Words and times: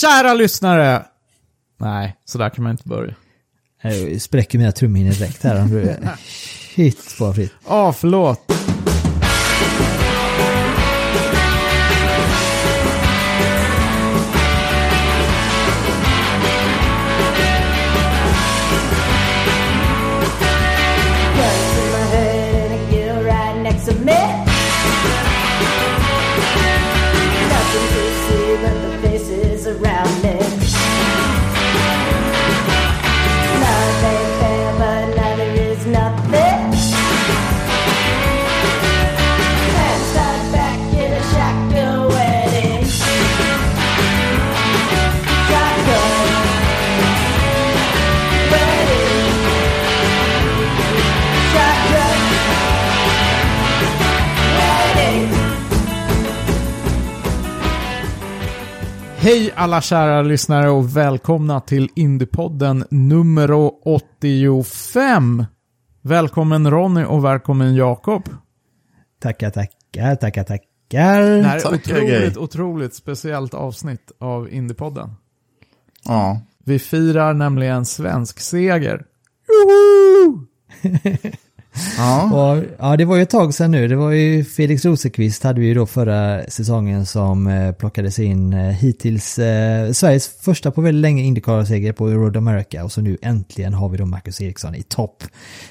Kära 0.00 0.34
lyssnare! 0.34 1.04
Nej, 1.80 2.16
så 2.24 2.38
där 2.38 2.50
kan 2.50 2.64
man 2.64 2.70
inte 2.70 2.88
börja. 2.88 3.14
Jag 3.82 4.22
spräcker 4.22 4.58
mina 4.58 4.72
trumhinnor 4.72 5.12
direkt 5.12 5.42
här. 5.42 6.16
Shit 6.74 7.20
vad 7.20 7.34
fritt. 7.34 7.52
Ja, 7.68 7.92
förlåt. 7.92 8.52
Hej 59.26 59.52
alla 59.56 59.80
kära 59.80 60.22
lyssnare 60.22 60.70
och 60.70 60.96
välkomna 60.96 61.60
till 61.60 61.88
Indiepodden 61.94 62.84
nummer 62.90 63.50
85. 63.88 65.44
Välkommen 66.02 66.70
Ronny 66.70 67.04
och 67.04 67.24
välkommen 67.24 67.74
Jakob. 67.74 68.28
Tackar, 69.20 69.50
tackar, 69.50 70.16
tackar, 70.16 70.44
tackar. 70.44 70.68
Det 70.88 70.98
här 70.98 71.22
är 71.22 71.60
Tackar, 71.60 71.76
otroligt, 71.76 72.34
gay. 72.34 72.36
otroligt 72.36 72.94
speciellt 72.94 73.54
avsnitt 73.54 74.12
av 74.18 74.52
Indiepodden. 74.52 75.14
Ja. 76.04 76.40
Vi 76.64 76.78
firar 76.78 77.34
nämligen 77.34 77.84
svensk 77.84 78.40
seger. 78.40 79.04
Joho! 79.48 80.46
Ja. 81.98 82.22
Och, 82.22 82.64
ja, 82.78 82.96
det 82.96 83.04
var 83.04 83.16
ju 83.16 83.22
ett 83.22 83.30
tag 83.30 83.54
sedan 83.54 83.70
nu. 83.70 83.88
Det 83.88 83.96
var 83.96 84.10
ju 84.10 84.44
Felix 84.44 84.84
Rosenqvist 84.84 85.42
hade 85.42 85.60
vi 85.60 85.66
ju 85.66 85.74
då 85.74 85.86
förra 85.86 86.50
säsongen 86.50 87.06
som 87.06 87.46
eh, 87.46 87.72
plockades 87.72 88.18
in 88.18 88.52
eh, 88.52 88.60
hittills 88.60 89.38
eh, 89.38 89.92
Sveriges 89.92 90.28
första 90.28 90.70
på 90.70 90.80
väldigt 90.80 91.02
länge 91.02 91.22
Indycar-seger 91.22 91.92
på 91.92 92.08
Road 92.08 92.36
America 92.36 92.84
och 92.84 92.92
så 92.92 93.00
nu 93.00 93.18
äntligen 93.22 93.74
har 93.74 93.88
vi 93.88 93.98
då 93.98 94.06
Marcus 94.06 94.40
Eriksson 94.40 94.74
i 94.74 94.82
topp. 94.82 95.24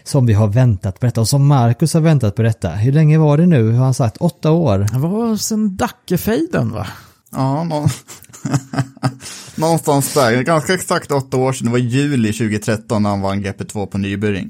Som 0.03 0.25
vi 0.25 0.33
har 0.33 0.47
väntat 0.47 0.99
på 0.99 1.05
detta 1.05 1.21
och 1.21 1.27
som 1.27 1.47
Marcus 1.47 1.93
har 1.93 2.01
väntat 2.01 2.35
på 2.35 2.41
detta. 2.41 2.69
Hur 2.69 2.91
länge 2.91 3.17
var 3.17 3.37
det 3.37 3.45
nu? 3.45 3.71
Har 3.71 3.85
han 3.85 3.93
sagt? 3.93 4.17
Åtta 4.17 4.51
år? 4.51 4.87
Det 4.91 4.99
var 4.99 5.37
sen 5.37 5.77
Dackefejden 5.77 6.71
va? 6.71 6.87
Ja, 7.31 7.63
nå... 7.63 7.87
någonstans 9.55 10.13
där. 10.13 10.41
Ganska 10.41 10.73
exakt 10.73 11.11
åtta 11.11 11.37
år 11.37 11.53
sedan, 11.53 11.65
det 11.65 11.71
var 11.71 11.79
juli 11.79 12.33
2013 12.33 13.03
när 13.03 13.09
han 13.09 13.21
vann 13.21 13.45
GP2 13.45 13.85
på 13.85 13.97
Nybering. 13.97 14.49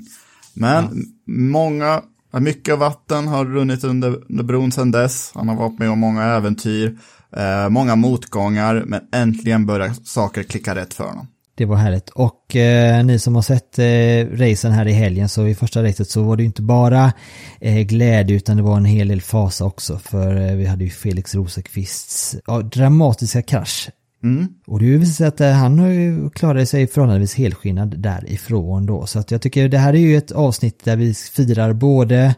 Men 0.56 1.06
många, 1.28 2.02
mycket 2.40 2.80
vatten 2.80 3.28
har 3.28 3.46
runnit 3.46 3.84
under, 3.84 4.20
under 4.30 4.44
bron 4.44 4.72
sedan 4.72 4.92
dess. 4.92 5.32
Han 5.36 5.50
har 5.50 5.56
varit 5.56 5.80
med 5.80 5.90
om 5.90 6.00
många 6.00 6.24
äventyr, 6.24 6.98
eh, 7.38 7.70
många 7.70 7.96
motgångar, 7.96 8.84
men 8.86 9.02
äntligen 9.14 9.66
börjar 9.66 9.94
saker 10.04 10.44
klicka 10.44 10.76
rätt 10.76 10.94
för 10.94 11.04
honom. 11.04 11.28
Det 11.58 11.66
var 11.66 11.76
härligt. 11.76 12.10
Och 12.10 12.56
eh, 12.56 13.06
ni 13.06 13.20
som 13.20 13.36
har 13.36 13.42
sett 13.42 13.80
eh, 13.80 14.38
racen 14.40 14.72
här 14.72 14.88
i 14.88 14.92
helgen 14.92 15.30
så 15.30 15.48
i 15.48 15.56
första 15.56 15.84
racet 15.84 16.10
så 16.10 16.24
var 16.24 16.38
det 16.38 16.44
ju 16.44 16.48
inte 16.48 16.62
bara 16.62 17.14
eh, 17.60 17.82
glädje 17.82 18.36
utan 18.36 18.58
det 18.58 18.64
var 18.64 18.78
en 18.78 18.86
hel 18.86 19.08
del 19.08 19.22
fasa 19.22 19.66
också. 19.66 20.00
För 20.00 20.36
eh, 20.36 20.56
vi 20.56 20.66
hade 20.66 20.84
ju 20.84 20.90
Felix 20.90 21.36
Rosenqvists 21.36 22.36
ja, 22.48 22.62
dramatiska 22.62 23.42
krasch. 23.42 23.90
Mm. 24.26 24.48
Och 24.68 24.80
det 24.80 24.98
visar 24.98 25.14
sig 25.14 25.28
att 25.28 25.42
eh, 25.42 25.52
han 25.52 25.80
har 25.80 25.88
ju 25.88 26.30
klarat 26.30 26.70
sig 26.70 26.88
förhållandevis 26.88 27.36
helskinnad 27.36 28.00
därifrån 28.00 28.86
då. 28.86 29.06
Så 29.06 29.20
att 29.20 29.32
jag 29.32 29.42
tycker 29.42 29.70
det 29.70 29.78
här 29.78 29.94
är 29.94 30.00
ju 30.00 30.18
ett 30.18 30.32
avsnitt 30.32 30.84
där 30.84 30.96
vi 30.96 31.14
firar 31.14 31.74
både 31.74 32.36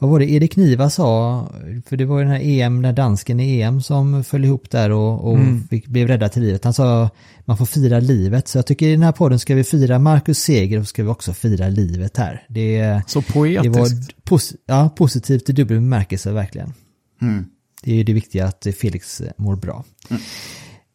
vad 0.00 0.10
var 0.10 0.18
det 0.18 0.30
Erik 0.30 0.56
Niva 0.56 0.90
sa? 0.90 1.46
För 1.86 1.96
det 1.96 2.04
var 2.04 2.18
ju 2.18 2.24
den 2.24 2.32
här 2.32 2.40
EM, 2.42 2.82
när 2.82 2.92
dansken 2.92 3.40
i 3.40 3.60
EM 3.60 3.82
som 3.82 4.24
föll 4.24 4.44
ihop 4.44 4.70
där 4.70 4.90
och, 4.90 5.30
och 5.32 5.38
fick, 5.70 5.86
blev 5.86 6.08
räddad 6.08 6.32
till 6.32 6.42
livet. 6.42 6.64
Han 6.64 6.74
sa 6.74 7.10
man 7.44 7.56
får 7.56 7.66
fira 7.66 8.00
livet. 8.00 8.48
Så 8.48 8.58
jag 8.58 8.66
tycker 8.66 8.86
i 8.86 8.90
den 8.90 9.02
här 9.02 9.12
podden 9.12 9.38
ska 9.38 9.54
vi 9.54 9.64
fira 9.64 9.98
Marcus 9.98 10.38
seger 10.38 10.78
och 10.78 10.88
ska 10.88 11.02
vi 11.02 11.08
också 11.08 11.32
fira 11.32 11.68
livet 11.68 12.16
här. 12.16 12.46
Det, 12.48 13.02
Så 13.06 13.20
det 13.20 13.32
poetiskt. 13.32 13.76
var 13.76 13.88
pos, 14.24 14.54
ja, 14.66 14.88
positivt 14.96 15.50
i 15.50 15.52
dubbel 15.52 15.76
bemärkelse 15.76 16.32
verkligen. 16.32 16.72
Mm. 17.22 17.46
Det 17.82 17.90
är 17.90 17.96
ju 17.96 18.04
det 18.04 18.12
viktiga 18.12 18.46
att 18.46 18.66
Felix 18.80 19.22
mår 19.36 19.56
bra. 19.56 19.84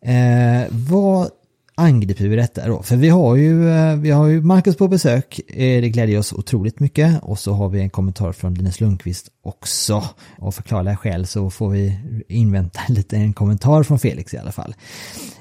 Eh, 0.05 0.67
vad 0.71 1.29
angriper 1.75 2.27
vi 2.27 2.35
detta 2.35 2.67
då? 2.67 2.83
För 2.83 2.95
vi 2.95 3.09
har 3.09 3.35
ju, 3.35 3.69
eh, 3.69 3.95
vi 3.95 4.11
har 4.11 4.27
ju 4.27 4.41
Marcus 4.41 4.77
på 4.77 4.87
besök, 4.87 5.39
eh, 5.47 5.81
det 5.81 5.89
glädjer 5.89 6.19
oss 6.19 6.33
otroligt 6.33 6.79
mycket. 6.79 7.23
Och 7.23 7.39
så 7.39 7.53
har 7.53 7.69
vi 7.69 7.81
en 7.81 7.89
kommentar 7.89 8.31
från 8.31 8.53
Linus 8.53 8.81
Lundqvist 8.81 9.27
också. 9.43 10.03
Och 10.37 10.55
förklarliga 10.55 10.97
skäl 10.97 11.27
så 11.27 11.49
får 11.49 11.69
vi 11.69 11.99
invänta 12.27 12.79
lite 12.89 13.15
en 13.15 13.33
kommentar 13.33 13.83
från 13.83 13.99
Felix 13.99 14.33
i 14.33 14.37
alla 14.37 14.51
fall. 14.51 14.75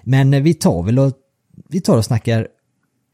Men 0.03 0.35
eh, 0.35 0.43
vi 0.43 0.55
tar 0.55 0.83
väl 0.83 0.99
och, 0.99 1.13
vi 1.69 1.81
tar 1.81 1.97
och 1.97 2.05
snackar 2.05 2.49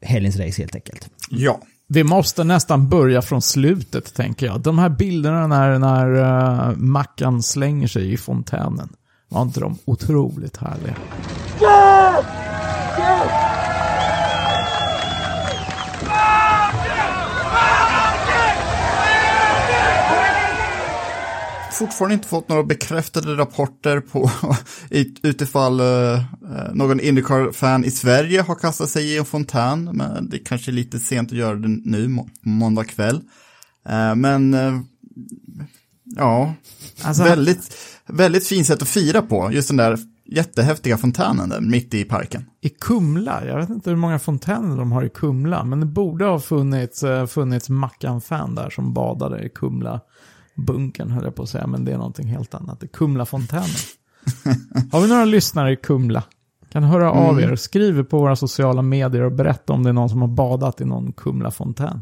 helgens 0.01 0.37
race 0.37 0.61
helt 0.61 0.75
enkelt. 0.75 1.09
Ja. 1.29 1.59
Vi 1.87 2.03
måste 2.03 2.43
nästan 2.43 2.89
börja 2.89 3.21
från 3.21 3.41
slutet, 3.41 4.13
tänker 4.13 4.45
jag. 4.45 4.61
De 4.61 4.79
här 4.79 4.89
bilderna 4.89 5.47
när, 5.47 5.79
när 5.79 6.09
uh, 6.69 6.77
Mackan 6.77 7.43
slänger 7.43 7.87
sig 7.87 8.13
i 8.13 8.17
fontänen. 8.17 8.89
Var 9.31 9.41
inte 9.41 9.59
de 9.59 9.77
otroligt 9.85 10.57
härliga? 10.57 10.95
fortfarande 21.71 22.13
inte 22.13 22.27
fått 22.27 22.49
några 22.49 22.63
bekräftade 22.63 23.35
rapporter 23.35 23.99
på 23.99 24.31
utifall 25.23 25.79
eh, 25.79 26.13
eh, 26.13 26.23
någon 26.73 26.99
Indycar-fan 26.99 27.85
i 27.85 27.91
Sverige 27.91 28.41
har 28.41 28.55
kastat 28.55 28.89
sig 28.89 29.05
i 29.13 29.17
en 29.17 29.25
fontän. 29.25 29.89
Men 29.93 30.29
det 30.29 30.37
är 30.37 30.45
kanske 30.45 30.71
är 30.71 30.73
lite 30.73 30.99
sent 30.99 31.31
att 31.31 31.37
göra 31.37 31.55
det 31.55 31.67
nu, 31.67 32.07
må- 32.07 32.29
måndag 32.41 32.83
kväll. 32.83 33.21
Eh, 33.89 34.15
men 34.15 34.53
eh, 34.53 34.79
ja, 36.15 36.53
Alltså, 37.03 37.23
väldigt, 37.23 37.77
väldigt 38.07 38.47
fint 38.47 38.67
sätt 38.67 38.81
att 38.81 38.87
fira 38.87 39.21
på. 39.21 39.49
Just 39.51 39.67
den 39.67 39.77
där 39.77 39.97
jättehäftiga 40.25 40.97
fontänen 40.97 41.49
där 41.49 41.61
mitt 41.61 41.93
i 41.93 42.03
parken. 42.03 42.45
I 42.61 42.69
Kumla, 42.69 43.45
jag 43.45 43.57
vet 43.57 43.69
inte 43.69 43.89
hur 43.89 43.97
många 43.97 44.19
fontäner 44.19 44.77
de 44.77 44.91
har 44.91 45.03
i 45.03 45.09
Kumla, 45.09 45.63
men 45.63 45.79
det 45.79 45.85
borde 45.85 46.25
ha 46.25 46.39
funnits, 46.39 47.03
eh, 47.03 47.25
funnits 47.25 47.69
Mackan-fan 47.69 48.55
där 48.55 48.69
som 48.69 48.93
badade 48.93 49.43
i 49.43 49.49
Kumla. 49.49 50.01
Bunkern 50.55 51.11
höll 51.11 51.23
jag 51.23 51.35
på 51.35 51.43
att 51.43 51.49
säga, 51.49 51.67
men 51.67 51.85
det 51.85 51.91
är 51.91 51.97
någonting 51.97 52.27
helt 52.27 52.53
annat. 52.53 52.79
Det 52.79 52.85
är 52.85 52.87
Kumla-fontänen. 52.87 53.67
har 54.91 55.01
vi 55.01 55.07
några 55.07 55.25
lyssnare 55.25 55.71
i 55.71 55.75
Kumla? 55.75 56.23
Kan 56.71 56.83
höra 56.83 57.11
av 57.11 57.41
er, 57.41 57.55
skriv 57.55 58.03
på 58.03 58.19
våra 58.19 58.35
sociala 58.35 58.81
medier 58.81 59.21
och 59.21 59.31
berätta 59.31 59.73
om 59.73 59.83
det 59.83 59.89
är 59.89 59.93
någon 59.93 60.09
som 60.09 60.21
har 60.21 60.27
badat 60.27 60.81
i 60.81 60.85
någon 60.85 61.13
Kumla-fontän. 61.13 61.99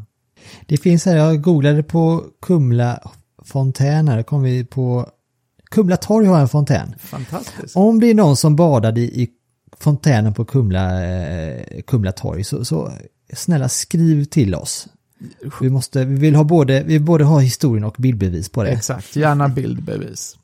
Det 0.66 0.76
finns 0.76 1.04
här, 1.04 1.16
jag 1.16 1.42
googlade 1.42 1.82
på 1.82 2.24
Kumla 2.42 3.00
fontän 3.50 4.08
här, 4.08 4.22
kom 4.22 4.42
vi 4.42 4.64
på 4.64 5.10
Kumla 5.70 5.96
torg 5.96 6.26
har 6.26 6.40
en 6.40 6.48
fontän. 6.48 6.94
Fantastiskt. 6.98 7.76
Om 7.76 8.00
det 8.00 8.10
är 8.10 8.14
någon 8.14 8.36
som 8.36 8.56
badade 8.56 9.00
i, 9.00 9.28
fontänen 9.80 10.34
på 10.34 10.44
Kumla, 10.44 11.04
eh, 11.04 11.82
Kumla 11.86 12.12
torg 12.12 12.44
så, 12.44 12.64
så 12.64 12.92
snälla 13.32 13.68
skriv 13.68 14.24
till 14.24 14.54
oss. 14.54 14.88
Vi, 15.60 15.70
måste, 15.70 16.04
vi 16.04 16.14
vill 16.14 16.34
ha 16.34 16.44
både, 16.44 16.82
vi 16.82 17.00
både 17.00 17.24
ha 17.24 17.38
historien 17.38 17.84
och 17.84 17.96
bildbevis 17.98 18.48
på 18.48 18.62
det. 18.62 18.70
Exakt, 18.70 19.16
gärna 19.16 19.48
bildbevis. 19.48 20.36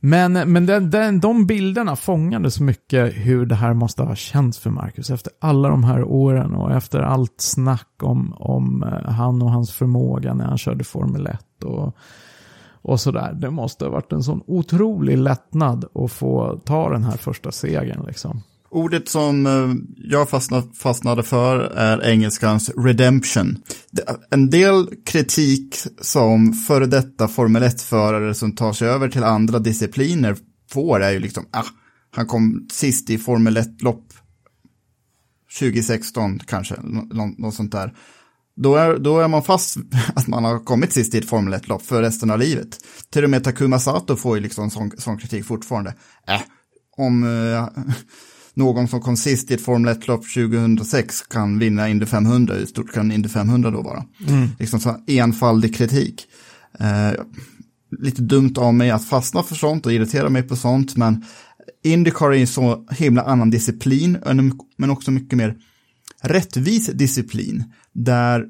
Men, 0.00 0.32
men 0.32 0.66
den, 0.66 0.90
den, 0.90 1.20
de 1.20 1.46
bilderna 1.46 1.96
fångade 1.96 2.50
så 2.50 2.62
mycket 2.62 3.12
hur 3.14 3.46
det 3.46 3.54
här 3.54 3.74
måste 3.74 4.02
ha 4.02 4.14
känts 4.14 4.58
för 4.58 4.70
Marcus 4.70 5.10
efter 5.10 5.32
alla 5.38 5.68
de 5.68 5.84
här 5.84 6.04
åren 6.04 6.54
och 6.54 6.72
efter 6.72 7.00
allt 7.00 7.34
snack 7.40 7.88
om, 8.02 8.32
om 8.32 8.82
eh, 8.82 9.12
han 9.12 9.42
och 9.42 9.50
hans 9.50 9.72
förmåga 9.72 10.34
när 10.34 10.44
han 10.44 10.58
körde 10.58 10.84
Formel 10.84 11.26
1 11.26 11.64
och, 11.64 11.96
och 12.82 13.00
sådär. 13.00 13.32
Det 13.32 13.50
måste 13.50 13.84
ha 13.84 13.92
varit 13.92 14.12
en 14.12 14.22
sån 14.22 14.42
otrolig 14.46 15.18
lättnad 15.18 15.84
att 15.94 16.12
få 16.12 16.60
ta 16.64 16.90
den 16.90 17.04
här 17.04 17.16
första 17.16 17.52
segern 17.52 18.04
liksom. 18.06 18.42
Ordet 18.72 19.08
som 19.08 19.46
eh, 19.46 19.74
jag 19.96 20.28
fastnade 20.78 21.22
för 21.22 21.58
är 21.60 22.08
engelskans 22.08 22.70
redemption. 22.76 23.58
En 24.30 24.50
del 24.50 24.86
kritik 25.06 25.76
som 26.00 26.52
före 26.52 26.86
detta 26.86 27.28
Formel 27.28 27.62
1-förare 27.62 28.34
som 28.34 28.52
tar 28.52 28.72
sig 28.72 28.88
över 28.88 29.08
till 29.08 29.24
andra 29.24 29.58
discipliner 29.58 30.36
får 30.70 31.00
är 31.00 31.10
ju 31.10 31.18
liksom, 31.18 31.46
ah, 31.50 31.64
han 32.10 32.26
kom 32.26 32.66
sist 32.72 33.10
i 33.10 33.18
Formel 33.18 33.56
1-lopp 33.56 34.04
2016 35.58 36.38
kanske, 36.38 36.74
något 37.38 37.54
sånt 37.54 37.72
där. 37.72 37.94
Då 38.62 38.76
är, 38.76 38.98
då 38.98 39.20
är 39.20 39.28
man 39.28 39.42
fast 39.42 39.76
att 40.14 40.26
man 40.26 40.44
har 40.44 40.58
kommit 40.58 40.92
sist 40.92 41.14
i 41.14 41.18
ett 41.18 41.28
Formel 41.28 41.54
1-lopp 41.54 41.82
för 41.82 42.02
resten 42.02 42.30
av 42.30 42.38
livet. 42.38 42.78
Till 43.12 43.24
och 43.24 43.30
med 43.30 43.44
Takuma 43.44 43.78
Sato 43.78 44.16
får 44.16 44.36
ju 44.36 44.42
liksom 44.42 44.70
sån, 44.70 44.90
sån 44.98 45.18
kritik 45.18 45.44
fortfarande. 45.44 45.94
Äh, 46.28 46.40
om... 46.96 47.24
Uh, 47.24 47.68
någon 48.54 48.88
som 48.88 49.00
kom 49.00 49.16
sist 49.16 49.50
i 49.50 49.54
ett 49.54 49.64
Formel 49.64 49.94
1-lopp 49.94 50.24
2006 50.34 51.22
kan 51.22 51.58
vinna 51.58 51.88
Indy 51.88 52.06
500, 52.06 52.54
hur 52.54 52.66
stort 52.66 52.92
kan 52.92 53.12
Indy 53.12 53.28
500 53.28 53.70
då 53.70 53.82
vara? 53.82 54.04
Mm. 54.28 54.48
Liksom 54.58 54.80
så 54.80 54.96
enfaldig 55.06 55.74
kritik. 55.74 56.26
Eh, 56.78 57.20
lite 57.98 58.22
dumt 58.22 58.54
av 58.56 58.74
mig 58.74 58.90
att 58.90 59.08
fastna 59.08 59.42
för 59.42 59.54
sånt 59.54 59.86
och 59.86 59.92
irritera 59.92 60.28
mig 60.28 60.42
på 60.42 60.56
sånt, 60.56 60.96
men 60.96 61.24
Indycar 61.84 62.32
är 62.32 62.40
en 62.40 62.46
så 62.46 62.86
himla 62.90 63.22
annan 63.22 63.50
disciplin, 63.50 64.18
men 64.76 64.90
också 64.90 65.10
mycket 65.10 65.38
mer 65.38 65.56
rättvis 66.22 66.86
disciplin, 66.86 67.64
där 67.94 68.46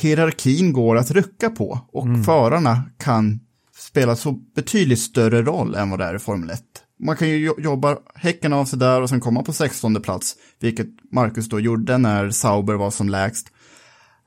hierarkin 0.00 0.72
går 0.72 0.96
att 0.96 1.10
rucka 1.10 1.50
på 1.50 1.80
och 1.92 2.06
mm. 2.06 2.24
förarna 2.24 2.82
kan 2.98 3.40
spela 3.76 4.16
så 4.16 4.32
betydligt 4.32 4.98
större 4.98 5.42
roll 5.42 5.74
än 5.74 5.90
vad 5.90 5.98
det 5.98 6.04
är 6.04 6.14
i 6.14 6.18
Formel 6.18 6.50
1 6.50 6.62
man 7.02 7.16
kan 7.16 7.28
ju 7.28 7.52
jobba 7.58 7.98
häcken 8.14 8.52
av 8.52 8.64
sig 8.64 8.78
där 8.78 9.02
och 9.02 9.08
sen 9.08 9.20
komma 9.20 9.42
på 9.42 9.52
16 9.52 10.02
plats, 10.02 10.36
vilket 10.60 10.88
Marcus 11.12 11.48
då 11.48 11.60
gjorde 11.60 11.98
när 11.98 12.30
Sauber 12.30 12.74
var 12.74 12.90
som 12.90 13.08
lägst. 13.08 13.52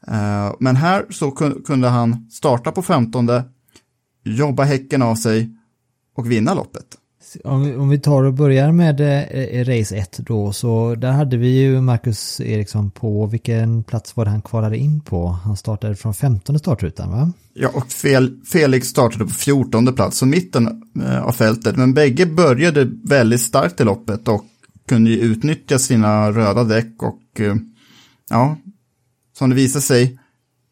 Uh, 0.08 0.56
men 0.60 0.76
här 0.76 1.06
så 1.10 1.32
kunde 1.66 1.88
han 1.88 2.30
starta 2.32 2.72
på 2.72 2.82
15, 2.82 3.30
jobba 4.24 4.64
häcken 4.64 5.02
av 5.02 5.16
sig 5.16 5.50
och 6.16 6.32
vinna 6.32 6.54
loppet. 6.54 6.98
Om 7.44 7.64
vi, 7.64 7.76
om 7.76 7.90
vi 7.90 8.00
tar 8.00 8.24
och 8.24 8.34
börjar 8.34 8.72
med 8.72 9.02
eh, 9.02 9.66
race 9.66 9.96
1 9.96 10.18
då, 10.18 10.54
så 10.54 10.96
där 10.96 11.12
hade 11.12 11.38
vi 11.38 11.48
ju 11.48 11.82
Marcus 11.82 12.42
Eriksson 12.42 12.92
på, 12.92 13.26
vilken 13.26 13.84
plats 13.84 14.18
var 14.18 14.26
det 14.26 14.32
han 14.32 14.42
kvalade 14.42 14.78
in 14.78 15.02
på? 15.02 15.28
Han 15.28 15.58
startade 15.58 15.96
från 15.96 16.14
15 16.14 16.60
startrutan 16.60 17.12
va? 17.12 17.32
Ja, 17.54 17.70
och 17.74 17.92
Fel, 17.92 18.40
Felix 18.46 18.88
startade 18.88 19.26
på 19.26 19.32
14 19.32 19.96
plats, 19.96 20.18
så 20.18 20.26
mitten 20.26 20.84
eh, 21.02 21.22
av 21.22 21.32
fältet. 21.32 21.76
Men 21.76 21.94
bägge 21.94 22.26
började 22.26 22.88
väldigt 23.04 23.42
starkt 23.42 23.82
i 23.82 23.84
loppet 23.84 24.28
och 24.28 24.46
kunde 24.88 25.10
ju 25.10 25.20
utnyttja 25.20 25.80
sina 25.80 26.32
röda 26.32 26.64
däck 26.64 27.04
och 27.04 27.42
eh, 27.42 27.56
ja, 28.30 28.58
som 29.38 29.50
det 29.50 29.56
visade 29.56 29.82
sig, 29.82 30.20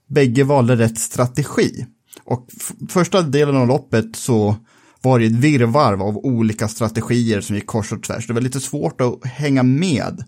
bägge 0.10 0.44
valde 0.44 0.75
rätt 0.75 0.98
strategi. 0.98 1.86
Och 2.24 2.48
första 2.89 3.21
delen 3.21 3.57
av 3.57 3.68
loppet 3.68 4.15
så 4.15 4.56
var 5.03 5.19
det 5.19 5.25
ett 5.25 5.31
virrvarv 5.31 6.01
av 6.01 6.17
olika 6.17 6.67
strategier 6.67 7.41
som 7.41 7.55
gick 7.55 7.65
kors 7.65 7.91
och 7.91 8.03
tvärs. 8.03 8.27
Det 8.27 8.33
var 8.33 8.41
lite 8.41 8.59
svårt 8.59 9.01
att 9.01 9.25
hänga 9.25 9.63
med 9.63 10.23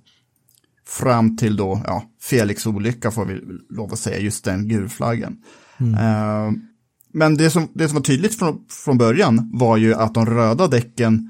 fram 0.87 1.37
till 1.37 1.57
då, 1.57 1.81
ja, 1.85 2.03
Felix 2.21 2.65
olycka 2.65 3.11
får 3.11 3.25
vi 3.25 3.41
lov 3.69 3.93
att 3.93 3.99
säga, 3.99 4.19
just 4.19 4.43
den 4.43 4.67
gulflaggen. 4.67 5.37
Mm. 5.77 5.93
Uh, 5.93 6.53
men 7.13 7.37
det 7.37 7.49
som, 7.49 7.67
det 7.73 7.87
som 7.87 7.95
var 7.95 8.03
tydligt 8.03 8.39
från, 8.39 8.65
från 8.69 8.97
början 8.97 9.49
var 9.53 9.77
ju 9.77 9.93
att 9.93 10.13
de 10.13 10.25
röda 10.25 10.67
däcken, 10.67 11.29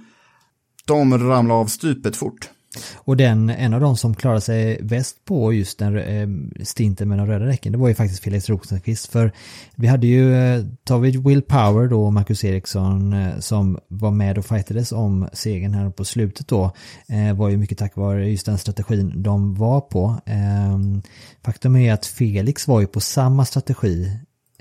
de 0.85 1.17
ramlade 1.17 1.59
av 1.59 1.65
stupet 1.65 2.15
fort. 2.15 2.49
Och 2.95 3.17
den, 3.17 3.49
en 3.49 3.73
av 3.73 3.81
de 3.81 3.97
som 3.97 4.15
klarade 4.15 4.41
sig 4.41 4.79
bäst 4.83 5.25
på 5.25 5.53
just 5.53 5.79
den 5.79 5.97
eh, 5.97 6.27
stinten 6.63 7.09
med 7.09 7.17
de 7.17 7.27
röda 7.27 7.45
däcken 7.45 7.71
det 7.71 7.77
var 7.77 7.87
ju 7.87 7.95
faktiskt 7.95 8.23
Felix 8.23 8.49
Rosenqvist. 8.49 9.11
För 9.11 9.31
vi 9.75 9.87
hade 9.87 10.07
ju, 10.07 10.35
eh, 10.35 10.65
tar 10.83 10.99
vi 10.99 11.11
Will 11.11 11.41
Power 11.41 11.87
då, 11.87 12.11
Marcus 12.11 12.43
Eriksson, 12.43 13.13
eh, 13.13 13.39
som 13.39 13.79
var 13.87 14.11
med 14.11 14.37
och 14.37 14.45
fightades 14.45 14.91
om 14.91 15.29
segern 15.33 15.73
här 15.73 15.89
på 15.89 16.05
slutet 16.05 16.47
då, 16.47 16.71
eh, 17.07 17.35
var 17.35 17.49
ju 17.49 17.57
mycket 17.57 17.77
tack 17.77 17.95
vare 17.95 18.29
just 18.29 18.45
den 18.45 18.57
strategin 18.57 19.23
de 19.23 19.55
var 19.55 19.81
på. 19.81 20.15
Ehm, 20.25 21.01
faktum 21.45 21.75
är 21.75 21.93
att 21.93 22.05
Felix 22.05 22.67
var 22.67 22.79
ju 22.79 22.87
på 22.87 22.99
samma 22.99 23.45
strategi 23.45 24.11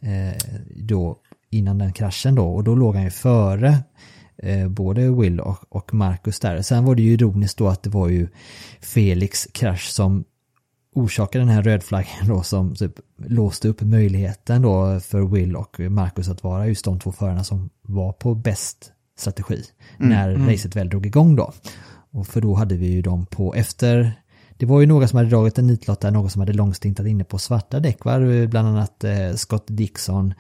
eh, 0.03 0.41
då 0.77 1.17
innan 1.51 1.79
den 1.79 1.93
kraschen 1.93 2.35
då 2.35 2.55
och 2.55 2.65
då 2.65 2.75
låg 2.75 2.95
han 2.95 3.05
ju 3.05 3.11
före 3.11 3.79
både 4.69 5.11
Will 5.11 5.41
och, 5.41 5.59
och 5.69 5.95
Marcus 5.95 6.41
där. 6.41 6.63
Sen 6.63 6.85
var 6.85 6.95
det 6.95 7.03
ju 7.03 7.13
ironiskt 7.13 7.59
då 7.59 7.69
att 7.69 7.83
det 7.83 7.91
var 7.91 8.09
ju 8.09 8.29
Felix 8.81 9.49
krasch 9.53 9.89
som 9.89 10.25
orsakade 10.95 11.45
den 11.45 11.55
här 11.55 11.63
rödflaggen 11.63 12.29
då 12.29 12.43
som 12.43 12.75
typ 12.75 12.93
låste 13.17 13.69
upp 13.69 13.81
möjligheten 13.81 14.63
då 14.63 15.01
för 15.01 15.23
Will 15.23 15.57
och 15.57 15.81
Marcus 15.81 16.29
att 16.29 16.45
vara 16.45 16.67
just 16.67 16.85
de 16.85 17.01
två 17.01 17.13
förarna 17.13 17.45
som 17.45 17.71
var 17.83 18.13
på 18.13 18.35
bäst 18.35 18.93
strategi 19.17 19.63
mm, 19.99 20.11
när 20.11 20.31
mm. 20.31 20.49
racet 20.49 20.77
väl 20.77 20.89
drog 20.89 21.07
igång 21.07 21.37
då. 21.37 21.53
Och 22.11 22.27
för 22.27 22.41
då 22.41 22.55
hade 22.55 22.77
vi 22.77 22.87
ju 22.87 23.03
dem 23.03 23.27
på 23.27 23.55
efter 23.55 24.13
det 24.57 24.67
var 24.67 24.81
ju 24.81 24.87
några 24.87 25.09
som 25.09 25.17
hade 25.17 25.29
dragit 25.29 25.59
en 25.59 25.67
nitlott 25.67 26.01
där, 26.01 26.11
några 26.11 26.29
som 26.29 26.41
hade 26.41 26.53
långstintat 26.53 27.07
inne 27.07 27.25
på 27.25 27.39
svarta 27.39 27.81
däck, 27.81 28.05
var 28.05 28.47
bland 28.47 28.69
annat 28.69 29.05
eh, 29.05 29.33
Scott 29.35 29.65
Dixon, 29.67 30.35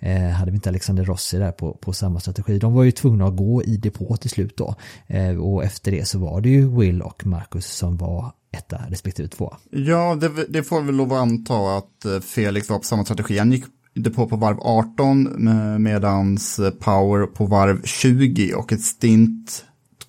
eh, 0.00 0.28
hade 0.28 0.50
vi 0.50 0.54
inte 0.54 0.68
Alexander 0.68 1.04
Rossi 1.04 1.38
där 1.38 1.52
på, 1.52 1.72
på 1.72 1.92
samma 1.92 2.20
strategi. 2.20 2.58
De 2.58 2.74
var 2.74 2.84
ju 2.84 2.90
tvungna 2.90 3.26
att 3.26 3.36
gå 3.36 3.62
i 3.62 3.76
depå 3.76 4.16
till 4.16 4.30
slut 4.30 4.56
då. 4.56 4.74
Eh, 5.06 5.36
och 5.36 5.64
efter 5.64 5.90
det 5.90 6.08
så 6.08 6.18
var 6.18 6.40
det 6.40 6.48
ju 6.48 6.78
Will 6.78 7.02
och 7.02 7.26
Marcus 7.26 7.66
som 7.66 7.96
var 7.96 8.32
etta 8.52 8.80
respektive 8.88 9.28
två. 9.28 9.56
Ja, 9.70 10.18
det, 10.20 10.28
det 10.48 10.62
får 10.62 10.80
vi 10.80 10.92
lov 10.92 11.12
att 11.12 11.18
anta 11.18 11.76
att 11.76 12.04
eh, 12.04 12.20
Felix 12.20 12.70
var 12.70 12.78
på 12.78 12.84
samma 12.84 13.04
strategi. 13.04 13.38
Han 13.38 13.52
gick 13.52 13.64
depå 13.94 14.26
på 14.26 14.36
varv 14.36 14.56
18 14.60 15.82
medans 15.82 16.58
eh, 16.58 16.70
Power 16.70 17.26
på 17.26 17.46
varv 17.46 17.82
20 17.84 18.54
och 18.54 18.72
ett 18.72 18.82
stint 18.82 19.64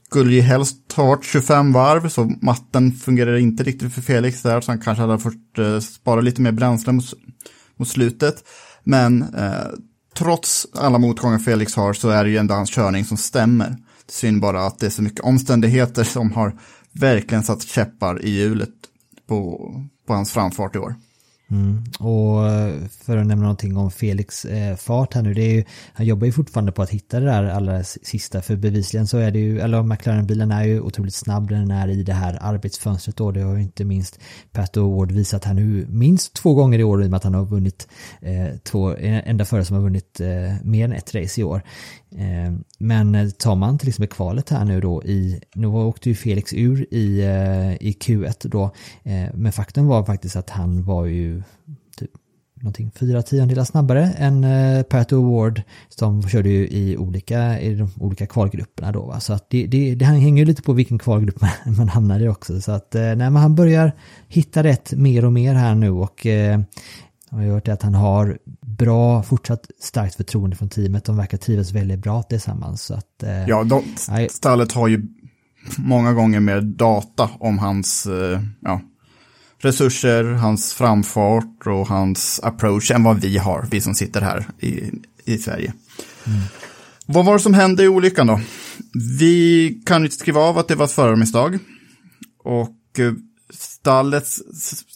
skulle 0.09 0.33
ju 0.33 0.41
helst 0.41 0.93
ha 0.93 1.05
varit 1.05 1.25
25 1.25 1.73
varv, 1.73 2.09
så 2.09 2.31
matten 2.41 2.91
fungerar 2.91 3.37
inte 3.37 3.63
riktigt 3.63 3.93
för 3.93 4.01
Felix 4.01 4.41
där, 4.41 4.61
så 4.61 4.71
han 4.71 4.81
kanske 4.81 5.01
hade 5.01 5.19
fått 5.19 5.57
eh, 5.57 5.79
spara 5.79 6.21
lite 6.21 6.41
mer 6.41 6.51
bränsle 6.51 6.93
mot, 6.93 7.05
mot 7.77 7.87
slutet. 7.87 8.43
Men 8.83 9.21
eh, 9.21 9.67
trots 10.17 10.67
alla 10.73 10.97
motgångar 10.97 11.39
Felix 11.39 11.75
har 11.75 11.93
så 11.93 12.09
är 12.09 12.23
det 12.23 12.29
ju 12.29 12.37
ändå 12.37 12.53
hans 12.53 12.69
körning 12.69 13.05
som 13.05 13.17
stämmer. 13.17 13.77
Synd 14.07 14.41
bara 14.41 14.65
att 14.65 14.79
det 14.79 14.85
är 14.85 14.89
så 14.89 15.01
mycket 15.01 15.19
omständigheter 15.19 16.03
som 16.03 16.31
har 16.31 16.59
verkligen 16.91 17.43
satt 17.43 17.63
käppar 17.63 18.25
i 18.25 18.29
hjulet 18.29 18.69
på, 19.27 19.73
på 20.07 20.13
hans 20.13 20.31
framfart 20.31 20.75
i 20.75 20.79
år. 20.79 20.95
Mm. 21.51 21.83
Och 21.99 22.47
eh, 22.47 22.75
för 22.89 23.17
att 23.17 23.27
nämna 23.27 23.43
någonting 23.43 23.77
om 23.77 23.91
Felix 23.91 24.45
eh, 24.45 24.75
fart 24.75 25.13
här 25.13 25.21
nu, 25.21 25.33
det 25.33 25.41
är 25.41 25.53
ju, 25.53 25.63
han 25.93 26.05
jobbar 26.05 26.25
ju 26.25 26.31
fortfarande 26.31 26.71
på 26.71 26.81
att 26.81 26.89
hitta 26.89 27.19
det 27.19 27.25
där 27.25 27.43
allra 27.43 27.83
sista, 27.83 28.41
för 28.41 28.55
bevisligen 28.55 29.07
så 29.07 29.17
är 29.17 29.31
det 29.31 29.39
ju, 29.39 29.59
eller 29.59 29.83
McLaren-bilen 29.83 30.51
är 30.51 30.63
ju 30.63 30.81
otroligt 30.81 31.15
snabb, 31.15 31.49
den 31.49 31.71
är 31.71 31.87
i 31.87 32.03
det 32.03 32.13
här 32.13 32.37
arbetsfönstret 32.41 33.17
då, 33.17 33.31
det 33.31 33.41
har 33.41 33.55
ju 33.55 33.61
inte 33.61 33.85
minst 33.85 34.19
Pat 34.51 34.77
Award 34.77 35.11
visat 35.11 35.45
här 35.45 35.53
nu 35.53 35.85
minst 35.89 36.33
två 36.33 36.53
gånger 36.53 36.79
i 36.79 36.83
år 36.83 37.03
i 37.03 37.05
och 37.05 37.09
med 37.09 37.17
att 37.17 37.23
han 37.23 37.33
har 37.33 37.45
vunnit 37.45 37.87
eh, 38.21 38.57
två, 38.63 38.95
enda 38.99 39.45
förare 39.45 39.65
som 39.65 39.75
har 39.75 39.83
vunnit 39.83 40.19
eh, 40.19 40.27
mer 40.63 40.85
än 40.85 40.93
ett 40.93 41.15
race 41.15 41.41
i 41.41 41.43
år. 41.43 41.61
Eh, 42.15 42.53
men 42.77 43.15
eh, 43.15 43.29
tar 43.29 43.55
man 43.55 43.77
till 43.77 43.85
liksom 43.85 44.03
exempel 44.03 44.15
kvalet 44.15 44.49
här 44.49 44.65
nu 44.65 44.81
då 44.81 45.03
i, 45.03 45.41
nu 45.55 45.67
åkte 45.67 46.09
ju 46.09 46.15
Felix 46.15 46.53
ur 46.53 46.93
i, 46.93 47.21
eh, 47.21 47.87
i 47.87 47.97
Q1 48.01 48.47
då, 48.47 48.71
men 49.33 49.51
faktum 49.51 49.87
var 49.87 50.03
faktiskt 50.03 50.35
att 50.35 50.49
han 50.49 50.83
var 50.83 51.05
ju 51.05 51.43
typ 51.97 52.11
någonting 52.53 52.91
fyra 52.95 53.21
tiondelar 53.21 53.63
snabbare 53.63 54.11
än 54.17 54.45
Pato 54.83 55.15
Award 55.15 55.61
som 55.89 56.29
körde 56.29 56.49
ju 56.49 56.67
i 56.67 56.97
olika, 56.97 57.59
i 57.59 57.75
de 57.75 57.89
olika 57.99 58.25
kvalgrupperna 58.27 58.91
då 58.91 59.05
va? 59.05 59.19
så 59.19 59.33
att 59.33 59.49
det, 59.49 59.67
det, 59.67 59.95
det 59.95 60.05
hänger 60.05 60.39
ju 60.39 60.45
lite 60.45 60.61
på 60.61 60.73
vilken 60.73 60.99
kvalgrupp 60.99 61.41
man, 61.65 61.75
man 61.77 61.89
hamnar 61.89 62.19
i 62.19 62.27
också 62.27 62.61
så 62.61 62.71
att 62.71 62.93
nej 62.93 63.15
men 63.15 63.35
han 63.35 63.55
börjar 63.55 63.91
hitta 64.27 64.63
rätt 64.63 64.93
mer 64.93 65.25
och 65.25 65.33
mer 65.33 65.53
här 65.53 65.75
nu 65.75 65.89
och 65.89 66.25
jag 66.25 67.37
har 67.37 67.43
hört 67.43 67.67
att 67.67 67.81
han 67.81 67.95
har 67.95 68.37
bra, 68.79 69.23
fortsatt 69.23 69.65
starkt 69.79 70.15
förtroende 70.15 70.55
från 70.55 70.69
teamet. 70.69 71.05
De 71.05 71.17
verkar 71.17 71.37
trivas 71.37 71.71
väldigt 71.71 71.99
bra 71.99 72.23
tillsammans. 72.23 72.81
Så 72.81 72.93
att, 72.93 73.23
eh, 73.23 73.47
ja, 73.47 73.63
de, 73.63 73.83
stallet 74.29 74.71
har 74.71 74.87
ju 74.87 75.01
många 75.77 76.13
gånger 76.13 76.39
mer 76.39 76.61
data 76.61 77.29
om 77.39 77.59
hans 77.59 78.05
eh, 78.05 78.41
ja, 78.59 78.81
resurser, 79.57 80.23
hans 80.23 80.73
framfart 80.73 81.67
och 81.67 81.87
hans 81.87 82.39
approach 82.43 82.91
än 82.91 83.03
vad 83.03 83.21
vi 83.21 83.37
har, 83.37 83.67
vi 83.71 83.81
som 83.81 83.95
sitter 83.95 84.21
här 84.21 84.47
i, 84.59 84.91
i 85.25 85.37
Sverige. 85.37 85.73
Mm. 86.25 86.39
Vad 87.05 87.25
var 87.25 87.33
det 87.33 87.39
som 87.39 87.53
hände 87.53 87.83
i 87.83 87.87
olyckan 87.87 88.27
då? 88.27 88.39
Vi 89.19 89.81
kan 89.85 90.03
inte 90.03 90.15
skriva 90.15 90.39
av 90.39 90.57
att 90.57 90.67
det 90.67 90.75
var 90.75 90.85
ett 90.85 90.91
förarmisstag. 90.91 91.59
Och 92.43 92.99
eh, 92.99 93.13
stallet 93.53 94.27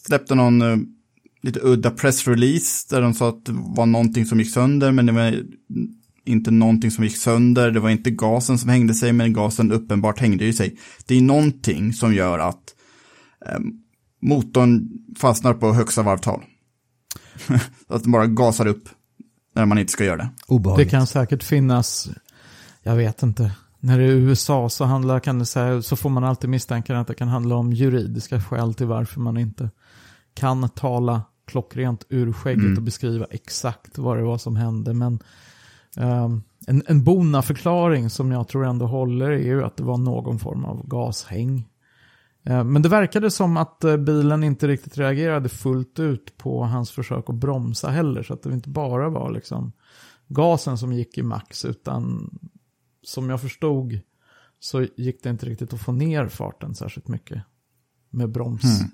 släppte 0.06 0.36
någon 0.36 0.62
eh, 0.62 0.78
lite 1.44 1.60
udda 1.60 1.92
pressrelease 1.92 2.96
där 2.96 3.02
de 3.02 3.14
sa 3.14 3.30
att 3.30 3.46
det 3.46 3.52
var 3.56 3.86
någonting 3.86 4.26
som 4.26 4.40
gick 4.40 4.54
sönder, 4.54 4.92
men 4.92 5.06
det 5.06 5.12
var 5.12 5.44
inte 6.26 6.52
någonting 6.52 6.92
som 6.92 7.04
gick 7.04 7.18
sönder. 7.18 7.72
Det 7.72 7.80
var 7.80 7.90
inte 7.90 8.12
gasen 8.12 8.58
som 8.58 8.70
hängde 8.70 8.94
sig, 8.94 9.14
men 9.14 9.34
gasen 9.34 9.72
uppenbart 9.72 10.20
hängde 10.20 10.46
ju 10.46 10.54
sig. 10.54 10.78
Det 11.06 11.16
är 11.16 11.22
någonting 11.22 11.94
som 11.94 12.14
gör 12.14 12.40
att 12.40 12.76
eh, 13.46 13.60
motorn 14.22 14.90
fastnar 15.18 15.54
på 15.54 15.74
högsta 15.74 16.04
varvtal. 16.04 16.44
att 17.88 18.04
den 18.04 18.12
bara 18.12 18.28
gasar 18.28 18.66
upp 18.66 18.90
när 19.56 19.66
man 19.66 19.78
inte 19.78 19.92
ska 19.92 20.04
göra 20.06 20.18
det. 20.18 20.30
Obehagligt. 20.48 20.88
Det 20.88 20.92
kan 20.92 21.08
säkert 21.08 21.44
finnas, 21.44 22.10
jag 22.84 22.96
vet 22.96 23.24
inte, 23.24 23.52
när 23.80 24.00
det 24.00 24.06
är 24.06 24.10
USA 24.10 24.70
så, 24.70 24.86
handlar, 24.86 25.20
kan 25.20 25.40
det 25.40 25.46
säga, 25.46 25.82
så 25.82 25.96
får 25.96 26.10
man 26.10 26.24
alltid 26.24 26.50
misstänka 26.50 26.98
att 26.98 27.08
det 27.08 27.16
kan 27.16 27.28
handla 27.28 27.56
om 27.56 27.74
juridiska 27.74 28.42
skäl 28.42 28.74
till 28.74 28.88
varför 28.88 29.20
man 29.20 29.38
inte 29.38 29.70
kan 30.34 30.70
tala 30.70 31.22
klockrent 31.46 32.06
ur 32.10 32.34
skägget 32.34 32.64
mm. 32.64 32.78
och 32.78 32.84
beskriva 32.84 33.26
exakt 33.30 33.98
vad 33.98 34.18
det 34.18 34.24
var 34.24 34.38
som 34.38 34.56
hände. 34.56 34.94
Men 34.94 35.20
um, 35.98 36.44
en, 36.68 36.84
en 36.88 37.04
bona 37.04 37.42
förklaring 37.42 38.10
som 38.10 38.32
jag 38.32 38.48
tror 38.48 38.66
ändå 38.66 38.86
håller 38.86 39.32
är 39.32 39.38
ju 39.38 39.64
att 39.64 39.78
det 39.78 39.84
var 39.84 39.98
någon 39.98 40.40
form 40.40 40.66
av 40.66 40.88
gashäng. 40.88 41.70
Uh, 42.50 42.64
men 42.64 42.82
det 42.82 42.90
verkade 42.90 43.32
som 43.32 43.58
att 43.58 43.82
uh, 43.86 43.98
bilen 43.98 44.44
inte 44.44 44.68
riktigt 44.68 44.98
reagerade 44.98 45.50
fullt 45.50 46.00
ut 46.00 46.38
på 46.38 46.64
hans 46.64 46.92
försök 46.92 47.30
att 47.30 47.36
bromsa 47.36 47.90
heller. 47.90 48.24
Så 48.24 48.34
att 48.34 48.44
det 48.44 48.54
inte 48.54 48.70
bara 48.70 49.10
var 49.10 49.32
liksom 49.32 49.72
gasen 50.28 50.78
som 50.78 50.94
gick 50.94 51.18
i 51.18 51.24
max 51.24 51.66
utan 51.66 52.30
som 53.04 53.30
jag 53.30 53.42
förstod 53.42 54.00
så 54.60 54.88
gick 54.98 55.24
det 55.24 55.30
inte 55.30 55.46
riktigt 55.46 55.74
att 55.74 55.82
få 55.82 55.92
ner 55.92 56.28
farten 56.28 56.76
särskilt 56.76 57.08
mycket 57.08 57.44
med 58.10 58.32
broms. 58.32 58.80
Mm. 58.80 58.92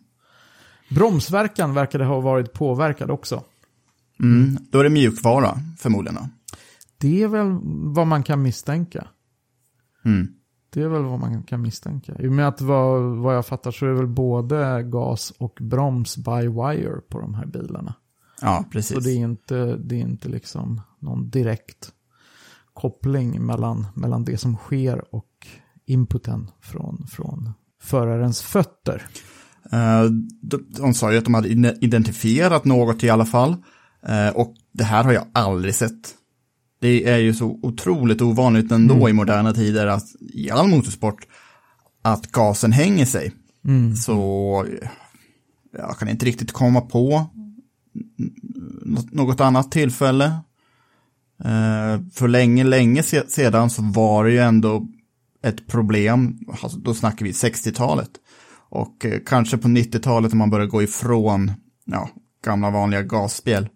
Bromsverkan 0.90 1.74
verkade 1.74 2.06
ha 2.06 2.20
varit 2.20 2.54
påverkad 2.54 3.12
också. 3.12 3.44
Mm, 4.20 4.58
då 4.70 4.80
är 4.80 4.84
det 4.84 4.90
mjukvara 4.90 5.60
förmodligen. 5.78 6.18
Det 6.98 7.24
är 7.24 7.28
väl 7.28 7.60
vad 7.94 8.08
man 8.08 8.24
kan 8.24 8.42
misstänka. 8.42 9.08
Mm. 10.06 10.28
Det 10.70 10.82
är 10.82 10.88
väl 10.88 11.04
vad 11.04 11.20
man 11.20 11.44
kan 11.44 11.62
misstänka. 11.62 12.16
I 12.20 12.28
och 12.28 12.32
med 12.32 12.48
att 12.48 12.62
vad, 12.62 13.02
vad 13.02 13.36
jag 13.36 13.46
fattar 13.46 13.72
så 13.72 13.86
är 13.86 13.90
det 13.90 13.96
väl 13.96 14.08
både 14.08 14.84
gas 14.84 15.34
och 15.38 15.58
broms 15.62 16.18
by 16.18 16.48
wire 16.48 17.02
på 17.10 17.20
de 17.20 17.34
här 17.34 17.46
bilarna. 17.46 17.94
Ja, 18.42 18.66
precis. 18.72 18.94
Så 18.94 19.00
det 19.00 19.12
är 19.12 19.18
inte, 19.18 19.76
det 19.76 19.96
är 19.96 20.00
inte 20.00 20.30
liksom 20.30 20.82
någon 21.00 21.30
direkt 21.30 21.94
koppling 22.74 23.46
mellan, 23.46 23.88
mellan 23.94 24.24
det 24.24 24.38
som 24.38 24.56
sker 24.56 25.16
och 25.16 25.48
inputen 25.86 26.52
från, 26.62 27.08
från 27.08 27.52
förarens 27.82 28.42
fötter. 28.42 29.06
Uh, 29.74 30.12
de, 30.68 30.94
sa 30.94 31.12
ju 31.12 31.18
att 31.18 31.26
de 31.26 31.34
hade 31.34 31.78
identifierat 31.82 32.66
något 32.66 33.04
i 33.04 33.10
alla 33.10 33.26
fall. 33.26 33.52
Uh, 34.10 34.36
och 34.36 34.56
det 34.72 34.84
här 34.84 35.04
har 35.04 35.14
jag 35.14 35.26
aldrig 35.34 35.76
sett. 35.76 36.16
Det 36.82 37.10
är 37.10 37.18
ju 37.18 37.34
så 37.34 37.60
otroligt 37.62 38.22
ovanligt 38.22 38.72
ändå 38.72 38.94
mm. 38.94 39.08
i 39.08 39.14
moderna 39.14 39.54
tider 39.54 39.88
att 39.88 40.06
i 40.20 40.52
all 40.52 40.68
motorsport 40.68 41.28
att 42.02 42.32
gasen 42.32 42.72
hänger 42.72 43.06
sig. 43.06 43.32
Mm. 43.66 43.96
Så 43.96 44.66
jag 45.78 45.98
kan 45.98 46.10
inte 46.10 46.26
riktigt 46.26 46.52
komma 46.52 46.82
på 46.82 47.26
något 49.12 49.42
annat 49.42 49.72
tillfälle. 49.72 50.26
Uh, 51.46 52.10
för 52.14 52.28
länge, 52.28 52.64
länge 52.64 53.04
sedan 53.04 53.70
så 53.70 53.82
var 53.82 54.26
det 54.26 54.32
ju 54.32 54.40
ändå 54.40 54.88
ett 55.44 55.68
problem, 55.68 56.40
alltså 56.62 56.78
då 56.78 56.94
snackar 56.94 57.26
vi 57.26 57.32
60-talet. 57.32 58.10
Och 58.70 59.06
eh, 59.06 59.20
kanske 59.26 59.58
på 59.58 59.68
90-talet 59.68 60.32
när 60.32 60.38
man 60.38 60.50
började 60.50 60.72
gå 60.72 60.84
ifrån 60.84 61.52
ja, 61.86 62.10
gamla 62.46 62.70
vanliga 62.70 63.02
gasspel. 63.02 63.70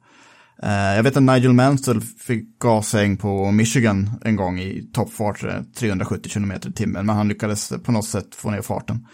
Eh, 0.63 0.95
jag 0.95 1.03
vet 1.03 1.17
att 1.17 1.23
Nigel 1.23 1.53
Mansell 1.53 2.01
fick 2.01 2.59
gasäng 2.59 3.17
på 3.17 3.51
Michigan 3.51 4.09
en 4.23 4.35
gång 4.35 4.59
i 4.59 4.89
toppfart, 4.93 5.43
eh, 5.43 5.61
370 5.79 6.31
km 6.33 6.51
i 6.51 6.73
timmen, 6.73 7.05
men 7.05 7.15
han 7.15 7.27
lyckades 7.27 7.73
på 7.83 7.91
något 7.91 8.05
sätt 8.05 8.35
få 8.35 8.51
ner 8.51 8.61
farten. 8.61 9.07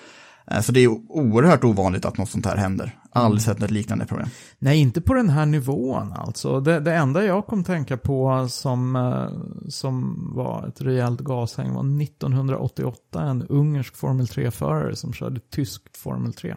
Eh, 0.51 0.61
så 0.61 0.71
det 0.71 0.79
är 0.79 0.87
oerhört 1.09 1.63
ovanligt 1.63 2.05
att 2.05 2.17
något 2.17 2.29
sånt 2.29 2.45
här 2.45 2.57
händer. 2.57 2.99
Aldrig 3.11 3.41
sett 3.41 3.63
ett 3.63 3.71
liknande 3.71 4.05
problem. 4.05 4.27
Nej, 4.59 4.79
inte 4.79 5.01
på 5.01 5.13
den 5.13 5.29
här 5.29 5.45
nivån 5.45 6.13
alltså. 6.13 6.59
Det, 6.59 6.79
det 6.79 6.93
enda 6.93 7.25
jag 7.25 7.47
kom 7.47 7.63
tänka 7.63 7.97
på 7.97 8.47
som, 8.49 8.95
eh, 8.95 9.69
som 9.69 10.15
var 10.35 10.67
ett 10.67 10.81
rejält 10.81 11.19
gashäng 11.19 11.73
var 11.73 12.03
1988. 12.03 13.23
En 13.23 13.43
ungersk 13.43 13.95
Formel 13.95 14.25
3-förare 14.25 14.95
som 14.95 15.13
körde 15.13 15.39
tyskt 15.39 15.97
Formel 15.97 16.33
3 16.33 16.55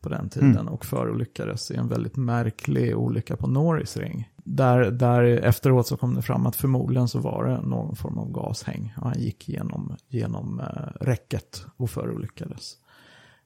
på 0.00 0.08
den 0.08 0.28
tiden 0.28 0.50
mm. 0.50 0.68
och 0.68 0.84
förolyckades 0.84 1.70
i 1.70 1.76
en 1.76 1.88
väldigt 1.88 2.16
märklig 2.16 2.96
olycka 2.96 3.36
på 3.36 3.46
Norris 3.46 3.96
ring. 3.96 4.30
Där, 4.36 4.90
där 4.90 5.22
efteråt 5.22 5.86
så 5.86 5.96
kom 5.96 6.14
det 6.14 6.22
fram 6.22 6.46
att 6.46 6.56
förmodligen 6.56 7.08
så 7.08 7.18
var 7.18 7.44
det 7.44 7.60
någon 7.62 7.96
form 7.96 8.18
av 8.18 8.32
gashäng. 8.32 8.94
Han 8.96 9.20
gick 9.20 9.48
genom, 9.48 9.96
genom 10.08 10.60
äh, 10.60 11.04
räcket 11.04 11.66
och 11.76 11.90
förolyckades. 11.90 12.76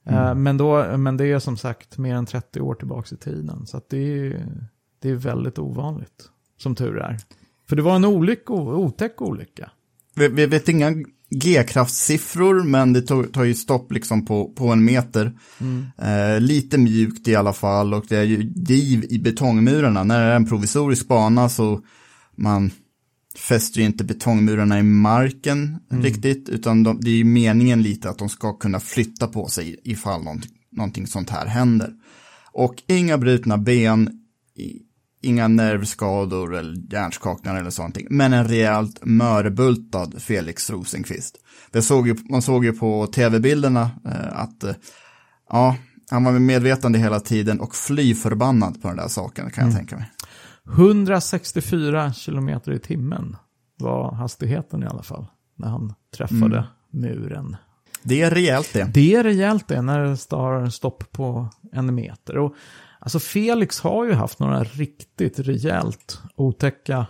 Eh, 0.05 0.27
mm. 0.27 0.43
Men, 0.43 0.57
då, 0.57 0.97
men 0.97 1.17
det 1.17 1.25
är 1.25 1.39
som 1.39 1.57
sagt 1.57 1.97
mer 1.97 2.15
än 2.15 2.25
30 2.25 2.61
år 2.61 2.75
tillbaka 2.75 3.15
i 3.15 3.17
tiden. 3.17 3.67
Så 3.67 3.81
det, 3.89 3.97
är, 3.97 4.45
det 4.99 5.09
är 5.09 5.15
väldigt 5.15 5.59
ovanligt, 5.59 6.29
som 6.57 6.75
tur 6.75 6.97
är. 6.97 7.17
För 7.69 7.75
det 7.75 7.81
var 7.81 7.95
en 7.95 8.05
olycka, 8.05 8.53
otäck 8.53 9.21
olycka. 9.21 9.71
Vi, 10.15 10.27
vi 10.27 10.45
vet 10.45 10.69
inga 10.69 10.93
G-kraftssiffror, 11.35 12.63
men 12.63 12.93
det 12.93 13.01
tar, 13.01 13.43
ju 13.43 13.53
stopp 13.53 13.91
liksom 13.91 14.25
på, 14.25 14.51
på 14.55 14.67
en 14.67 14.85
meter. 14.85 15.33
Mm. 15.59 15.85
Eh, 15.97 16.39
lite 16.41 16.77
mjukt 16.77 17.27
i 17.27 17.35
alla 17.35 17.53
fall 17.53 17.93
och 17.93 18.05
det 18.09 18.17
är 18.17 18.23
ju 18.23 18.43
div 18.43 19.05
i 19.09 19.19
betongmurarna. 19.19 20.03
När 20.03 20.19
det 20.19 20.31
är 20.31 20.35
en 20.35 20.49
provisorisk 20.49 21.07
bana 21.07 21.49
så 21.49 21.81
man 22.35 22.71
fäster 23.37 23.79
ju 23.79 23.85
inte 23.85 24.03
betongmurarna 24.03 24.79
i 24.79 24.83
marken 24.83 25.79
mm. 25.91 26.03
riktigt, 26.03 26.49
utan 26.49 26.83
de, 26.83 27.01
det 27.01 27.09
är 27.09 27.15
ju 27.15 27.23
meningen 27.23 27.81
lite 27.81 28.09
att 28.09 28.17
de 28.17 28.29
ska 28.29 28.53
kunna 28.53 28.79
flytta 28.79 29.27
på 29.27 29.47
sig 29.47 29.79
ifall 29.83 30.23
någonting, 30.23 30.51
någonting 30.71 31.07
sånt 31.07 31.29
här 31.29 31.45
händer. 31.45 31.93
Och 32.51 32.83
inga 32.87 33.17
brutna 33.17 33.57
ben, 33.57 34.09
inga 35.21 35.47
nervskador 35.47 36.55
eller 36.55 36.93
hjärnskakningar 36.93 37.59
eller 37.59 37.69
sånt, 37.69 37.97
men 38.09 38.33
en 38.33 38.47
rejält 38.47 38.99
mörbultad 39.01 40.11
Felix 40.21 40.69
Rosenqvist. 40.69 41.37
Det 41.71 41.81
såg 41.81 42.07
ju, 42.07 42.15
man 42.29 42.41
såg 42.41 42.65
ju 42.65 42.73
på 42.73 43.07
tv-bilderna 43.07 43.91
eh, 44.05 44.39
att 44.39 44.63
eh, 44.63 44.75
ja, 45.49 45.75
han 46.09 46.23
var 46.23 46.31
med 46.31 46.41
medvetande 46.41 46.99
hela 46.99 47.19
tiden 47.19 47.59
och 47.59 47.75
fly 47.75 48.15
förbannad 48.15 48.81
på 48.81 48.87
den 48.87 48.97
där 48.97 49.07
saken 49.07 49.51
kan 49.51 49.63
jag 49.63 49.71
mm. 49.71 49.77
tänka 49.77 49.95
mig. 49.95 50.11
164 50.71 52.13
kilometer 52.13 52.71
i 52.71 52.79
timmen 52.79 53.37
var 53.77 54.11
hastigheten 54.11 54.83
i 54.83 54.85
alla 54.85 55.03
fall. 55.03 55.25
När 55.55 55.67
han 55.67 55.93
träffade 56.17 56.57
mm. 56.57 56.65
muren. 56.89 57.55
Det 58.03 58.21
är 58.21 58.31
rejält 58.31 58.69
det. 58.73 58.83
Det 58.93 59.15
är 59.15 59.23
rejält 59.23 59.67
det 59.67 59.81
när 59.81 59.99
det 59.99 60.17
står 60.17 60.69
stopp 60.69 61.11
på 61.11 61.49
en 61.71 61.95
meter. 61.95 62.37
Och, 62.37 62.55
alltså 62.99 63.19
Felix 63.19 63.79
har 63.79 64.05
ju 64.05 64.13
haft 64.13 64.39
några 64.39 64.63
riktigt 64.63 65.39
rejält 65.39 66.21
otäcka 66.35 67.05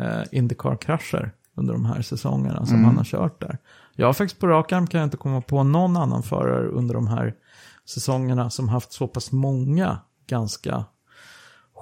eh, 0.00 0.22
Indycar-krascher 0.32 1.30
under 1.54 1.72
de 1.72 1.84
här 1.84 2.02
säsongerna 2.02 2.66
som 2.66 2.74
mm. 2.74 2.84
han 2.86 2.96
har 2.96 3.04
kört 3.04 3.40
där. 3.40 3.58
Jag 3.96 4.06
har 4.06 4.12
faktiskt 4.12 4.40
på 4.40 4.46
rak 4.46 4.72
arm 4.72 4.86
kan 4.86 5.00
jag 5.00 5.06
inte 5.06 5.16
komma 5.16 5.40
på 5.40 5.62
någon 5.62 5.96
annan 5.96 6.22
förare 6.22 6.68
under 6.68 6.94
de 6.94 7.06
här 7.06 7.34
säsongerna 7.84 8.50
som 8.50 8.68
haft 8.68 8.92
så 8.92 9.08
pass 9.08 9.32
många 9.32 9.98
ganska 10.26 10.84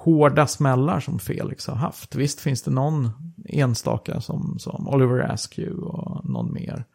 hårda 0.03 0.47
smällar 0.47 0.99
som 0.99 1.19
Felix 1.19 1.67
har 1.67 1.75
haft. 1.75 2.15
Visst 2.15 2.39
finns 2.39 2.61
det 2.61 2.71
någon 2.71 3.09
enstaka 3.45 4.21
som, 4.21 4.55
som 4.59 4.87
Oliver 4.87 5.19
Askew 5.19 5.81
och 5.81 6.29
någon 6.29 6.53
mer 6.53 6.85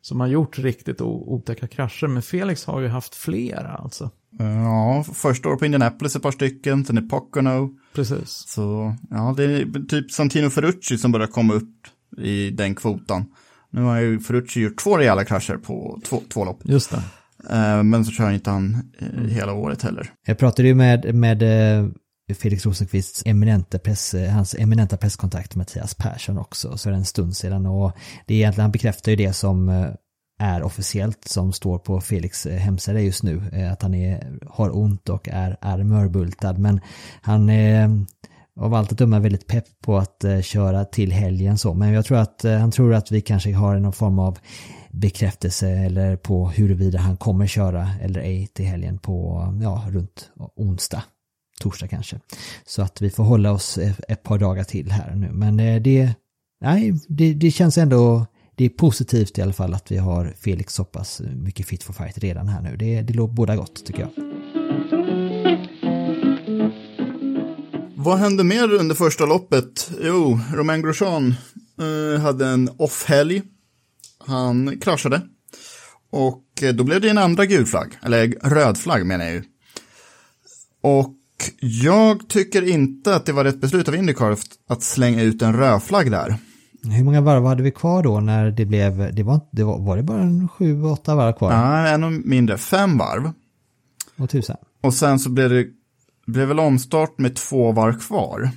som 0.00 0.20
har 0.20 0.26
gjort 0.26 0.58
riktigt 0.58 1.00
otäcka 1.00 1.66
krascher. 1.66 2.06
Men 2.06 2.22
Felix 2.22 2.64
har 2.64 2.80
ju 2.80 2.88
haft 2.88 3.14
flera 3.14 3.72
alltså. 3.72 4.10
Ja, 4.38 5.04
första 5.14 5.48
år 5.48 5.56
på 5.56 5.64
Indianapolis 5.64 6.16
ett 6.16 6.22
par 6.22 6.30
stycken, 6.30 6.84
sen 6.84 6.98
i 6.98 7.00
Pocono. 7.00 7.70
Precis. 7.94 8.28
Så 8.28 8.94
ja, 9.10 9.34
det 9.36 9.44
är 9.44 9.86
typ 9.86 10.10
Santino 10.10 10.50
Ferrucci 10.50 10.98
som 10.98 11.12
börjar 11.12 11.26
komma 11.26 11.54
upp 11.54 11.86
i 12.18 12.50
den 12.50 12.74
kvotan. 12.74 13.24
Nu 13.70 13.82
har 13.82 14.00
ju 14.00 14.20
Ferrucci 14.20 14.60
gjort 14.60 14.78
två 14.78 14.98
rejäla 14.98 15.24
krascher 15.24 15.56
på 15.56 16.00
två, 16.04 16.22
två 16.28 16.44
lopp. 16.44 16.60
Just 16.64 16.90
det. 16.90 17.02
Eh, 17.50 17.82
men 17.82 18.04
så 18.04 18.12
kör 18.12 18.30
inte 18.30 18.50
han 18.50 18.92
eh, 18.98 19.22
hela 19.22 19.52
året 19.52 19.82
heller. 19.82 20.10
Jag 20.26 20.38
pratade 20.38 20.68
ju 20.68 20.74
med, 20.74 21.14
med 21.14 21.42
eh, 21.42 21.88
Felix 22.34 22.66
Rosenqvists 22.66 23.22
eminenta, 23.26 23.78
press, 23.78 24.14
eh, 24.14 24.32
hans 24.32 24.54
eminenta 24.54 24.96
presskontakt 24.96 25.54
Mattias 25.54 25.94
Persson 25.94 26.38
också, 26.38 26.76
så 26.76 26.88
är 26.88 26.90
det 26.90 26.98
en 26.98 27.04
stund 27.04 27.36
sedan 27.36 27.66
och 27.66 27.92
det 28.26 28.34
är 28.34 28.38
egentligen, 28.38 28.62
han 28.62 28.72
bekräftar 28.72 29.10
ju 29.10 29.16
det 29.16 29.32
som 29.32 29.68
eh, 29.68 29.86
är 30.38 30.62
officiellt 30.62 31.28
som 31.28 31.52
står 31.52 31.78
på 31.78 32.00
Felix 32.00 32.46
eh, 32.46 32.58
hemsida 32.58 33.00
just 33.00 33.22
nu, 33.22 33.42
att 33.72 33.82
han 33.82 33.94
är, 33.94 34.38
har 34.46 34.76
ont 34.76 35.08
och 35.08 35.28
är, 35.28 35.56
är 35.60 35.82
mörbultad, 35.82 36.58
men 36.58 36.80
han 37.22 37.50
är 37.50 38.04
av 38.60 38.74
allt 38.74 38.92
att 38.92 38.98
döma 38.98 39.18
väldigt 39.18 39.46
pepp 39.46 39.64
på 39.84 39.98
att 39.98 40.24
köra 40.42 40.84
till 40.84 41.12
helgen 41.12 41.58
så. 41.58 41.74
Men 41.74 41.92
jag 41.92 42.04
tror 42.04 42.18
att 42.18 42.42
han 42.42 42.70
tror 42.70 42.94
att 42.94 43.10
vi 43.10 43.20
kanske 43.20 43.52
har 43.52 43.78
någon 43.78 43.92
form 43.92 44.18
av 44.18 44.38
bekräftelse 44.90 45.68
eller 45.68 46.16
på 46.16 46.48
huruvida 46.48 46.98
han 46.98 47.16
kommer 47.16 47.46
köra 47.46 47.88
eller 48.02 48.20
ej 48.20 48.46
till 48.46 48.66
helgen 48.66 48.98
på, 48.98 49.48
ja, 49.62 49.84
runt 49.90 50.30
onsdag. 50.56 51.02
Torsdag 51.60 51.88
kanske. 51.88 52.20
Så 52.66 52.82
att 52.82 53.02
vi 53.02 53.10
får 53.10 53.24
hålla 53.24 53.52
oss 53.52 53.78
ett, 54.08 54.22
par 54.22 54.38
dagar 54.38 54.64
till 54.64 54.90
här 54.90 55.14
nu. 55.14 55.32
Men 55.32 55.60
eh, 55.60 55.82
det, 55.82 56.14
nej, 56.60 56.94
det, 57.08 57.34
det 57.34 57.50
känns 57.50 57.78
ändå 57.78 58.26
det 58.56 58.64
är 58.64 58.68
positivt 58.68 59.38
i 59.38 59.42
alla 59.42 59.52
fall 59.52 59.74
att 59.74 59.92
vi 59.92 59.96
har 59.96 60.34
Felix 60.40 60.74
så 60.74 60.84
pass 60.84 61.20
mycket 61.20 61.66
fit 61.66 61.82
for 61.82 61.92
fight 61.92 62.18
redan 62.18 62.48
här 62.48 62.62
nu. 62.62 62.76
Det, 62.76 63.02
det 63.02 63.12
låter 63.12 63.34
båda 63.34 63.56
gott 63.56 63.86
tycker 63.86 64.00
jag. 64.00 64.10
Vad 67.94 68.18
hände 68.18 68.44
mer 68.44 68.72
under 68.72 68.94
första 68.94 69.26
loppet? 69.26 69.90
Jo, 70.02 70.40
Romain 70.54 70.82
Grosjean 70.82 71.34
eh, 71.80 72.20
hade 72.20 72.46
en 72.46 72.70
off-helg. 72.76 73.42
Han 74.18 74.78
kraschade. 74.80 75.20
Och 76.10 76.62
eh, 76.62 76.74
då 76.74 76.84
blev 76.84 77.00
det 77.00 77.08
en 77.08 77.18
andra 77.18 77.46
gul 77.46 77.66
flagg, 77.66 77.98
eller 78.02 78.26
röd 78.42 78.78
flagg 78.78 79.06
menar 79.06 79.24
jag 79.24 79.34
ju. 79.34 79.42
Och 80.80 81.14
jag 81.60 82.28
tycker 82.28 82.68
inte 82.68 83.16
att 83.16 83.26
det 83.26 83.32
var 83.32 83.44
rätt 83.44 83.60
beslut 83.60 83.88
av 83.88 83.94
Indycar 83.94 84.36
att 84.68 84.82
slänga 84.82 85.22
ut 85.22 85.42
en 85.42 85.56
röd 85.56 85.82
flagg 85.82 86.10
där. 86.10 86.36
Hur 86.82 87.04
många 87.04 87.20
varv 87.20 87.44
hade 87.44 87.62
vi 87.62 87.70
kvar 87.70 88.02
då 88.02 88.20
när 88.20 88.50
det 88.50 88.64
blev, 88.64 89.14
det 89.14 89.22
var, 89.22 89.40
det 89.52 89.64
var, 89.64 89.78
var 89.78 89.96
det 89.96 90.02
bara 90.02 90.22
en 90.22 90.48
sju, 90.48 90.82
åtta 90.82 91.14
varv 91.14 91.32
kvar? 91.32 91.50
Nej, 91.50 91.94
ännu 91.94 92.10
mindre, 92.10 92.58
fem 92.58 92.98
varv. 92.98 93.32
Och 94.16 94.30
tusen. 94.30 94.56
Och 94.82 94.94
sen 94.94 95.18
så 95.18 95.30
blev 95.30 95.50
det 95.50 95.66
blev 96.26 96.48
väl 96.48 96.60
omstart 96.60 97.18
med 97.18 97.36
två 97.36 97.72
varv 97.72 97.98
kvar. 97.98 98.50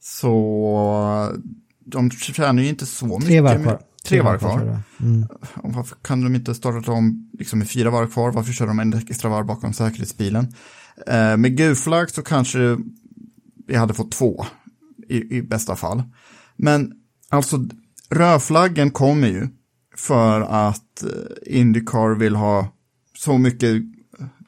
Så 0.00 1.38
de 1.84 2.10
tjänar 2.10 2.62
ju 2.62 2.68
inte 2.68 2.86
så 2.86 3.06
mycket. 3.06 3.26
Tre 3.26 3.40
varv 3.40 3.62
kvar. 3.62 3.80
Tre 4.04 4.20
varv 4.20 4.38
kvar. 4.38 4.80
Mm. 5.00 5.26
Varför 5.54 5.96
kan 6.02 6.24
de 6.24 6.34
inte 6.34 6.54
starta 6.54 6.92
om 6.92 7.30
liksom 7.38 7.58
med 7.58 7.70
fyra 7.70 7.90
varv 7.90 8.06
kvar? 8.10 8.32
Varför 8.32 8.52
kör 8.52 8.66
de 8.66 8.78
en 8.78 8.92
extra 8.92 9.28
varv 9.30 9.46
bakom 9.46 9.72
säkerhetsbilen? 9.72 10.54
Eh, 11.06 11.36
med 11.36 11.56
gul 11.56 11.74
flagg 11.74 12.10
så 12.10 12.22
kanske 12.22 12.78
vi 13.66 13.76
hade 13.76 13.94
fått 13.94 14.12
två 14.12 14.46
i, 15.08 15.36
i 15.36 15.42
bästa 15.42 15.76
fall. 15.76 16.02
Men 16.56 16.92
alltså 17.28 17.68
rödflaggen 18.10 18.90
kommer 18.90 19.28
ju 19.28 19.48
för 19.96 20.40
att 20.40 21.02
eh, 21.02 21.58
Indycar 21.58 22.18
vill 22.18 22.36
ha 22.36 22.68
så 23.18 23.38
mycket 23.38 23.82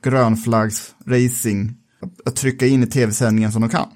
grönflaggsracing 0.02 1.76
att 2.24 2.36
trycka 2.36 2.66
in 2.66 2.82
i 2.82 2.86
tv-sändningen 2.86 3.52
som 3.52 3.62
de 3.62 3.70
kan. 3.70 3.88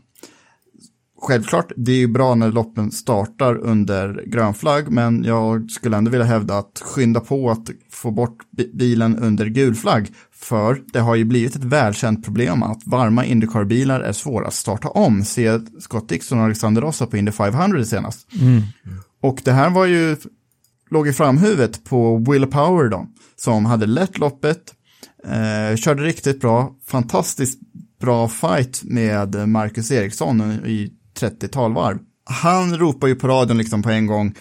Självklart, 1.27 1.73
det 1.77 1.93
är 1.93 1.97
ju 1.97 2.07
bra 2.07 2.35
när 2.35 2.53
loppen 2.53 2.91
startar 2.91 3.57
under 3.57 4.25
grön 4.27 4.55
flagg, 4.55 4.91
men 4.91 5.25
jag 5.25 5.71
skulle 5.71 5.97
ändå 5.97 6.11
vilja 6.11 6.27
hävda 6.27 6.59
att 6.59 6.83
skynda 6.85 7.21
på 7.21 7.51
att 7.51 7.71
få 7.91 8.11
bort 8.11 8.39
bilen 8.75 9.19
under 9.19 9.47
gul 9.47 9.75
flagg, 9.75 10.09
för 10.33 10.83
det 10.93 10.99
har 11.01 11.15
ju 11.15 11.25
blivit 11.25 11.57
ett 11.57 11.65
välkänt 11.65 12.25
problem 12.25 12.63
att 12.63 12.87
varma 12.87 13.25
Indycar-bilar 13.25 14.01
är 14.01 14.13
svåra 14.13 14.47
att 14.47 14.55
starta 14.55 14.89
om. 14.89 15.25
Se 15.25 15.61
Scott 15.81 16.09
Dixon 16.09 16.39
och 16.39 16.45
Alexander 16.45 16.83
Rossa 16.83 17.07
på 17.07 17.17
Indy 17.17 17.33
500 17.33 17.85
senast. 17.85 18.33
Mm. 18.41 18.63
Och 19.23 19.41
det 19.45 19.53
här 19.53 19.71
var 19.71 19.87
ju, 19.87 20.17
låg 20.91 21.09
i 21.09 21.13
framhuvudet 21.13 21.85
på 21.85 22.17
Will 22.17 22.47
Power 22.47 22.89
då, 22.89 23.07
som 23.37 23.65
hade 23.65 23.87
lett 23.87 24.19
loppet, 24.19 24.75
eh, 25.25 25.77
körde 25.77 26.03
riktigt 26.03 26.41
bra, 26.41 26.75
fantastiskt 26.87 27.61
bra 28.01 28.29
fight 28.29 28.83
med 28.85 29.49
Marcus 29.49 29.91
Eriksson 29.91 30.41
i 30.67 30.93
30-tal 31.21 31.75
varv. 31.75 31.99
Han 32.25 32.79
ropar 32.79 33.09
ju 33.09 33.15
på 33.15 33.29
radion 33.29 33.59
liksom 33.59 33.83
på 33.83 33.91
en 33.91 34.07
gång, 34.07 34.35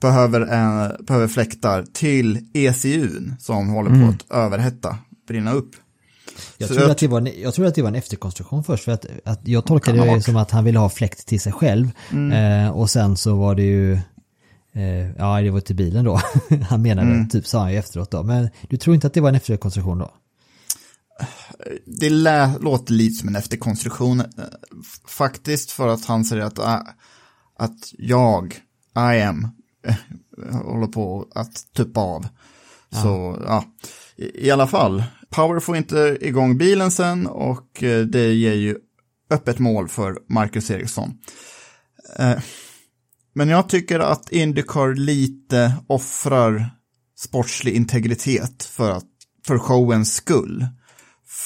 behöver, 0.00 0.40
en, 0.40 1.04
behöver 1.06 1.28
fläktar 1.28 1.84
till 1.92 2.38
ECUn 2.54 3.34
som 3.38 3.68
håller 3.68 3.90
på 3.90 3.96
mm. 3.96 4.08
att 4.08 4.30
överhetta, 4.30 4.96
brinna 5.28 5.52
upp. 5.52 5.70
Jag 6.58 6.68
tror, 6.68 6.90
att 6.90 6.98
det 6.98 7.08
var, 7.08 7.28
jag 7.42 7.54
tror 7.54 7.66
att 7.66 7.74
det 7.74 7.82
var 7.82 7.88
en 7.88 7.94
efterkonstruktion 7.94 8.64
först, 8.64 8.84
för 8.84 8.92
att, 8.92 9.06
att 9.24 9.48
jag 9.48 9.64
tolkade 9.64 10.14
det 10.14 10.22
som 10.22 10.36
att 10.36 10.50
han 10.50 10.64
ville 10.64 10.78
ha 10.78 10.88
fläkt 10.88 11.26
till 11.26 11.40
sig 11.40 11.52
själv. 11.52 11.90
Mm. 12.12 12.64
Eh, 12.64 12.70
och 12.70 12.90
sen 12.90 13.16
så 13.16 13.36
var 13.36 13.54
det 13.54 13.62
ju, 13.62 13.92
eh, 14.72 15.10
ja 15.18 15.40
det 15.40 15.50
var 15.50 15.60
till 15.60 15.76
bilen 15.76 16.04
då, 16.04 16.20
han 16.68 16.82
menade, 16.82 17.08
mm. 17.10 17.28
typ 17.28 17.46
sa 17.46 17.60
han 17.60 17.72
ju 17.72 17.78
efteråt 17.78 18.10
då. 18.10 18.22
Men 18.22 18.48
du 18.68 18.76
tror 18.76 18.94
inte 18.94 19.06
att 19.06 19.14
det 19.14 19.20
var 19.20 19.28
en 19.28 19.34
efterkonstruktion 19.34 19.98
då? 19.98 20.10
Det 21.86 22.10
lä, 22.10 22.58
låter 22.60 22.92
lite 22.92 23.14
som 23.14 23.28
en 23.28 23.36
efterkonstruktion 23.36 24.20
eh, 24.20 24.26
faktiskt 25.06 25.70
för 25.70 25.88
att 25.88 26.04
han 26.04 26.24
säger 26.24 26.42
att, 26.42 26.58
äh, 26.58 26.80
att 27.58 27.92
jag, 27.98 28.54
I 28.96 29.22
am, 29.22 29.48
äh, 29.86 29.94
håller 30.62 30.86
på 30.86 31.28
att 31.34 31.72
tuppa 31.76 32.00
av. 32.00 32.28
Ja. 32.88 33.02
Så 33.02 33.42
ja, 33.46 33.64
i, 34.16 34.46
i 34.46 34.50
alla 34.50 34.66
fall, 34.66 35.04
Power 35.30 35.60
får 35.60 35.76
inte 35.76 36.18
igång 36.20 36.58
bilen 36.58 36.90
sen 36.90 37.26
och 37.26 37.68
det 38.08 38.32
ger 38.32 38.54
ju 38.54 38.76
öppet 39.30 39.58
mål 39.58 39.88
för 39.88 40.18
Marcus 40.28 40.70
Eriksson. 40.70 41.18
Men 43.34 43.48
jag 43.48 43.68
tycker 43.68 44.00
att 44.00 44.32
Indycar 44.32 44.94
lite 44.94 45.72
offrar 45.86 46.70
sportslig 47.18 47.74
integritet 47.74 48.62
för, 48.62 48.90
att, 48.90 49.04
för 49.46 49.58
showens 49.58 50.14
skull. 50.14 50.66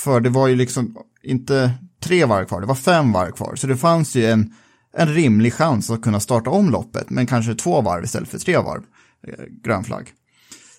För 0.05 0.21
det 0.21 0.31
var 0.31 0.49
ju 0.49 0.57
liksom 0.57 0.97
inte 1.23 1.73
tre 2.03 2.25
varv 2.25 2.45
kvar, 2.45 2.61
det 2.61 2.67
var 2.67 2.75
fem 2.75 3.13
varv 3.13 3.33
kvar. 3.33 3.57
Så 3.57 3.67
det 3.67 3.77
fanns 3.77 4.15
ju 4.15 4.27
en, 4.27 4.55
en 4.97 5.15
rimlig 5.15 5.55
chans 5.55 5.91
att 5.91 6.03
kunna 6.03 6.21
starta 6.21 6.51
om 6.51 6.71
loppet, 6.71 7.11
men 7.11 7.27
kanske 7.27 7.55
två 7.55 7.81
varv 7.81 8.05
istället 8.05 8.29
för 8.29 8.39
tre 8.39 8.57
varv. 8.57 8.83
Eh, 9.29 9.45
grön 9.65 9.85
flagg. 9.85 10.13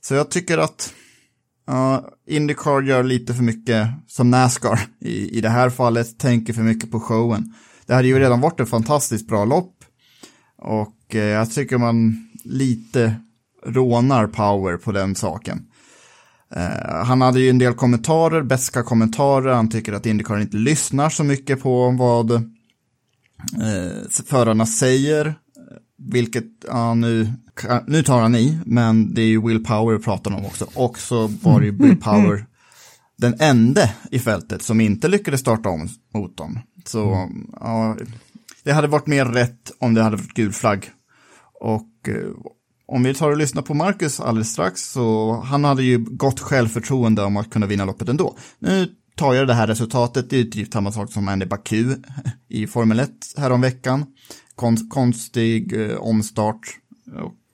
Så 0.02 0.14
jag 0.14 0.32
tycker 0.32 0.58
att 0.58 0.94
uh, 1.70 2.00
Indycar 2.28 2.82
gör 2.82 3.04
lite 3.04 3.34
för 3.34 3.44
mycket 3.44 3.88
som 4.08 4.30
Nascar 4.30 4.80
i, 5.00 5.38
i 5.38 5.42
det 5.42 5.50
här 5.50 5.70
fallet, 5.70 6.20
tänker 6.20 6.54
för 6.54 6.62
mycket 6.62 6.92
på 6.92 7.00
showen. 7.00 7.54
Det 7.86 7.94
hade 7.94 8.08
ju 8.08 8.20
redan 8.20 8.42
varit 8.42 8.60
ett 8.60 8.70
fantastiskt 8.70 9.28
bra 9.28 9.46
lopp 9.46 9.76
och 10.58 11.16
uh, 11.16 11.22
jag 11.22 11.52
tycker 11.52 11.78
man 11.78 12.28
lite 12.44 13.16
rånar 13.66 14.28
power 14.28 14.78
på 14.78 14.92
den 14.92 15.16
saken. 15.16 15.68
Uh, 16.58 17.04
han 17.06 17.22
hade 17.22 17.40
ju 17.40 17.50
en 17.50 17.58
del 17.58 17.74
kommentarer, 17.74 18.42
beska 18.42 18.84
kommentarer. 18.84 19.54
Han 19.54 19.70
tycker 19.70 19.94
att 19.94 20.06
Indycar 20.06 20.40
inte 20.40 20.58
lyssnar 20.58 21.10
så 21.10 21.24
mycket 21.24 21.62
på 21.62 21.90
vad 21.92 22.32
uh, 22.32 22.42
förarna 24.26 24.66
säger. 24.66 25.36
Vilket, 25.98 26.46
ja 26.68 26.94
nu, 26.94 27.34
nu 27.88 28.04
tar 28.04 28.22
han 28.22 28.36
i, 28.36 28.60
men 28.66 29.14
det 29.14 29.22
är 29.22 29.26
ju 29.26 29.48
Will 29.48 29.64
Power 29.64 29.98
pratar 29.98 30.32
om 30.32 30.46
också. 30.46 30.68
Och 30.74 31.00
så 31.00 31.28
var 31.28 31.60
det 31.60 31.66
ju 31.66 31.72
Will 31.72 31.98
Power 31.98 32.46
den 33.22 33.36
enda 33.40 33.90
i 34.12 34.20
fältet 34.20 34.62
som 34.62 34.82
inte 34.82 35.08
lyckades 35.08 35.42
starta 35.42 35.70
om 35.70 35.90
motorn. 36.14 36.60
Så 36.86 37.14
mm. 37.14 37.48
ja, 37.60 37.98
det 38.64 38.72
hade 38.72 38.88
varit 38.88 39.08
mer 39.08 39.26
rätt 39.26 39.72
om 39.80 39.94
det 39.94 40.04
hade 40.04 40.16
varit 40.16 40.34
gul 40.34 40.52
flagg. 40.52 40.90
Och 41.60 42.10
eh, 42.10 42.16
om 42.92 43.04
vi 43.04 43.14
tar 43.14 43.32
och 43.32 43.38
lyssnar 43.38 43.62
på 43.62 43.74
Marcus 43.74 44.20
alldeles 44.20 44.52
strax 44.52 44.92
så 44.92 45.36
han 45.46 45.64
hade 45.64 45.84
ju 45.84 45.98
gott 45.98 46.40
självförtroende 46.40 47.24
om 47.24 47.38
att 47.38 47.50
kunna 47.50 47.66
vinna 47.66 47.86
loppet 47.86 48.10
ändå. 48.10 48.38
Nu 48.60 48.88
tar 49.16 49.34
jag 49.34 49.48
det 49.48 49.54
här 49.54 49.68
resultatet, 49.68 50.30
det 50.30 50.40
är 50.40 50.44
typ 50.44 50.74
samma 50.74 50.92
sak 50.92 51.12
som 51.12 51.28
Andy 51.28 51.46
Baku 51.46 51.96
i 52.50 52.68
Formel 52.68 53.00
1 53.00 53.10
häromveckan. 53.38 54.06
Kon 54.56 54.90
konstig 54.90 55.74
eh, 55.74 55.98
omstart, 55.98 56.78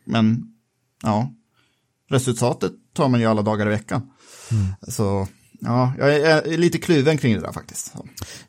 men 0.05 0.43
ja, 1.03 1.33
resultatet 2.09 2.71
tar 2.93 3.09
man 3.09 3.19
ju 3.19 3.25
alla 3.25 3.41
dagar 3.41 3.67
i 3.67 3.69
veckan. 3.69 4.01
Mm. 4.51 4.65
Så 4.87 5.27
Ja, 5.59 5.93
jag 5.97 6.15
är 6.15 6.57
lite 6.57 6.77
kluven 6.77 7.17
kring 7.17 7.33
det 7.33 7.41
där 7.41 7.51
faktiskt. 7.51 7.93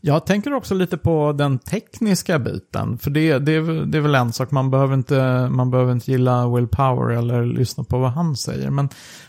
Jag 0.01 0.27
tänker 0.27 0.53
också 0.53 0.75
lite 0.75 0.97
på 0.97 1.33
den 1.33 1.59
tekniska 1.59 2.38
biten. 2.38 2.99
För 2.99 3.11
det, 3.11 3.38
det, 3.38 3.53
är, 3.53 3.87
det 3.87 3.99
är 3.99 4.03
väl 4.03 4.14
en 4.14 4.33
sak, 4.33 4.51
man 4.51 4.71
behöver, 4.71 4.94
inte, 4.94 5.49
man 5.51 5.71
behöver 5.71 5.92
inte 5.92 6.11
gilla 6.11 6.49
Will 6.55 6.68
Power 6.68 7.16
eller 7.16 7.47
lyssna 7.47 7.85
på 7.85 7.99
vad 7.99 8.11
han 8.11 8.37
säger. 8.37 8.71
Men 8.71 8.88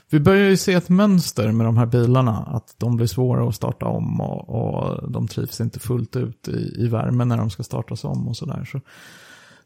vi 0.09 0.19
börjar 0.19 0.49
ju 0.49 0.57
se 0.57 0.73
ett 0.73 0.89
mönster 0.89 1.51
med 1.51 1.65
de 1.65 1.77
här 1.77 1.85
bilarna. 1.85 2.37
Att 2.37 2.75
de 2.77 2.95
blir 2.95 3.07
svåra 3.07 3.49
att 3.49 3.55
starta 3.55 3.85
om 3.85 4.21
och, 4.21 4.49
och 4.49 5.11
de 5.11 5.27
trivs 5.27 5.61
inte 5.61 5.79
fullt 5.79 6.15
ut 6.15 6.47
i, 6.47 6.75
i 6.77 6.87
värmen 6.87 7.27
när 7.27 7.37
de 7.37 7.49
ska 7.49 7.63
startas 7.63 8.03
om 8.03 8.27
och 8.27 8.37
sådär. 8.37 8.69
Så 8.71 8.81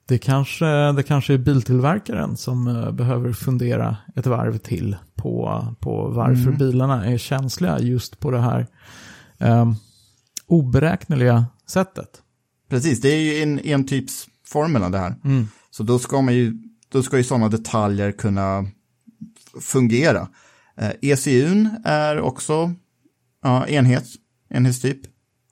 det 0.05 0.17
kanske, 0.17 0.91
det 0.91 1.03
kanske 1.03 1.33
är 1.33 1.37
biltillverkaren 1.37 2.37
som 2.37 2.67
uh, 2.67 2.91
behöver 2.91 3.33
fundera 3.33 3.97
ett 4.15 4.25
varv 4.25 4.57
till 4.57 4.97
på, 5.15 5.65
på 5.79 6.07
varför 6.07 6.47
mm. 6.47 6.57
bilarna 6.57 7.05
är 7.05 7.17
känsliga 7.17 7.79
just 7.79 8.19
på 8.19 8.31
det 8.31 8.39
här 8.39 8.67
um, 9.37 9.75
oberäkneliga 10.47 11.45
sättet. 11.67 12.21
Precis, 12.69 13.01
det 13.01 13.09
är 13.09 13.19
ju 13.19 13.43
en, 13.43 13.59
en 13.59 13.87
typs 13.87 14.27
formel 14.45 14.91
det 14.91 14.97
här. 14.97 15.15
Mm. 15.23 15.47
Så 15.71 15.83
då 15.83 15.99
ska 15.99 16.21
man 16.21 16.33
ju, 16.33 16.57
då 16.89 17.03
ska 17.03 17.17
ju 17.17 17.23
sådana 17.23 17.49
detaljer 17.49 18.11
kunna 18.11 18.65
fungera. 19.61 20.27
Eh, 20.77 20.91
ECUn 21.01 21.69
är 21.83 22.19
också 22.19 22.73
ja, 23.43 23.67
enhet, 23.67 24.05
enhetstyp. 24.49 25.01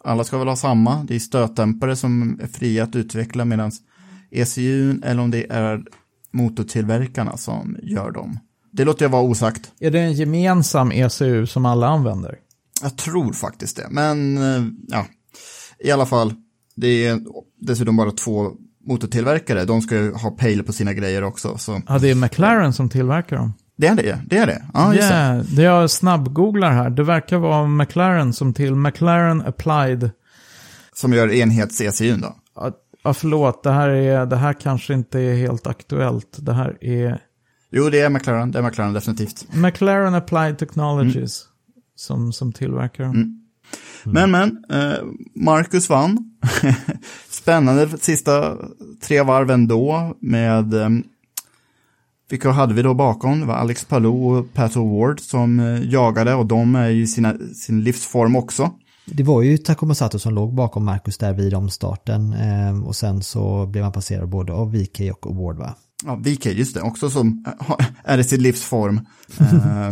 Alla 0.04 0.24
ska 0.24 0.38
väl 0.38 0.48
ha 0.48 0.56
samma. 0.56 1.04
Det 1.04 1.16
är 1.16 1.20
stötdämpare 1.20 1.96
som 1.96 2.40
är 2.44 2.48
fria 2.48 2.84
att 2.84 2.96
utveckla 2.96 3.46
medan 3.46 3.72
ECU 4.32 5.00
eller 5.04 5.22
om 5.22 5.32
det 5.32 5.52
är 5.52 5.84
motortillverkarna 6.32 7.38
som 7.38 7.78
gör 7.84 8.12
dem. 8.12 8.40
Det 8.72 8.86
låter 8.86 9.06
jag 9.06 9.10
vara 9.10 9.24
osagt. 9.24 9.72
Är 9.80 9.92
det 9.92 10.00
en 10.00 10.14
gemensam 10.14 10.92
ECU 10.92 11.46
som 11.46 11.66
alla 11.66 11.88
använder? 11.88 12.38
Jag 12.82 12.98
tror 12.98 13.34
faktiskt 13.34 13.78
det, 13.78 13.88
men 13.90 14.38
eh, 14.38 14.64
ja, 14.88 15.06
i 15.80 15.92
alla 15.92 16.06
fall, 16.06 16.34
det 16.76 17.06
är 17.06 17.20
dessutom 17.60 17.98
bara 17.98 18.12
två 18.12 18.52
motortillverkare. 18.88 19.66
De 19.66 19.82
ska 19.82 19.96
ju 19.96 20.14
ha 20.14 20.32
pejl 20.32 20.64
på 20.64 20.74
sina 20.74 20.94
grejer 20.94 21.24
också. 21.24 21.58
Så. 21.58 21.82
Ja, 21.88 22.00
det 22.00 22.10
är 22.10 22.16
McLaren 22.16 22.74
som 22.74 22.90
tillverkar 22.90 23.36
dem. 23.36 23.54
Det 23.78 23.88
är 23.88 23.96
det, 23.96 24.20
det 24.26 24.38
är 24.38 24.46
det. 24.46 24.66
Ja, 24.74 24.94
just 24.94 25.12
yeah, 25.12 25.38
det. 25.38 25.56
det 25.56 25.62
jag 25.62 25.92
snabbgooglar 25.92 26.72
här. 26.72 26.90
Det 26.90 27.04
verkar 27.04 27.38
vara 27.38 27.68
McLaren 27.68 28.34
som 28.34 28.54
till 28.54 28.76
McLaren 28.76 29.42
Applied. 29.42 30.12
Som 30.94 31.14
gör 31.14 31.28
enhets-ECUn 31.28 32.22
då? 32.22 32.36
Ja, 32.56 32.72
förlåt. 33.04 33.64
Det 33.64 33.72
här, 33.72 33.90
är, 33.90 34.26
det 34.26 34.36
här 34.36 34.54
kanske 34.54 34.94
inte 34.94 35.20
är 35.20 35.36
helt 35.36 35.68
aktuellt. 35.68 36.38
Det 36.40 36.54
här 36.54 36.78
är... 36.82 37.22
Jo, 37.72 37.90
det 37.90 38.00
är 38.00 38.10
McLaren. 38.10 38.52
Det 38.52 38.60
är 38.60 38.64
McLaren 38.64 38.94
definitivt. 38.94 39.48
McLaren 39.54 40.16
Applied 40.16 40.58
Technologies 40.58 41.16
mm. 41.16 41.84
som, 41.96 42.34
som 42.34 42.54
tillverkar 42.54 43.04
dem. 43.04 43.16
Mm. 43.16 43.38
Men, 44.04 44.32
men, 44.32 44.66
eh, 44.70 45.00
Marcus 45.36 45.90
vann. 45.90 46.32
Spännande 47.30 47.98
sista 47.98 48.58
tre 49.04 49.22
varv 49.22 49.52
ändå 49.52 50.16
med 50.20 50.74
eh, 50.74 50.90
vilka 52.30 52.52
hade 52.52 52.74
vi 52.74 52.82
då 52.82 52.94
bakom? 52.94 53.40
Det 53.40 53.46
var 53.46 53.56
Alex 53.56 53.86
Palou 53.86 54.38
och 54.38 54.54
Pat 54.54 54.76
Ward 54.76 55.20
som 55.20 55.60
eh, 55.60 55.90
jagade 55.90 56.34
och 56.34 56.46
de 56.46 56.76
är 56.76 56.90
i 56.90 57.08
sina, 57.08 57.38
sin 57.38 57.84
livsform 57.84 58.36
också. 58.36 58.72
Det 59.14 59.24
var 59.24 59.42
ju 59.42 59.58
Takuma 59.58 59.96
Sato 59.96 60.20
som 60.20 60.34
låg 60.34 60.56
bakom 60.56 60.86
Marcus 60.86 61.18
där 61.18 61.34
vid 61.34 61.54
omstarten 61.54 62.34
eh, 62.34 62.84
och 62.84 62.96
sen 62.96 63.24
så 63.24 63.66
blev 63.66 63.84
han 63.84 63.94
passerad 63.94 64.30
både 64.30 64.54
av 64.54 64.72
VK 64.72 65.02
och 65.22 65.36
Ward 65.36 65.58
va? 65.58 65.76
Ja, 66.06 66.16
VK, 66.16 66.46
just 66.46 66.74
det, 66.74 66.82
också 66.82 67.10
som 67.10 67.46
eh, 67.48 67.86
är 68.04 68.18
i 68.18 68.24
sin 68.24 68.44
livsform. 68.44 69.00
eh, 69.40 69.90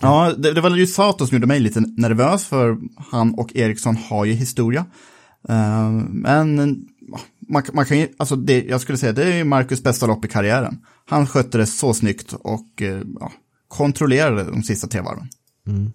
ja, 0.00 0.32
det, 0.38 0.52
det, 0.52 0.60
var 0.60 0.76
ju 0.76 0.86
Sato 0.86 1.26
som 1.26 1.36
gjorde 1.36 1.46
mig 1.46 1.60
lite 1.60 1.80
nervös 1.80 2.44
för 2.44 2.78
han 2.96 3.34
och 3.34 3.56
Eriksson 3.56 3.96
har 3.96 4.24
ju 4.24 4.32
historia. 4.32 4.86
Eh, 5.48 5.90
men 6.10 6.56
man, 7.48 7.62
man 7.72 7.84
kan 7.84 7.98
ju, 7.98 8.08
alltså 8.16 8.36
det, 8.36 8.64
jag 8.64 8.80
skulle 8.80 8.98
säga 8.98 9.12
det 9.12 9.34
är 9.34 9.44
Marcus 9.44 9.82
bästa 9.82 10.06
lopp 10.06 10.24
i 10.24 10.28
karriären. 10.28 10.78
Han 11.06 11.26
skötte 11.26 11.58
det 11.58 11.66
så 11.66 11.94
snyggt 11.94 12.32
och 12.32 12.82
eh, 12.82 13.02
ja, 13.20 13.32
kontrollerade 13.68 14.44
de 14.44 14.62
sista 14.62 14.86
tre 14.86 15.00
varven. 15.00 15.28
Mm. 15.66 15.92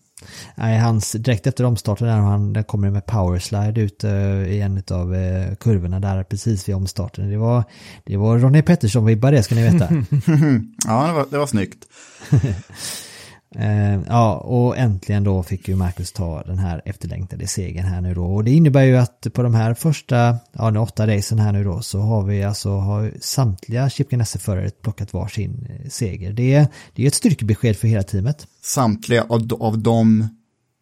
Nej, 0.55 0.79
hans, 0.79 1.11
direkt 1.11 1.47
efter 1.47 1.63
omstarten 1.63 2.07
där 2.07 2.15
han 2.15 2.53
där 2.53 2.63
kommer 2.63 2.89
med 2.89 3.05
powerslide 3.05 3.81
ut 3.81 4.03
uh, 4.03 4.47
i 4.47 4.61
en 4.61 4.83
av 4.91 5.13
uh, 5.13 5.55
kurvorna 5.55 5.99
där 5.99 6.23
precis 6.23 6.69
vid 6.69 6.75
omstarten. 6.75 7.29
Det 7.29 7.37
var, 7.37 7.63
det 8.03 8.17
var 8.17 8.37
Ronny 8.37 8.61
Pettersson-vibbar 8.61 9.31
det 9.31 9.43
ska 9.43 9.55
ni 9.55 9.63
veta. 9.63 9.89
ja, 10.87 11.07
det 11.07 11.13
var, 11.13 11.25
det 11.31 11.37
var 11.37 11.47
snyggt. 11.47 11.85
Uh, 13.55 14.01
ja, 14.07 14.35
och 14.37 14.77
äntligen 14.77 15.23
då 15.23 15.43
fick 15.43 15.67
ju 15.67 15.75
Marcus 15.75 16.11
ta 16.11 16.43
den 16.43 16.57
här 16.57 16.81
efterlängtade 16.85 17.47
segern 17.47 17.85
här 17.85 18.01
nu 18.01 18.13
då. 18.13 18.25
Och 18.25 18.43
det 18.43 18.51
innebär 18.51 18.83
ju 18.83 18.97
att 18.97 19.27
på 19.33 19.43
de 19.43 19.55
här 19.55 19.73
första, 19.73 20.37
ja, 20.51 20.71
de 20.71 20.77
åtta 20.77 21.07
racen 21.07 21.39
här 21.39 21.51
nu 21.51 21.63
då, 21.63 21.81
så 21.81 21.99
har 21.99 22.23
vi 22.23 22.43
alltså, 22.43 22.69
har 22.69 23.13
samtliga 23.21 23.89
Chip 23.89 24.09
Ganassi-förare 24.09 24.69
plockat 24.69 25.13
varsin 25.13 25.67
eh, 25.69 25.89
seger. 25.89 26.33
Det 26.33 26.53
är, 26.53 26.67
det 26.93 27.03
är 27.03 27.07
ett 27.07 27.13
styrkebesked 27.13 27.77
för 27.77 27.87
hela 27.87 28.03
teamet. 28.03 28.47
Samtliga 28.61 29.23
av, 29.29 29.53
av 29.59 29.79
dem 29.79 30.27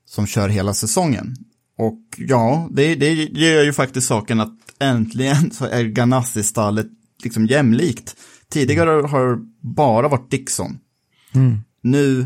som 0.06 0.28
kör 0.28 0.50
hela 0.50 0.74
säsongen. 0.74 1.36
Och 1.78 2.02
ja, 2.18 2.70
det, 2.72 2.96
det 2.96 3.14
gör 3.14 3.64
ju 3.64 3.74
faktiskt 3.74 4.08
saken 4.08 4.40
att 4.40 4.54
äntligen 4.80 5.52
så 5.52 5.66
är 5.66 5.84
Ganassi-stallet 5.84 6.88
liksom 7.24 7.46
jämlikt. 7.46 8.16
Tidigare 8.50 9.08
har 9.08 9.40
bara 9.62 10.08
varit 10.08 10.32
Dixon. 10.32 10.80
Mm. 11.34 11.60
Nu 11.82 12.26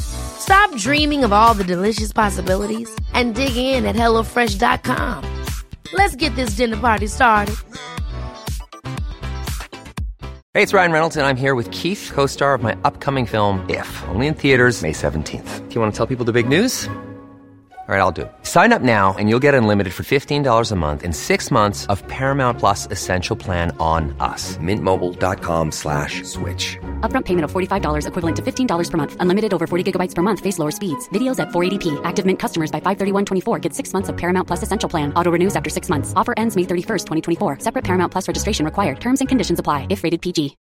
Stop 0.00 0.74
dreaming 0.76 1.24
of 1.24 1.32
all 1.32 1.54
the 1.54 1.64
delicious 1.64 2.12
possibilities 2.12 2.88
and 3.14 3.34
dig 3.34 3.56
in 3.56 3.84
at 3.86 3.96
HelloFresh.com. 3.96 5.24
Let's 5.92 6.16
get 6.16 6.34
this 6.36 6.50
dinner 6.50 6.76
party 6.76 7.06
started. 7.06 7.56
Hey, 10.54 10.62
it's 10.62 10.72
Ryan 10.72 10.92
Reynolds, 10.92 11.16
and 11.16 11.26
I'm 11.26 11.36
here 11.36 11.54
with 11.54 11.70
Keith, 11.70 12.10
co 12.12 12.26
star 12.26 12.54
of 12.54 12.62
my 12.62 12.76
upcoming 12.82 13.26
film, 13.26 13.64
If, 13.68 14.02
only 14.08 14.26
in 14.26 14.34
theaters, 14.34 14.82
May 14.82 14.92
17th. 14.92 15.68
Do 15.68 15.74
you 15.74 15.80
want 15.80 15.92
to 15.92 15.96
tell 15.96 16.06
people 16.06 16.24
the 16.24 16.32
big 16.32 16.48
news? 16.48 16.88
All 17.88 17.94
right, 17.94 18.02
I'll 18.02 18.12
do 18.12 18.22
it. 18.22 18.32
Sign 18.42 18.74
up 18.74 18.82
now 18.82 19.14
and 19.18 19.30
you'll 19.30 19.40
get 19.40 19.54
unlimited 19.54 19.94
for 19.94 20.02
$15 20.02 20.72
a 20.72 20.76
month 20.76 21.02
in 21.02 21.14
six 21.14 21.50
months 21.50 21.86
of 21.86 22.06
Paramount 22.06 22.58
Plus 22.58 22.86
Essential 22.90 23.34
Plan 23.34 23.74
on 23.80 24.14
us. 24.20 24.58
Mintmobile.com 24.58 25.72
slash 25.72 26.22
switch. 26.24 26.76
Upfront 27.00 27.24
payment 27.24 27.46
of 27.46 27.50
$45 27.50 28.06
equivalent 28.06 28.36
to 28.36 28.42
$15 28.42 28.90
per 28.90 28.96
month. 28.98 29.16
Unlimited 29.20 29.54
over 29.54 29.66
40 29.66 29.90
gigabytes 29.90 30.14
per 30.14 30.20
month. 30.20 30.40
Face 30.40 30.58
lower 30.58 30.70
speeds. 30.70 31.08
Videos 31.14 31.40
at 31.40 31.48
480p. 31.48 31.98
Active 32.04 32.26
Mint 32.26 32.38
customers 32.38 32.70
by 32.70 32.80
531.24 32.80 33.58
get 33.62 33.72
six 33.72 33.94
months 33.94 34.10
of 34.10 34.18
Paramount 34.18 34.46
Plus 34.46 34.62
Essential 34.62 34.90
Plan. 34.90 35.10
Auto 35.14 35.30
renews 35.30 35.56
after 35.56 35.70
six 35.70 35.88
months. 35.88 36.12
Offer 36.14 36.34
ends 36.36 36.54
May 36.54 36.64
31st, 36.64 37.06
2024. 37.06 37.60
Separate 37.60 37.84
Paramount 37.86 38.12
Plus 38.12 38.28
registration 38.28 38.66
required. 38.66 39.00
Terms 39.00 39.20
and 39.20 39.30
conditions 39.30 39.58
apply 39.58 39.86
if 39.88 40.04
rated 40.04 40.20
PG. 40.20 40.58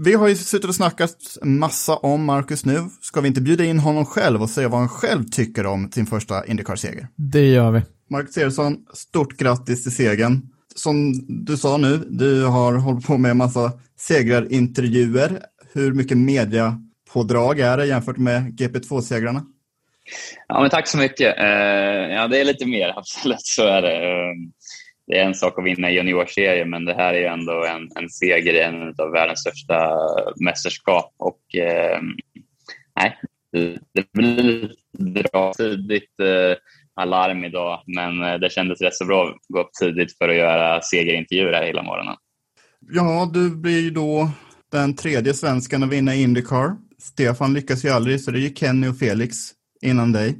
Vi 0.00 0.14
har 0.14 0.28
ju 0.28 0.36
suttit 0.36 0.68
och 0.68 0.74
snackat 0.74 1.16
massa 1.42 1.96
om 1.96 2.24
Marcus 2.24 2.64
nu. 2.64 2.88
Ska 3.00 3.20
vi 3.20 3.28
inte 3.28 3.40
bjuda 3.40 3.64
in 3.64 3.78
honom 3.78 4.04
själv 4.04 4.42
och 4.42 4.50
säga 4.50 4.68
vad 4.68 4.80
han 4.80 4.88
själv 4.88 5.24
tycker 5.24 5.66
om 5.66 5.90
sin 5.92 6.06
första 6.06 6.46
Indycar-seger? 6.46 7.08
Det 7.16 7.46
gör 7.46 7.70
vi. 7.70 7.82
Marcus 8.10 8.38
Eriksson, 8.38 8.76
stort 8.94 9.36
grattis 9.36 9.82
till 9.82 9.94
segern. 9.94 10.42
Som 10.78 11.12
du 11.28 11.56
sa 11.56 11.76
nu, 11.76 11.96
du 11.96 12.44
har 12.44 12.78
hållit 12.78 13.06
på 13.06 13.18
med 13.18 13.30
en 13.30 13.36
massa 13.36 13.72
segrarintervjuer. 13.96 15.42
Hur 15.72 15.92
mycket 15.92 16.16
mediapådrag 16.16 17.60
är 17.60 17.76
det 17.76 17.86
jämfört 17.86 18.16
med 18.16 18.60
GP2-segrarna? 18.60 19.42
Ja, 20.48 20.60
men 20.60 20.70
tack 20.70 20.86
så 20.86 20.98
mycket. 20.98 21.38
Eh, 21.38 22.14
ja, 22.14 22.28
det 22.28 22.40
är 22.40 22.44
lite 22.44 22.66
mer, 22.66 22.88
absolut 22.98 23.40
så 23.40 23.66
är 23.66 23.82
det. 23.82 23.94
Eh, 23.94 24.34
det 25.06 25.18
är 25.18 25.24
en 25.24 25.34
sak 25.34 25.58
att 25.58 25.64
vinna 25.64 25.90
juniorserien, 25.90 26.70
men 26.70 26.84
det 26.84 26.94
här 26.94 27.14
är 27.14 27.18
ju 27.18 27.26
ändå 27.26 27.64
en, 27.64 28.02
en 28.02 28.10
seger 28.10 28.54
i 28.54 28.60
en 28.60 28.94
av 28.98 29.10
världens 29.12 29.40
största 29.40 29.98
mästerskap. 30.36 31.14
Och 31.16 31.54
eh, 31.54 32.00
nej, 33.00 33.18
det, 33.92 34.12
blir 34.12 34.70
blir 34.98 35.26
bra 35.32 35.52
tidigt 35.54 36.12
alarm 36.98 37.44
idag, 37.44 37.82
men 37.86 38.22
eh, 38.22 38.34
det 38.34 38.52
kändes 38.52 38.80
rätt 38.80 38.94
så 38.94 39.04
bra 39.04 39.28
att 39.28 39.36
gå 39.48 39.60
upp 39.60 39.72
tidigt 39.80 40.18
för 40.18 40.28
att 40.28 40.36
göra 40.36 40.80
segerintervjuer 40.82 41.52
här 41.52 41.66
hela 41.66 41.82
morgonen. 41.82 42.14
Ja, 42.90 43.30
du 43.34 43.56
blir 43.56 43.90
då 43.90 44.30
den 44.72 44.96
tredje 44.96 45.34
svensken 45.34 45.82
att 45.82 45.88
vinna 45.88 46.14
Indycar. 46.14 46.76
Stefan 46.98 47.54
lyckas 47.54 47.84
ju 47.84 47.88
aldrig, 47.88 48.20
så 48.20 48.30
det 48.30 48.46
är 48.46 48.50
Kenny 48.50 48.88
och 48.88 48.98
Felix 48.98 49.36
innan 49.82 50.12
dig. 50.12 50.38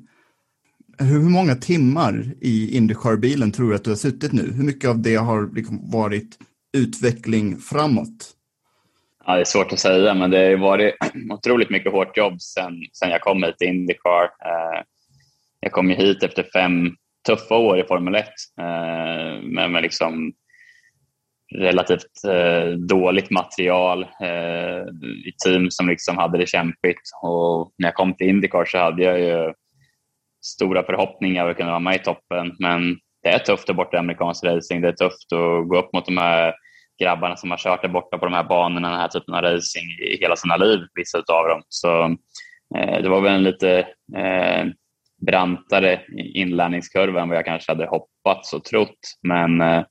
Hur 0.99 1.21
många 1.21 1.55
timmar 1.55 2.35
i 2.41 2.77
Indycar-bilen 2.77 3.53
tror 3.53 3.71
du 3.71 3.77
att 3.77 3.85
du 3.85 3.91
har 3.91 3.97
suttit 3.97 4.33
nu? 4.33 4.53
Hur 4.57 4.65
mycket 4.65 4.91
av 4.91 5.03
det 5.03 5.15
har 5.15 5.55
liksom 5.55 5.91
varit 5.91 6.39
utveckling 6.77 7.59
framåt? 7.59 8.35
Ja, 9.27 9.35
det 9.35 9.41
är 9.41 9.45
svårt 9.45 9.73
att 9.73 9.79
säga, 9.79 10.15
men 10.15 10.31
det 10.31 10.39
har 10.39 10.57
varit 10.57 10.95
otroligt 11.31 11.71
mycket 11.71 11.93
hårt 11.93 12.17
jobb 12.17 12.41
sen, 12.41 12.73
sen 12.93 13.11
jag 13.11 13.21
kom 13.21 13.43
hit 13.43 13.59
till 13.59 13.69
Indycar. 13.69 14.23
Eh, 14.23 14.83
jag 15.61 15.73
kom 15.73 15.91
ju 15.91 15.97
hit 15.97 16.23
efter 16.23 16.43
fem 16.53 16.91
tuffa 17.27 17.57
år 17.57 17.79
i 17.79 17.85
Formel 17.85 18.15
1 18.15 18.27
eh, 18.61 19.43
med, 19.43 19.71
med 19.71 19.83
liksom 19.83 20.33
relativt 21.55 22.25
eh, 22.29 22.71
dåligt 22.71 23.31
material 23.31 24.03
eh, 24.03 24.83
i 25.27 25.33
team 25.45 25.71
som 25.71 25.89
liksom 25.89 26.19
hade 26.19 26.39
det 26.39 26.49
kämpigt. 26.49 27.01
Och 27.23 27.73
när 27.79 27.89
jag 27.89 27.95
kom 27.95 28.15
till 28.15 28.29
Indycar 28.29 28.65
så 28.65 28.79
hade 28.79 29.03
jag 29.03 29.21
ju 29.21 29.53
stora 30.45 30.83
förhoppningar 30.83 31.49
att 31.49 31.57
kunna 31.57 31.71
vara 31.71 31.81
med 31.81 31.97
i 31.97 31.99
toppen. 31.99 32.57
Men 32.59 32.97
det 33.23 33.29
är 33.29 33.39
tufft 33.39 33.67
där 33.67 33.75
borta 33.75 33.97
i 33.97 34.01
amerikansk 34.01 34.45
racing. 34.45 34.83
Det 34.83 34.89
är 34.89 34.93
tufft 34.93 35.33
att 35.33 35.69
gå 35.69 35.79
upp 35.79 35.93
mot 35.93 36.07
de 36.07 36.17
här 36.17 36.55
grabbarna 37.03 37.37
som 37.37 37.51
har 37.51 37.59
kört 37.59 37.83
där 37.83 37.89
borta 37.89 38.19
på 38.19 38.25
de 38.25 38.35
här 38.35 38.45
banorna, 38.45 38.91
den 38.91 39.01
här 39.01 39.09
typen 39.09 39.35
av 39.35 39.43
racing 39.43 39.85
i 39.85 40.19
hela 40.21 40.37
sina 40.37 40.57
liv, 40.57 40.81
vissa 40.95 41.19
av 41.19 41.49
dem. 41.49 41.63
Så 41.69 42.03
eh, 42.77 43.03
det 43.03 43.09
var 43.09 43.21
väl 43.21 43.35
en 43.35 43.43
lite 43.43 43.79
eh, 44.17 44.65
brantare 45.27 46.01
inlärningskurva 46.17 47.23
än 47.23 47.29
vad 47.29 47.39
jag 47.39 47.45
kanske 47.45 47.73
hade 47.73 47.87
hoppats 47.87 48.53
och 48.53 48.65
trott. 48.65 48.99
Men 49.23 49.61
eh, 49.61 49.83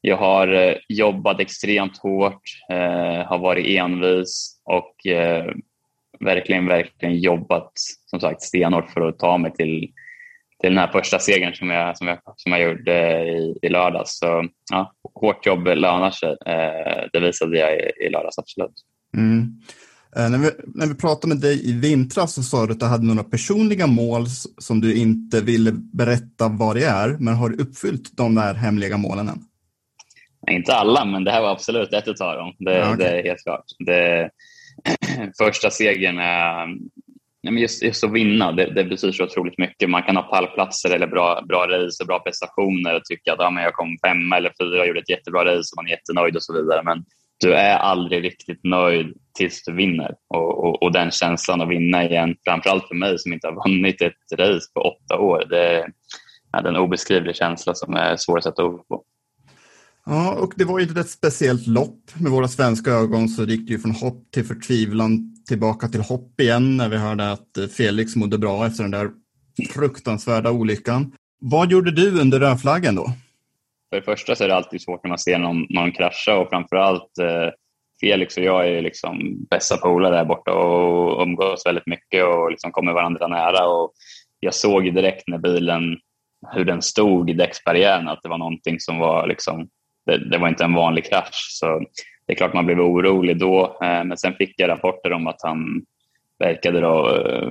jag 0.00 0.16
har 0.16 0.48
eh, 0.48 0.74
jobbat 0.88 1.40
extremt 1.40 1.98
hårt, 1.98 2.42
eh, 2.70 3.26
har 3.26 3.38
varit 3.38 3.66
envis 3.66 4.60
och 4.64 4.96
verkligen, 6.20 6.66
verkligen 6.66 7.18
jobbat 7.18 7.72
som 8.06 8.20
sagt 8.20 8.42
stenhårt 8.42 8.90
för 8.90 9.08
att 9.08 9.18
ta 9.18 9.38
mig 9.38 9.52
till, 9.52 9.80
till 10.60 10.70
den 10.70 10.78
här 10.78 10.92
första 10.92 11.18
segern 11.18 11.54
som 11.54 11.70
jag, 11.70 11.98
som 11.98 12.08
jag, 12.08 12.18
som 12.36 12.52
jag 12.52 12.62
gjorde 12.62 13.24
i, 13.24 13.58
i 13.62 13.68
lördags. 13.68 14.18
Så 14.18 14.48
ja, 14.70 14.92
hårt 15.14 15.46
jobb 15.46 15.66
lönar 15.66 16.10
sig. 16.10 16.36
Det 17.12 17.20
visade 17.20 17.58
jag 17.58 17.74
i, 17.74 18.06
i 18.06 18.08
lördags, 18.08 18.38
absolut. 18.38 18.74
Mm. 19.16 19.60
Eh, 20.16 20.30
när, 20.30 20.38
vi, 20.38 20.50
när 20.74 20.86
vi 20.86 20.94
pratade 20.94 21.34
med 21.34 21.42
dig 21.42 21.70
i 21.70 21.72
vintras 21.72 22.34
så 22.34 22.42
sa 22.42 22.66
du 22.66 22.72
att 22.72 22.80
du 22.80 22.86
hade 22.86 23.06
några 23.06 23.24
personliga 23.24 23.86
mål 23.86 24.26
som 24.58 24.80
du 24.80 24.96
inte 24.96 25.40
ville 25.40 25.72
berätta 25.72 26.48
vad 26.48 26.76
det 26.76 26.84
är, 26.84 27.16
men 27.18 27.34
har 27.34 27.48
du 27.48 27.62
uppfyllt 27.62 28.16
de 28.16 28.34
där 28.34 28.54
hemliga 28.54 28.96
målen 28.96 29.28
än? 29.28 29.38
Inte 30.50 30.74
alla, 30.74 31.04
men 31.04 31.24
det 31.24 31.30
här 31.30 31.42
var 31.42 31.50
absolut 31.50 31.92
ett 31.92 32.20
av 32.20 32.36
dem. 32.36 32.54
Det, 32.58 32.78
ja, 32.78 32.94
okay. 32.94 32.96
det 32.96 33.20
är 33.20 33.24
helt 33.24 33.42
klart. 33.42 33.64
Det, 33.86 34.30
första 35.38 35.70
segern 35.70 36.18
är 36.18 36.68
just, 37.50 37.82
just 37.82 38.04
att 38.04 38.12
vinna, 38.12 38.52
det, 38.52 38.74
det, 38.74 38.84
betyder 38.84 39.12
så 39.12 39.24
otroligt 39.24 39.58
mycket. 39.58 39.90
Man 39.90 40.02
kan 40.02 40.16
ha 40.16 40.22
pallplatser 40.22 40.94
eller 40.94 41.06
bra, 41.06 41.42
bra 41.48 41.66
race 41.66 42.02
och 42.02 42.06
bra 42.06 42.18
prestationer 42.18 42.96
och 42.96 43.04
tycka 43.04 43.32
att 43.32 43.38
ja, 43.38 43.50
men 43.50 43.64
jag 43.64 43.72
kom 43.72 43.98
femma 44.06 44.36
eller 44.36 44.52
fyra 44.60 44.80
och 44.80 44.86
gjorde 44.86 45.00
ett 45.00 45.10
jättebra 45.10 45.44
race 45.44 45.72
och 45.72 45.76
man 45.76 45.86
är 45.86 45.90
jättenöjd 45.90 46.36
och 46.36 46.42
så 46.42 46.52
vidare. 46.54 46.82
Men 46.84 47.04
du 47.40 47.54
är 47.54 47.76
aldrig 47.76 48.24
riktigt 48.24 48.64
nöjd 48.64 49.16
tills 49.34 49.64
du 49.64 49.72
vinner. 49.72 50.14
Och, 50.28 50.64
och, 50.64 50.82
och 50.82 50.92
den 50.92 51.10
känslan 51.10 51.60
att 51.60 51.68
vinna 51.68 52.04
igen, 52.04 52.36
framförallt 52.44 52.88
för 52.88 52.94
mig 52.94 53.18
som 53.18 53.32
inte 53.32 53.46
har 53.46 53.68
vunnit 53.68 54.02
ett 54.02 54.38
race 54.38 54.66
på 54.74 54.80
åtta 54.80 55.18
år, 55.18 55.46
det 55.50 55.86
är 56.56 56.68
en 56.68 56.76
obeskrivlig 56.76 57.36
känsla 57.36 57.74
som 57.74 57.94
är 57.94 58.16
svår 58.16 58.38
att 58.38 58.44
sätta 58.44 58.64
ord 58.64 58.88
på. 58.88 59.04
Ja, 60.06 60.32
och 60.32 60.52
det 60.56 60.64
var 60.64 60.78
ju 60.78 60.86
inte 60.86 61.00
ett 61.00 61.10
speciellt 61.10 61.66
lopp. 61.66 62.10
Med 62.14 62.32
våra 62.32 62.48
svenska 62.48 62.90
ögon 62.90 63.28
så 63.28 63.44
gick 63.44 63.66
det 63.66 63.72
ju 63.72 63.78
från 63.78 63.92
hopp 63.92 64.30
till 64.30 64.44
förtvivlan 64.44 65.36
tillbaka 65.48 65.88
till 65.88 66.00
hopp 66.00 66.40
igen 66.40 66.76
när 66.76 66.88
vi 66.88 66.96
hörde 66.96 67.32
att 67.32 67.72
Felix 67.76 68.16
mådde 68.16 68.38
bra 68.38 68.66
efter 68.66 68.82
den 68.82 68.90
där 68.90 69.10
fruktansvärda 69.74 70.50
olyckan. 70.50 71.12
Vad 71.40 71.70
gjorde 71.70 71.90
du 71.90 72.20
under 72.20 72.40
rödflaggen 72.40 72.94
då? 72.94 73.06
För 73.90 73.96
det 73.96 74.02
första 74.02 74.34
så 74.34 74.44
är 74.44 74.48
det 74.48 74.56
alltid 74.56 74.82
svårt 74.82 75.04
när 75.04 75.08
man 75.08 75.18
ser 75.18 75.38
någon, 75.38 75.66
någon 75.70 75.92
krascha 75.92 76.36
och 76.36 76.48
framförallt 76.48 77.18
eh, 77.20 77.48
Felix 78.02 78.36
och 78.36 78.42
jag 78.42 78.68
är 78.68 78.82
liksom 78.82 79.46
bästa 79.50 79.76
polare 79.76 80.16
där 80.16 80.24
borta 80.24 80.52
och 80.52 81.22
umgås 81.22 81.66
väldigt 81.66 81.86
mycket 81.86 82.24
och 82.24 82.50
liksom 82.50 82.72
kommer 82.72 82.92
varandra 82.92 83.28
nära. 83.28 83.66
Och 83.66 83.92
jag 84.40 84.54
såg 84.54 84.94
direkt 84.94 85.28
när 85.28 85.38
bilen, 85.38 85.98
hur 86.52 86.64
den 86.64 86.82
stod 86.82 87.30
i 87.30 87.32
däcksbarriären, 87.32 88.08
att 88.08 88.22
det 88.22 88.28
var 88.28 88.38
någonting 88.38 88.80
som 88.80 88.98
var 88.98 89.26
liksom, 89.26 89.68
det, 90.06 90.30
det, 90.30 90.38
var 90.38 90.48
inte 90.48 90.64
en 90.64 90.74
vanlig 90.74 91.04
krasch. 91.04 91.48
Så 91.50 91.78
det 92.26 92.32
är 92.32 92.36
klart 92.36 92.54
man 92.54 92.66
blev 92.66 92.80
orolig 92.80 93.38
då, 93.38 93.64
eh, 93.82 94.04
men 94.04 94.18
sen 94.18 94.34
fick 94.34 94.54
jag 94.56 94.68
rapporter 94.70 95.12
om 95.12 95.26
att 95.26 95.42
han 95.42 95.82
verkade 96.38 96.80
då, 96.80 97.16
eh, 97.16 97.50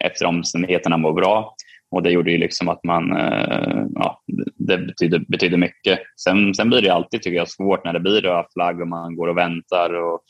efter 0.00 0.26
omständigheterna 0.26 0.96
må 0.96 1.12
bra. 1.12 1.54
Och 1.96 2.02
det 2.02 2.10
gjorde 2.10 2.30
ju 2.30 2.38
liksom 2.38 2.68
att 2.68 2.84
man, 2.84 3.16
eh, 3.16 3.84
ja, 3.94 4.22
det 4.58 4.78
betyder, 4.78 5.24
betyder 5.28 5.58
mycket. 5.58 5.98
Sen, 6.24 6.54
sen 6.54 6.68
blir 6.68 6.82
det 6.82 6.90
alltid, 6.90 7.22
tycker 7.22 7.36
jag, 7.36 7.48
svårt 7.48 7.84
när 7.84 7.92
det 7.92 8.00
blir 8.00 8.20
röd 8.20 8.46
flagg 8.52 8.80
och 8.80 8.88
man 8.88 9.16
går 9.16 9.28
och 9.28 9.36
väntar 9.36 9.94
och 9.94 10.20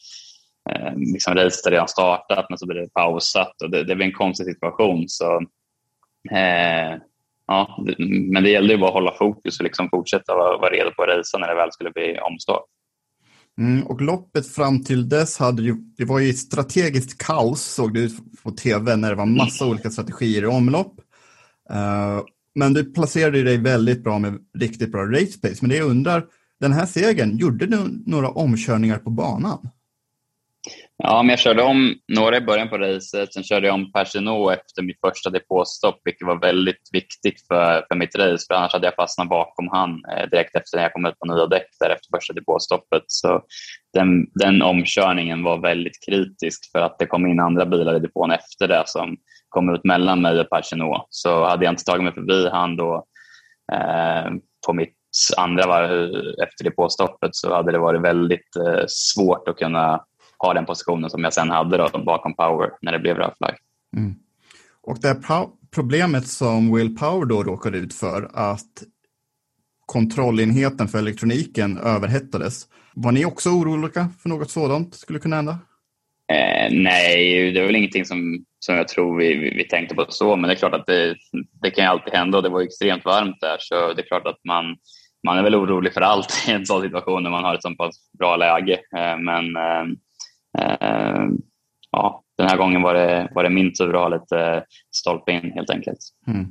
eh, 0.71 0.97
liksom 0.97 1.35
racet 1.35 1.73
redan 1.73 1.89
startat 1.89 2.47
men 2.49 2.59
så 2.59 2.67
blir 2.67 2.81
det 2.81 2.93
pausat 2.95 3.63
och 3.63 3.71
det, 3.71 3.85
det 3.85 3.95
blir 3.95 4.07
en 4.07 4.13
konstig 4.13 4.47
situation. 4.47 5.05
Så, 5.09 5.37
eh, 6.31 6.99
ja, 7.47 7.85
men 8.33 8.43
det 8.43 8.51
gällde 8.51 8.73
ju 8.73 8.79
bara 8.79 8.89
att 8.89 8.95
hålla 8.95 9.13
fokus 9.13 9.59
och 9.59 9.65
liksom 9.65 9.89
fortsätta 9.91 10.35
vara, 10.35 10.59
vara 10.59 10.71
redo 10.71 10.91
på 10.91 11.03
att 11.03 11.09
racea 11.09 11.41
när 11.41 11.49
det 11.49 11.55
väl 11.55 11.73
skulle 11.73 11.91
bli 11.91 12.19
omstart. 12.19 12.65
Mm, 13.59 13.87
och 13.87 14.01
loppet 14.01 14.49
fram 14.49 14.85
till 14.85 15.09
dess 15.09 15.39
hade 15.39 15.63
ju, 15.63 15.75
det 15.97 16.05
var 16.05 16.19
ju 16.19 16.33
strategiskt 16.33 17.19
kaos 17.19 17.63
såg 17.63 17.95
det 17.95 18.01
ut 18.01 18.43
på 18.43 18.51
tv 18.51 18.97
när 18.97 19.11
det 19.11 19.17
var 19.17 19.27
massa 19.27 19.67
olika 19.67 19.91
strategier 19.91 20.43
i 20.43 20.47
omlopp. 20.47 21.01
Uh, 21.71 22.25
men 22.55 22.75
du 22.75 22.93
placerade 22.93 23.43
dig 23.43 23.59
väldigt 23.59 24.05
bra 24.05 24.19
med 24.19 24.39
riktigt 24.59 24.93
bra 24.93 25.03
race 25.07 25.41
pace. 25.43 25.57
Men 25.61 25.71
det 25.71 25.77
jag 25.77 25.91
undrar, 25.91 26.25
den 26.61 26.73
här 26.73 26.87
segern, 26.87 27.37
gjorde 27.37 27.67
du 27.67 28.03
några 28.07 28.29
omkörningar 28.29 28.99
på 28.99 29.11
banan? 29.11 29.69
Ja, 30.99 31.23
men 31.23 31.31
jag 31.31 31.39
körde 31.39 31.63
om 31.63 31.95
några 32.13 32.37
i 32.37 32.41
början 32.41 32.69
på 32.69 32.79
racet. 32.79 33.33
Sen 33.33 33.43
körde 33.43 33.67
jag 33.67 33.75
om 33.75 33.93
Persino 33.93 34.51
efter 34.51 34.83
mitt 34.83 35.01
första 35.07 35.31
depåstopp, 35.31 36.01
vilket 36.05 36.27
var 36.27 36.41
väldigt 36.41 36.89
viktigt 36.93 37.47
för, 37.49 37.85
för 37.89 37.95
mitt 37.95 38.17
race. 38.17 38.45
För 38.49 38.55
annars 38.55 38.73
hade 38.73 38.87
jag 38.87 38.95
fastnat 38.95 39.29
bakom 39.29 39.69
han 39.69 39.91
eh, 39.91 40.31
direkt 40.31 40.57
efter 40.57 40.77
när 40.77 40.83
jag 40.83 40.93
kom 40.93 41.07
ut 41.07 41.19
på 41.19 41.35
nya 41.35 41.47
däck 41.47 41.67
där 41.81 41.91
efter 41.91 42.17
första 42.17 42.33
depåstoppet. 42.33 43.03
Så 43.07 43.43
den, 43.93 44.27
den 44.35 44.63
omkörningen 44.63 45.43
var 45.43 45.63
väldigt 45.63 46.07
kritisk 46.09 46.73
för 46.73 46.79
att 46.79 46.99
det 46.99 47.07
kom 47.07 47.27
in 47.27 47.41
andra 47.41 47.67
bilar 47.67 47.97
i 47.97 48.01
depån 48.01 48.31
efter 48.31 48.69
det 48.69 48.83
som 48.87 49.17
kom 49.49 49.75
ut 49.75 49.85
mellan 49.85 50.23
mig 50.23 50.41
och 50.41 50.51
Pachinot. 50.51 51.07
Så 51.11 51.45
hade 51.45 51.65
jag 51.65 51.73
inte 51.73 51.85
tagit 51.85 52.05
mig 52.05 52.15
förbi 52.15 52.49
han 52.49 52.77
då 52.77 53.05
eh, 53.73 54.33
på 54.67 54.73
mitt 54.73 54.97
andra 55.37 55.67
varv 55.67 56.11
efter 56.43 56.65
det 56.65 56.71
påstoppet 56.71 57.31
så 57.33 57.55
hade 57.55 57.73
det 57.73 57.79
varit 57.79 58.03
väldigt 58.03 58.57
eh, 58.57 58.85
svårt 58.87 59.49
att 59.49 59.57
kunna 59.57 60.05
ha 60.39 60.55
den 60.55 60.67
positionen 60.67 61.11
som 61.11 61.25
jag 61.25 61.33
sen 61.33 61.51
hade 61.51 61.77
då, 61.77 61.99
bakom 61.99 62.35
Power 62.35 62.71
när 62.83 62.93
det 62.93 62.99
blev 62.99 63.17
röd 63.17 63.35
flagg. 63.39 63.55
Mm. 63.97 64.15
Och 64.83 65.01
det 65.01 65.23
problemet 65.75 66.27
som 66.27 66.75
Will 66.75 66.97
Power 66.97 67.27
då 67.27 67.43
råkade 67.43 67.79
ut 67.79 67.95
för, 67.95 68.31
att 68.35 68.83
kontrollenheten 69.87 70.89
för 70.89 70.99
elektroniken 70.99 71.79
överhettades. 71.79 72.67
Var 72.95 73.13
ni 73.13 73.25
också 73.25 73.51
oroliga 73.51 74.09
för 74.23 74.29
något 74.29 74.51
sådant 74.51 74.95
skulle 74.95 75.19
kunna 75.19 75.37
hända? 75.37 75.59
Eh, 76.33 76.69
nej, 76.71 77.53
det 77.53 77.61
är 77.61 77.67
väl 77.67 77.77
ingenting 77.77 78.05
som, 78.05 78.45
som 78.67 78.75
jag 78.75 78.89
tror 78.89 79.19
vi, 79.19 79.35
vi, 79.35 79.51
vi, 79.51 79.65
tänkte 79.69 79.95
på 79.95 80.07
så, 80.09 80.37
men 80.37 80.49
det 80.49 80.55
är 80.55 80.59
klart 80.59 80.75
att 80.75 80.87
det, 80.87 81.17
det 81.63 81.71
kan 81.71 81.85
ju 81.85 81.91
alltid 81.91 82.15
hända 82.15 82.39
och 82.39 82.43
det 82.43 82.49
var 82.49 82.61
extremt 82.61 83.05
varmt 83.05 83.41
där 83.41 83.57
så 83.61 83.93
det 83.93 84.03
är 84.03 84.07
klart 84.07 84.27
att 84.27 84.41
man, 84.45 84.77
man 85.27 85.39
är 85.39 85.43
väl 85.43 85.55
orolig 85.55 85.93
för 85.93 86.01
allt 86.01 86.45
i 86.49 86.53
en 86.53 86.67
sån 86.67 86.83
situation 86.83 87.23
när 87.23 87.31
man 87.31 87.45
har 87.45 87.55
ett 87.55 87.63
så 87.63 87.75
pass 87.75 87.97
bra 88.19 88.37
läge. 88.37 88.73
Eh, 88.73 89.19
men 89.19 89.57
äh, 90.59 91.29
ja, 91.91 92.23
den 92.39 92.49
här 92.49 92.57
gången 92.57 92.83
var 92.83 92.95
det, 92.95 93.29
var 93.35 93.43
det 93.43 93.51
minst 93.51 93.77
så 93.77 93.87
bra, 93.87 94.09
lite 94.09 94.65
stolpe 94.91 95.33
in 95.33 95.53
helt 95.55 95.71
enkelt. 95.71 95.99
Mm. 96.27 96.47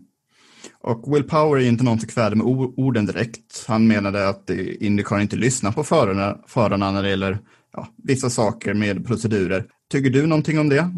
Och 0.82 1.16
Will 1.16 1.24
Power 1.24 1.62
är 1.62 1.68
inte 1.68 1.84
någon 1.84 2.00
som 2.00 2.10
kväder 2.10 2.36
med 2.36 2.46
orden 2.78 3.06
direkt. 3.06 3.66
Han 3.68 3.88
menade 3.88 4.30
att 4.30 4.50
Indycar 4.80 5.20
inte 5.20 5.36
lyssnar 5.36 5.72
på 5.72 5.84
förarna, 5.84 6.38
förarna 6.48 6.92
när 6.92 7.04
det 7.04 7.10
gäller 7.10 7.38
ja, 7.74 7.88
vissa 8.04 8.30
saker 8.30 8.74
med 8.74 9.08
procedurer. 9.08 9.66
Tycker 9.92 10.10
du 10.10 10.28
någonting 10.28 10.60
om 10.60 10.70
det? 10.70 10.92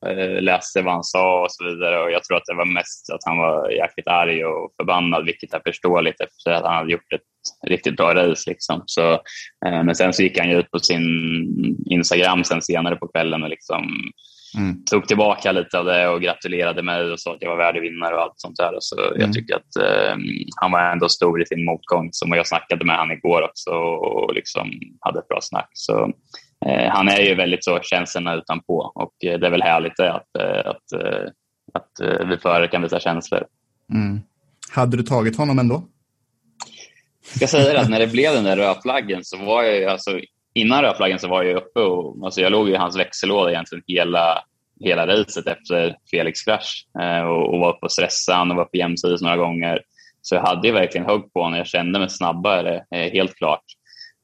Jag 0.00 0.42
läste 0.42 0.82
vad 0.82 0.92
han 0.92 1.04
sa 1.04 1.42
och 1.42 1.52
så 1.52 1.64
vidare 1.64 2.02
och 2.02 2.10
jag 2.10 2.24
tror 2.24 2.36
att 2.36 2.46
det 2.46 2.54
var 2.54 2.64
mest 2.64 3.10
att 3.12 3.24
han 3.24 3.38
var 3.38 3.70
jäkligt 3.70 4.08
arg 4.08 4.44
och 4.44 4.72
förbannad, 4.76 5.24
vilket 5.24 5.54
är 5.54 5.60
förståeligt 5.66 6.20
efter 6.20 6.50
att 6.50 6.64
han 6.64 6.74
hade 6.74 6.92
gjort 6.92 7.12
ett 7.12 7.20
riktigt 7.66 7.96
bra 7.96 8.14
race. 8.14 8.50
Liksom. 8.50 8.82
Så, 8.86 9.12
eh, 9.66 9.82
men 9.84 9.94
sen 9.94 10.12
så 10.12 10.22
gick 10.22 10.38
han 10.38 10.50
ju 10.50 10.58
ut 10.58 10.70
på 10.70 10.78
sin 10.78 11.04
Instagram 11.90 12.44
sen 12.44 12.62
senare 12.62 12.96
på 12.96 13.08
kvällen 13.08 13.42
och 13.42 13.48
liksom 13.48 13.84
mm. 14.58 14.84
tog 14.84 15.08
tillbaka 15.08 15.52
lite 15.52 15.78
av 15.78 15.84
det 15.84 16.08
och 16.08 16.22
gratulerade 16.22 16.82
mig 16.82 17.12
och 17.12 17.20
sa 17.20 17.34
att 17.34 17.42
jag 17.42 17.50
var 17.50 17.56
värdig 17.56 17.80
vinnare 17.80 18.14
och 18.14 18.22
allt 18.22 18.34
sånt 18.40 18.56
där. 18.56 18.76
Så 18.78 19.08
mm. 19.08 19.20
jag 19.20 19.32
tycker 19.32 19.54
att 19.54 19.76
eh, 19.76 20.16
han 20.60 20.70
var 20.72 20.80
ändå 20.80 21.08
stor 21.08 21.42
i 21.42 21.46
sin 21.46 21.64
motgång. 21.64 22.08
Så 22.12 22.26
jag 22.28 22.46
snackade 22.46 22.84
med 22.84 22.98
honom 22.98 23.16
igår 23.16 23.42
också 23.42 23.70
och 23.70 24.34
liksom 24.34 24.70
hade 25.00 25.18
ett 25.18 25.28
bra 25.28 25.38
snack. 25.40 25.70
Så, 25.72 26.02
eh, 26.02 26.08
han 26.92 27.08
är 27.08 27.20
ju 27.20 27.34
väldigt 27.34 27.64
så 27.64 27.78
känslorna 27.82 28.34
utanpå 28.34 28.92
och 28.94 29.24
eh, 29.24 29.38
det 29.38 29.46
är 29.46 29.50
väl 29.50 29.62
härligt 29.62 30.00
att, 30.00 30.36
eh, 30.38 30.70
att, 30.70 30.92
eh, 30.92 31.30
att, 31.74 32.26
vi 32.28 32.38
förare 32.38 32.68
kan 32.68 32.82
visa 32.82 33.00
känslor. 33.00 33.44
Mm. 33.92 34.20
Hade 34.70 34.96
du 34.96 35.02
tagit 35.02 35.36
honom 35.36 35.58
ändå? 35.58 35.82
Jag 37.30 37.36
ska 37.36 37.46
säga 37.46 37.80
att 37.80 37.90
när 37.90 37.98
det 37.98 38.06
blev 38.06 38.34
den 38.34 38.44
där 38.44 38.56
rödflaggen 38.56 39.24
så 39.24 39.36
var 39.36 39.62
jag 39.62 39.92
alltså, 39.92 40.20
innan 40.54 40.82
rödflaggen 40.82 41.18
så 41.18 41.28
var 41.28 41.42
jag 41.42 41.56
uppe 41.56 41.80
och 41.80 42.24
alltså 42.24 42.40
jag 42.40 42.52
låg 42.52 42.68
i 42.68 42.74
hans 42.74 42.98
växellåda 42.98 43.50
egentligen 43.50 43.84
hela, 43.86 44.44
hela 44.80 45.06
racet 45.06 45.46
efter 45.46 45.96
Felix 46.10 46.42
krasch 46.42 46.86
eh, 47.00 47.22
och, 47.22 47.54
och, 47.54 47.60
var 47.60 47.76
uppe 47.76 47.86
och 47.86 47.92
stressade 47.92 48.50
och 48.50 48.56
var 48.56 48.64
på 48.64 48.76
jämsides 48.76 49.22
några 49.22 49.36
gånger. 49.36 49.80
Så 50.22 50.34
jag 50.34 50.42
hade 50.42 50.68
ju 50.68 50.74
verkligen 50.74 51.06
hugg 51.06 51.32
på 51.32 51.42
honom. 51.42 51.58
Jag 51.58 51.66
kände 51.66 51.98
mig 51.98 52.10
snabbare, 52.10 52.84
eh, 52.94 53.12
helt 53.12 53.34
klart. 53.34 53.64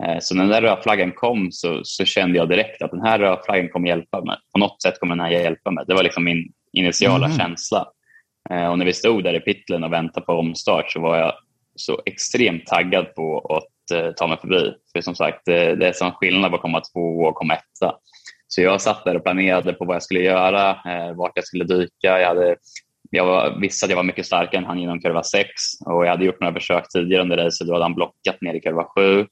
Eh, 0.05 0.19
så 0.21 0.35
när 0.35 0.43
den 0.43 0.51
där 0.53 0.63
rödflaggan 0.63 1.13
kom 1.13 1.53
så, 1.53 1.81
så, 1.85 2.05
kände 2.05 2.39
jag 2.39 2.49
direkt 2.49 2.83
att 2.83 2.91
den 2.91 3.07
här 3.07 3.19
rödflaggan 3.19 3.69
kommer 3.69 3.89
hjälpa 3.89 4.25
mig. 4.25 4.37
På 4.53 4.59
något 4.59 4.83
sätt 4.83 5.01
kommer 5.01 5.17
den 5.17 5.25
här 5.25 5.31
hjälpa 5.31 5.71
mig. 5.71 5.85
Det 5.89 5.95
var 5.95 6.03
liksom 6.03 6.25
min 6.25 6.53
initiala 6.73 7.27
mm. 7.27 7.39
känsla. 7.39 7.89
Eh, 8.51 8.67
och 8.67 8.79
när 8.79 8.87
vi 8.87 8.93
stod 8.93 9.25
där 9.25 9.35
i 9.35 9.41
pitlen 9.41 9.85
och 9.85 9.93
väntade 9.93 10.27
på 10.27 10.33
omstart 10.33 10.93
så 10.93 11.01
var 11.01 11.19
jag 11.19 11.33
så 11.77 12.03
extremt 12.07 12.67
taggad 12.67 13.15
på 13.15 13.39
att 13.39 13.99
eh, 13.99 14.13
ta 14.13 14.27
mig 14.27 14.39
förbi. 14.41 14.73
För 14.93 15.01
som 15.01 15.15
sagt, 15.15 15.43
det, 15.45 15.87
är 15.87 15.93
sån 15.93 16.13
skillnad 16.13 16.51
på 16.51 16.57
att 16.57 16.63
komma 16.63 16.81
två 16.81 17.19
och 17.19 17.35
komma 17.35 17.55
etta. 17.55 17.95
Så 18.49 18.63
jag 18.63 18.81
satt 18.81 19.05
där 19.05 19.17
och 19.17 19.25
planerade 19.25 19.73
på 19.73 19.85
vad 19.85 19.95
jag 19.95 20.03
skulle 20.03 20.21
göra, 20.21 20.77
vart 21.15 21.33
jag 21.35 21.45
skulle 21.45 21.65
dyka. 21.65 22.21
Jag 22.21 22.29
hade 22.29 22.57
jag 23.11 23.27
var, 23.27 23.61
visste 23.61 23.87
att 23.87 23.91
jag 23.91 23.97
var 23.97 24.05
mycket 24.05 24.27
starkare 24.27 24.59
än 24.59 24.65
han 24.65 24.81
genom 24.81 25.01
kurva 25.01 25.23
6 25.23 25.49
och 25.87 26.07
jag 26.07 26.11
hade 26.11 26.25
gjort 26.25 26.41
några 26.41 26.55
försök 26.55 26.85
tidigare 26.89 27.23
under 27.23 27.37
racet. 27.37 27.67
Då 27.67 27.73
hade 27.73 27.85
han 27.85 27.95
blockat 27.95 28.41
ner 28.41 28.55
i 28.55 28.61
kurva 28.61 28.85
7. 28.85 29.27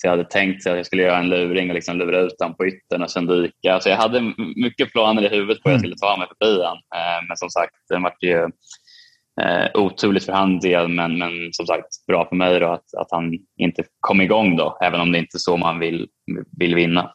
Så 0.00 0.06
jag 0.06 0.10
hade 0.10 0.24
tänkt 0.24 0.66
att 0.66 0.76
jag 0.76 0.86
skulle 0.86 1.02
göra 1.02 1.18
en 1.18 1.28
luring 1.28 1.68
och 1.68 1.74
liksom 1.74 1.98
lura 1.98 2.20
ut 2.20 2.36
honom 2.38 2.56
på 2.56 2.66
yttern 2.66 3.02
och 3.02 3.10
sen 3.10 3.26
dyka. 3.26 3.80
Så 3.80 3.88
jag 3.88 3.96
hade 3.96 4.34
mycket 4.56 4.92
planer 4.92 5.22
i 5.22 5.28
huvudet 5.28 5.62
på 5.62 5.68
att 5.68 5.72
jag 5.72 5.80
skulle 5.80 5.96
ta 5.96 6.16
mig 6.16 6.28
förbi 6.28 6.56
honom. 6.56 6.78
Eh, 6.94 7.28
men 7.28 7.36
som 7.36 7.50
sagt, 7.50 7.74
det 7.88 7.98
var 7.98 8.14
ju 8.20 8.42
eh, 9.40 9.70
oturligt 9.74 10.24
för 10.24 10.32
hans 10.32 10.62
del, 10.62 10.88
men, 10.88 11.18
men 11.18 11.30
som 11.52 11.66
sagt 11.66 12.06
bra 12.06 12.28
för 12.28 12.36
mig 12.36 12.60
då 12.60 12.66
att, 12.66 12.94
att 12.94 13.08
han 13.10 13.32
inte 13.56 13.84
kom 14.00 14.20
igång 14.20 14.56
då, 14.56 14.78
även 14.82 15.00
om 15.00 15.12
det 15.12 15.18
inte 15.18 15.36
är 15.36 15.38
så 15.38 15.56
man 15.56 15.78
vill, 15.78 16.08
vill 16.58 16.74
vinna. 16.74 17.12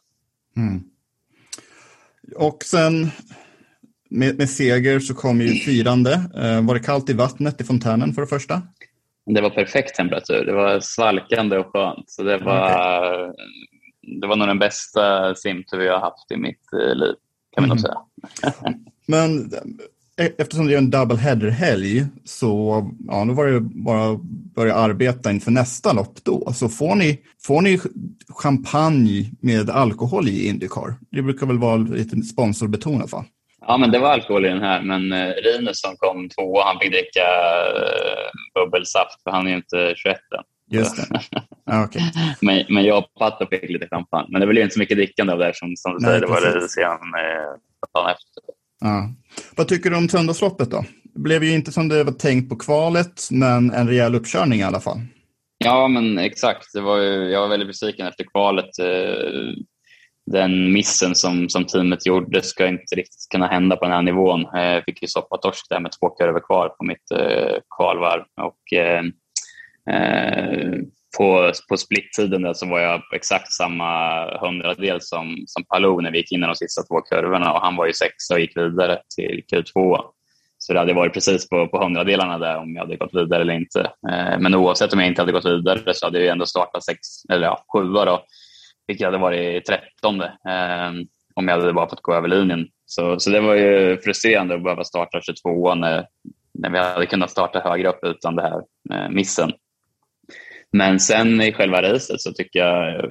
Mm. 0.56 0.82
Och 2.36 2.62
sen 2.62 3.10
med, 4.10 4.38
med 4.38 4.50
seger 4.50 5.00
så 5.00 5.14
kom 5.14 5.40
ju 5.40 5.48
firande. 5.48 6.12
Eh, 6.12 6.66
var 6.66 6.74
det 6.74 6.80
kallt 6.80 7.10
i 7.10 7.12
vattnet 7.12 7.60
i 7.60 7.64
fontänen 7.64 8.14
för 8.14 8.22
det 8.22 8.28
första? 8.28 8.62
Det 9.26 9.40
var 9.40 9.50
perfekt 9.50 9.94
temperatur. 9.94 10.44
Det 10.44 10.52
var 10.52 10.80
svalkande 10.80 11.58
och 11.58 11.72
skönt. 11.72 12.10
Så 12.10 12.22
det, 12.22 12.38
var, 12.38 13.30
okay. 13.30 13.46
det 14.20 14.26
var 14.26 14.36
nog 14.36 14.48
den 14.48 14.58
bästa 14.58 15.34
simtur 15.34 15.80
jag 15.80 15.92
har 15.92 16.00
haft 16.00 16.30
i 16.30 16.36
mitt 16.36 16.72
eh, 16.72 16.94
liv, 16.94 17.14
kan 17.54 17.64
vi 17.64 17.66
mm. 17.66 17.68
nog 17.68 17.80
säga. 17.80 17.98
Men 19.06 19.52
e-, 20.20 20.32
eftersom 20.38 20.66
det 20.66 20.74
är 20.74 20.78
en 20.78 20.90
double 20.90 21.16
header-helg 21.16 22.06
så 22.24 22.82
ja, 23.06 23.24
då 23.24 23.32
var 23.32 23.46
det 23.46 23.60
bara 23.60 24.12
att 24.12 24.22
börja 24.54 24.74
arbeta 24.74 25.30
inför 25.30 25.50
nästa 25.50 25.92
lopp 25.92 26.24
då. 26.24 26.52
Så 26.52 26.68
får 26.68 26.94
ni, 26.94 27.20
får 27.42 27.62
ni 27.62 27.80
champagne 28.28 29.30
med 29.40 29.70
alkohol 29.70 30.28
i 30.28 30.48
Indycar? 30.48 30.94
Det 31.10 31.22
brukar 31.22 31.46
väl 31.46 31.58
vara 31.58 31.76
lite 31.76 32.22
sponsorbetonat 32.22 33.12
va? 33.12 33.24
Ja, 33.68 33.76
men 33.76 33.90
det 33.90 33.98
var 33.98 34.10
alkohol 34.10 34.46
i 34.46 34.48
den 34.48 34.62
här. 34.62 34.82
Men 34.82 35.12
eh, 35.12 35.28
Rinus 35.28 35.80
som 35.80 35.96
kom 35.96 36.28
tvåa, 36.28 36.64
han 36.64 36.78
fick 36.80 36.92
dricka 36.92 37.26
eh, 37.76 38.30
bubbelsaft 38.54 39.22
för 39.22 39.30
han 39.30 39.46
är 39.46 39.50
ju 39.50 39.56
inte 39.56 39.94
21 39.96 40.16
än. 40.16 40.44
Just 40.70 40.96
det. 40.96 41.20
Ah, 41.70 41.84
okay. 41.84 42.02
men, 42.40 42.64
men 42.68 42.84
jag 42.84 42.98
och 42.98 43.14
Pato 43.18 43.46
fick 43.46 43.70
lite 43.70 43.88
champagne. 43.88 44.28
Men 44.30 44.40
det 44.40 44.46
blev 44.46 44.64
inte 44.64 44.74
så 44.74 44.78
mycket 44.78 44.96
drickande 44.96 45.32
av 45.32 45.38
det 45.38 45.52
som, 45.54 45.76
som 45.76 45.92
du 45.92 45.98
Nej, 46.00 46.08
säger, 46.08 46.20
det 46.20 46.26
var 46.26 46.40
det 46.40 46.68
sen 46.68 46.84
eh, 46.84 47.94
dagen 47.94 48.10
efter. 48.10 48.42
Ja. 48.80 49.10
Vad 49.56 49.68
tycker 49.68 49.90
du 49.90 49.96
om 49.96 50.08
söndagsloppet 50.08 50.70
då? 50.70 50.84
Det 51.14 51.20
blev 51.20 51.44
ju 51.44 51.54
inte 51.54 51.72
som 51.72 51.88
det 51.88 52.04
var 52.04 52.12
tänkt 52.12 52.48
på 52.48 52.56
kvalet, 52.56 53.28
men 53.30 53.70
en 53.70 53.88
rejäl 53.88 54.14
uppkörning 54.14 54.60
i 54.60 54.62
alla 54.62 54.80
fall. 54.80 54.98
Ja, 55.58 55.88
men 55.88 56.18
exakt. 56.18 56.72
Det 56.72 56.80
var 56.80 56.98
ju, 56.98 57.30
jag 57.30 57.40
var 57.40 57.48
väldigt 57.48 57.68
besviken 57.68 58.06
efter 58.06 58.24
kvalet. 58.24 58.78
Eh, 58.78 59.52
den 60.26 60.72
missen 60.72 61.14
som, 61.14 61.48
som 61.48 61.64
teamet 61.64 62.06
gjorde 62.06 62.42
ska 62.42 62.66
inte 62.66 62.96
riktigt 62.96 63.28
kunna 63.32 63.46
hända 63.46 63.76
på 63.76 63.84
den 63.84 63.94
här 63.94 64.02
nivån. 64.02 64.46
Eh, 64.56 64.62
jag 64.62 64.84
fick 64.84 65.02
ju 65.02 65.08
soppatorsk 65.08 65.66
där 65.68 65.80
med 65.80 65.92
två 66.00 66.10
kurvor 66.10 66.40
kvar 66.40 66.68
på 66.68 66.84
mitt 66.84 67.10
eh, 67.10 67.56
kvalvarv. 67.76 68.22
Och, 68.40 68.72
eh, 68.72 69.04
eh, 69.90 70.72
på, 71.18 71.52
på 71.68 71.76
splittiden 71.76 72.54
så 72.54 72.66
var 72.66 72.80
jag 72.80 73.10
på 73.10 73.16
exakt 73.16 73.52
samma 73.52 74.24
hundradel 74.38 75.00
som, 75.00 75.44
som 75.46 75.64
Palou 75.64 76.00
när 76.00 76.10
vi 76.10 76.18
gick 76.18 76.32
in 76.32 76.42
i 76.42 76.46
de 76.46 76.54
sista 76.54 76.82
två 76.82 77.00
kurvorna 77.00 77.52
och 77.52 77.60
han 77.60 77.76
var 77.76 77.86
ju 77.86 77.92
sexa 77.92 78.34
och 78.34 78.40
gick 78.40 78.56
vidare 78.56 78.98
till 79.16 79.42
Q2. 79.52 79.98
Så 80.58 80.72
det 80.72 80.78
hade 80.78 80.94
varit 80.94 81.14
precis 81.14 81.48
på, 81.48 81.68
på 81.68 81.82
hundradelarna 81.82 82.38
där 82.38 82.56
om 82.56 82.74
jag 82.74 82.82
hade 82.82 82.96
gått 82.96 83.14
vidare 83.14 83.42
eller 83.42 83.54
inte. 83.54 83.80
Eh, 83.80 84.38
men 84.38 84.54
oavsett 84.54 84.92
om 84.92 84.98
jag 84.98 85.08
inte 85.08 85.22
hade 85.22 85.32
gått 85.32 85.46
vidare 85.46 85.94
så 85.94 86.06
hade 86.06 86.18
jag 86.18 86.32
ändå 86.32 86.46
startat 86.46 86.84
sex, 86.84 86.98
eller 87.28 87.46
ja, 87.46 87.64
sjua 87.72 88.04
då 88.04 88.22
vilket 88.86 89.06
hade 89.06 89.18
varit 89.18 89.64
trettonde 89.64 90.24
eh, 90.24 90.92
om 91.34 91.48
jag 91.48 91.58
hade 91.58 91.72
bara 91.72 91.88
fått 91.88 92.02
gå 92.02 92.14
över 92.14 92.28
linjen. 92.28 92.68
Så, 92.86 93.20
så 93.20 93.30
det 93.30 93.40
var 93.40 93.54
ju 93.54 93.98
frustrerande 93.98 94.54
att 94.54 94.62
behöva 94.62 94.84
starta 94.84 95.20
22 95.20 95.74
när, 95.74 96.06
när 96.54 96.70
vi 96.70 96.78
hade 96.78 97.06
kunnat 97.06 97.30
starta 97.30 97.60
högre 97.60 97.88
upp 97.88 98.04
utan 98.04 98.36
den 98.36 98.44
här 98.44 98.62
eh, 98.92 99.10
missen. 99.10 99.52
Men 100.72 101.00
sen 101.00 101.40
i 101.40 101.52
själva 101.52 101.82
racet 101.82 102.20
så 102.20 102.32
tycker 102.32 102.58
jag, 102.58 103.04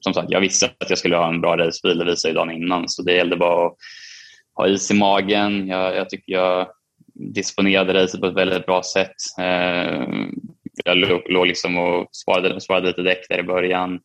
som 0.00 0.14
sagt, 0.14 0.30
jag 0.30 0.40
visste 0.40 0.66
att 0.66 0.90
jag 0.90 0.98
skulle 0.98 1.16
ha 1.16 1.28
en 1.28 1.40
bra 1.40 1.56
racebil, 1.56 1.98
det 1.98 2.04
visade 2.04 2.34
dagen 2.34 2.50
innan, 2.50 2.88
så 2.88 3.02
det 3.02 3.12
gällde 3.12 3.36
bara 3.36 3.66
att 3.66 3.76
ha 4.54 4.68
is 4.68 4.90
i 4.90 4.94
magen. 4.94 5.66
Jag, 5.66 5.96
jag 5.96 6.08
tycker 6.08 6.32
jag 6.32 6.68
disponerade 7.14 7.94
racet 7.94 8.20
på 8.20 8.26
ett 8.26 8.36
väldigt 8.36 8.66
bra 8.66 8.82
sätt. 8.82 9.16
Eh, 9.40 10.02
jag 10.84 10.96
låg, 10.96 11.22
låg 11.30 11.46
liksom 11.46 11.78
och 11.78 12.08
sparade, 12.12 12.60
sparade 12.60 12.86
lite 12.86 13.02
däck 13.02 13.26
där 13.28 13.38
i 13.38 13.42
början 13.42 14.00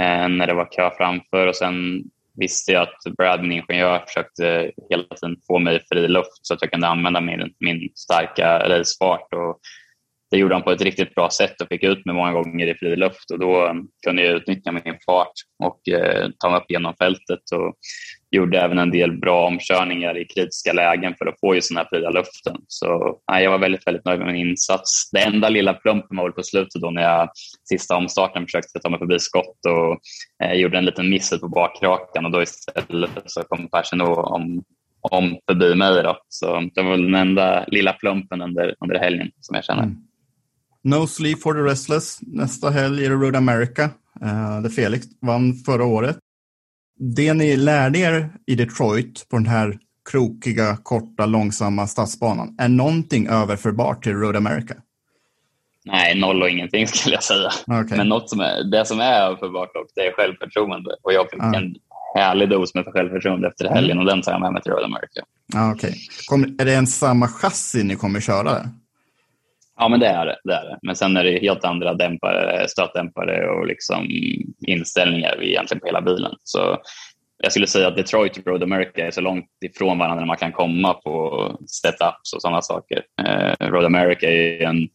Eh, 0.00 0.28
när 0.28 0.46
det 0.46 0.54
var 0.54 0.72
kö 0.72 0.90
framför 0.96 1.46
och 1.46 1.56
sen 1.56 2.02
visste 2.34 2.72
jag 2.72 2.82
att 2.82 3.16
Brad, 3.16 3.42
min 3.42 3.52
ingenjör, 3.52 4.04
försökte 4.06 4.72
hela 4.90 5.02
tiden 5.02 5.36
få 5.46 5.58
mig 5.58 5.80
fri 5.92 6.08
luft 6.08 6.38
så 6.42 6.54
att 6.54 6.62
jag 6.62 6.70
kunde 6.70 6.86
använda 6.86 7.20
min, 7.20 7.54
min 7.60 7.90
starka 7.94 8.68
racefart. 8.68 9.34
Och 9.34 9.60
det 10.30 10.38
gjorde 10.38 10.54
han 10.54 10.62
på 10.62 10.70
ett 10.70 10.82
riktigt 10.82 11.14
bra 11.14 11.30
sätt 11.30 11.60
och 11.60 11.68
fick 11.68 11.82
ut 11.82 12.04
mig 12.04 12.14
många 12.14 12.32
gånger 12.32 12.66
i 12.66 12.74
fri 12.74 12.96
luft 12.96 13.30
och 13.30 13.38
då 13.38 13.74
kunde 14.06 14.22
jag 14.22 14.36
utnyttja 14.36 14.72
min 14.72 14.98
fart 15.06 15.32
och 15.64 15.88
eh, 15.88 16.28
ta 16.38 16.50
mig 16.50 16.60
upp 16.60 16.70
genom 16.70 16.94
fältet. 16.94 17.52
Och 17.54 17.74
gjorde 18.32 18.60
även 18.60 18.78
en 18.78 18.90
del 18.90 19.18
bra 19.18 19.46
omkörningar 19.46 20.18
i 20.18 20.24
kritiska 20.24 20.72
lägen 20.72 21.14
för 21.18 21.26
att 21.26 21.40
få 21.40 21.54
just 21.54 21.68
den 21.68 21.76
här 21.76 21.86
fria 21.90 22.10
luften. 22.10 22.56
Så 22.66 23.18
nej, 23.32 23.44
jag 23.44 23.50
var 23.50 23.58
väldigt, 23.58 23.86
väldigt 23.86 24.04
nöjd 24.04 24.18
med 24.18 24.32
min 24.32 24.48
insats. 24.48 25.10
Det 25.10 25.18
enda 25.18 25.48
lilla 25.48 25.74
plumpen 25.74 26.16
var 26.16 26.24
väl 26.24 26.32
på 26.32 26.42
slutet 26.42 26.82
då 26.82 26.90
när 26.90 27.02
jag 27.02 27.30
sista 27.68 27.96
omstarten 27.96 28.46
försökte 28.46 28.78
ta 28.78 28.88
mig 28.88 28.98
förbi 28.98 29.18
skott 29.18 29.58
och 29.66 29.98
eh, 30.46 30.52
gjorde 30.52 30.78
en 30.78 30.84
liten 30.84 31.10
miss 31.10 31.40
på 31.40 31.48
bakrakan 31.48 32.24
och 32.24 32.30
då 32.30 32.42
istället 32.42 33.10
så 33.26 33.42
kom 33.42 33.68
Persson 33.68 34.00
om, 34.00 34.64
om 35.00 35.38
förbi 35.48 35.74
mig. 35.74 36.02
Då. 36.02 36.18
Så 36.28 36.70
det 36.74 36.82
var 36.82 36.90
väl 36.90 37.04
den 37.04 37.14
enda 37.14 37.64
lilla 37.66 37.92
plumpen 37.92 38.42
under, 38.42 38.74
under 38.80 38.98
helgen 38.98 39.30
som 39.40 39.54
jag 39.54 39.64
känner. 39.64 39.82
Mm. 39.82 39.96
No 40.84 41.06
sleep 41.06 41.42
for 41.42 41.54
the 41.54 41.60
restless. 41.60 42.18
Nästa 42.22 42.70
helg 42.70 43.04
är 43.04 43.10
det 43.10 43.16
Road 43.16 43.36
America, 43.36 43.84
uh, 44.22 44.62
där 44.62 44.68
Felix 44.68 45.06
vann 45.20 45.54
förra 45.54 45.84
året 45.84 46.18
det 46.98 47.34
ni 47.34 47.56
lärde 47.56 47.98
er 47.98 48.30
i 48.46 48.54
Detroit 48.54 49.28
på 49.28 49.36
den 49.36 49.46
här 49.46 49.78
krokiga, 50.10 50.76
korta, 50.82 51.26
långsamma 51.26 51.86
stadsbanan, 51.86 52.54
är 52.58 52.68
någonting 52.68 53.26
överförbart 53.26 54.04
till 54.04 54.12
Road 54.12 54.36
America? 54.36 54.74
Nej, 55.84 56.20
noll 56.20 56.42
och 56.42 56.50
ingenting 56.50 56.86
skulle 56.88 57.14
jag 57.14 57.24
säga. 57.24 57.50
Okay. 57.66 57.98
Men 57.98 58.08
något 58.08 58.30
som 58.30 58.40
är, 58.40 58.64
det 58.70 58.86
som 58.86 59.00
är 59.00 59.20
överförbart 59.20 59.74
dock, 59.74 59.86
det 59.94 60.00
är 60.00 60.12
självförtroende. 60.12 60.96
Och 61.02 61.12
jag 61.12 61.30
fick 61.30 61.42
ah. 61.42 61.54
en 61.54 61.74
härlig 62.14 62.48
dos 62.48 62.74
med 62.74 62.84
självförtroende 62.84 63.48
efter 63.48 63.68
helgen 63.68 63.90
mm. 63.90 63.98
och 63.98 64.06
den 64.06 64.22
tar 64.22 64.32
jag 64.32 64.40
med 64.40 64.52
mig 64.52 64.62
till 64.62 64.72
Road 64.72 64.84
America. 64.84 65.20
Ah, 65.54 65.72
okay. 65.72 65.92
är 66.58 66.64
det 66.64 66.74
en 66.74 66.86
samma 66.86 67.28
chassi 67.28 67.82
ni 67.82 67.96
kommer 67.96 68.20
köra? 68.20 68.70
Ja, 69.82 69.88
men 69.88 70.00
det 70.00 70.06
är 70.06 70.26
det, 70.26 70.36
det 70.44 70.54
är 70.54 70.64
det. 70.64 70.78
Men 70.82 70.96
sen 70.96 71.16
är 71.16 71.24
det 71.24 71.38
helt 71.38 71.64
andra 71.64 71.94
dämpare, 71.94 72.68
stötdämpare 72.68 73.48
och 73.48 73.66
liksom 73.66 74.06
inställningar 74.66 75.42
egentligen 75.42 75.80
på 75.80 75.86
hela 75.86 76.00
bilen. 76.00 76.32
Så 76.42 76.78
jag 77.42 77.52
skulle 77.52 77.66
säga 77.66 77.88
att 77.88 77.96
Detroit 77.96 78.38
och 78.38 78.46
Road 78.46 78.62
America 78.62 79.06
är 79.06 79.10
så 79.10 79.20
långt 79.20 79.46
ifrån 79.64 79.98
varandra 79.98 80.26
man 80.26 80.36
kan 80.36 80.52
komma 80.52 80.94
på 80.94 81.46
setups 81.66 82.32
och 82.34 82.42
sådana 82.42 82.62
saker. 82.62 83.02
Eh, 83.26 83.66
Road 83.66 83.84
America 83.84 84.26
är 84.26 84.62
en 84.62 84.88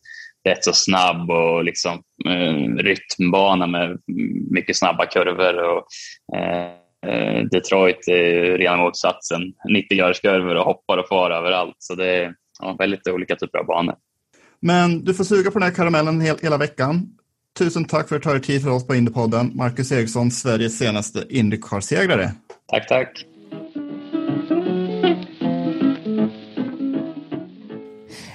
rätt 0.48 0.64
så 0.64 0.74
snabb 0.74 1.32
och 1.32 1.64
liksom, 1.64 2.04
eh, 2.30 2.84
rytmbana 2.84 3.68
med 3.68 3.98
mycket 4.52 4.78
snabba 4.78 5.06
kurvor. 5.06 5.58
Och, 5.64 5.86
eh, 6.38 6.72
eh 7.08 7.44
Detroit 7.52 8.08
är 8.08 8.58
rena 8.58 8.78
motsatsen. 8.78 9.42
90 9.70 9.98
graders 9.98 10.22
kurvor 10.22 10.56
och 10.56 10.66
hoppar 10.66 10.98
och 10.98 11.08
far 11.08 11.32
överallt. 11.32 11.76
Så 11.78 11.96
det 11.96 12.08
är 12.08 12.34
ja, 12.60 12.76
väldigt 12.80 13.08
olika 13.08 13.36
typer 13.36 13.60
av 13.60 13.66
banor. 13.66 13.96
Men 14.60 15.04
du 15.04 15.14
får 15.14 15.24
suga 15.24 15.52
på 15.52 15.60
den 15.60 15.68
här 15.68 15.76
karamellen 15.76 16.22
hel, 16.22 16.38
hela 16.42 16.58
veckan. 16.58 17.10
Tusen 17.58 17.86
tack 17.86 18.10
för 18.10 18.16
att 18.16 18.22
du 18.22 18.24
tar 18.24 18.34
dig 18.34 18.44
tid 18.44 18.64
för 18.64 18.70
oss 18.70 18.88
på 18.88 18.96
Indypodden. 18.96 19.52
Marcus 19.56 19.92
Eriksson, 19.92 20.32
Sveriges 20.32 20.78
senaste 20.78 21.26
Indycar-segrare. 21.30 22.32
Tack, 22.72 22.88
tack. 22.88 23.26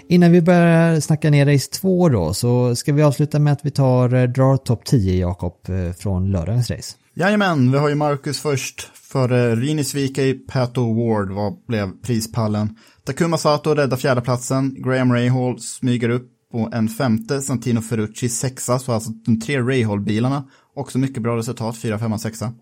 Innan 0.08 0.32
vi 0.32 0.42
börjar 0.42 1.00
snacka 1.00 1.30
ner 1.30 1.46
race 1.46 1.70
2 1.70 2.08
då 2.08 2.35
så 2.35 2.76
ska 2.76 2.92
vi 2.92 3.02
avsluta 3.02 3.38
med 3.38 3.52
att 3.52 3.64
vi 3.64 3.70
tar 3.70 4.14
eh, 4.14 4.22
drar 4.22 4.56
topp 4.56 4.85
10 4.85 5.20
Jakob 5.20 5.68
eh, 5.68 5.92
från 5.92 6.30
lördagens 6.30 6.70
race. 6.70 6.96
Jajamän, 7.14 7.73
vi 7.73 7.79
har 7.79 7.88
ju 7.88 7.94
Marcus 7.94 8.40
först 8.40 8.90
för 8.94 9.56
Rini 9.56 9.85
Svikej, 9.85 10.35
Pato 10.35 10.94
Ward 10.94 11.31
vad 11.31 11.56
blev 11.68 11.90
prispallen. 12.02 12.77
Takuma 13.05 13.38
Sato 13.38 13.75
räddar 13.75 13.96
fjärdeplatsen, 13.96 14.83
Graham 14.83 15.13
Rahal 15.13 15.61
smyger 15.61 16.09
upp 16.09 16.31
på 16.53 16.71
en 16.73 16.88
femte, 16.88 17.42
Santino 17.42 17.81
Ferrucci 17.81 18.29
sexa, 18.29 18.79
så 18.79 18.92
alltså 18.92 19.11
de 19.11 19.40
tre 19.40 19.61
Rahal-bilarna. 19.61 20.48
Också 20.75 20.98
mycket 20.98 21.23
bra 21.23 21.37
resultat, 21.37 21.79
fyra, 21.79 21.98
femma, 21.98 22.19
sexa. 22.19 22.53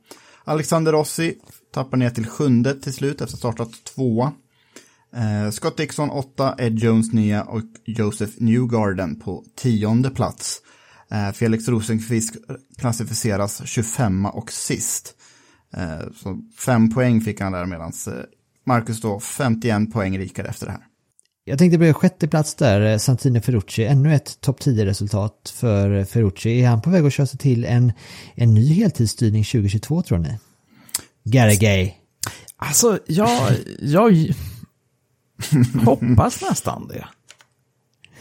Alexander 0.45 0.93
Rossi 0.93 1.35
tappar 1.75 1.97
ner 1.97 2.11
till 2.11 2.27
sjunde 2.27 2.75
till 2.75 2.93
slut 2.93 3.21
efter 3.21 3.37
startat 3.37 3.85
tvåa. 3.85 4.33
Eh, 5.17 5.51
Scott 5.51 5.77
Dixon 5.77 6.11
åtta, 6.11 6.55
Ed 6.59 6.79
Jones 6.79 7.13
nia 7.13 7.43
och 7.43 7.63
Joseph 7.85 8.33
Newgarden 8.39 9.21
på 9.21 9.45
tionde 9.57 10.11
plats. 10.11 10.63
Eh, 11.11 11.33
Felix 11.33 11.69
Rosenqvist 11.69 12.37
klassificeras 12.79 13.63
25 13.65 14.27
och 14.27 14.53
sist. 14.53 15.15
Eh, 15.77 16.13
så 16.17 16.41
fem 16.59 16.91
poäng 16.91 17.21
fick 17.21 17.41
han 17.41 17.53
där 17.53 17.67
medan 17.67 17.93
eh, 18.07 18.13
Marcus 18.71 19.01
då 19.01 19.21
51 19.21 19.93
poäng 19.93 20.19
rikare 20.19 20.49
efter 20.49 20.67
det 20.67 20.73
här. 20.73 20.81
Jag 21.45 21.59
tänkte 21.59 21.79
börja 21.79 21.95
sjätte 21.95 22.29
plats 22.29 22.55
där, 22.55 22.81
eh, 22.81 22.99
Santino 22.99 23.41
Ferrucci. 23.41 23.85
Ännu 23.85 24.15
ett 24.15 24.41
topp 24.41 24.61
10-resultat 24.61 25.53
för 25.57 26.05
Ferrucci. 26.05 26.61
Är 26.63 26.69
han 26.69 26.83
på 26.83 26.91
väg 26.91 27.05
att 27.07 27.13
köra 27.13 27.27
sig 27.27 27.39
till 27.39 27.65
en, 27.65 27.93
en 28.35 28.55
ny 28.55 28.73
heltidsstyrning 28.73 29.45
2022 29.45 30.03
tror 30.03 30.19
ni? 30.19 30.39
Garagay. 31.25 31.95
Alltså, 32.57 32.99
jag, 33.07 33.53
jag 33.81 34.35
hoppas 35.85 36.43
nästan 36.43 36.89
det. 36.89 37.07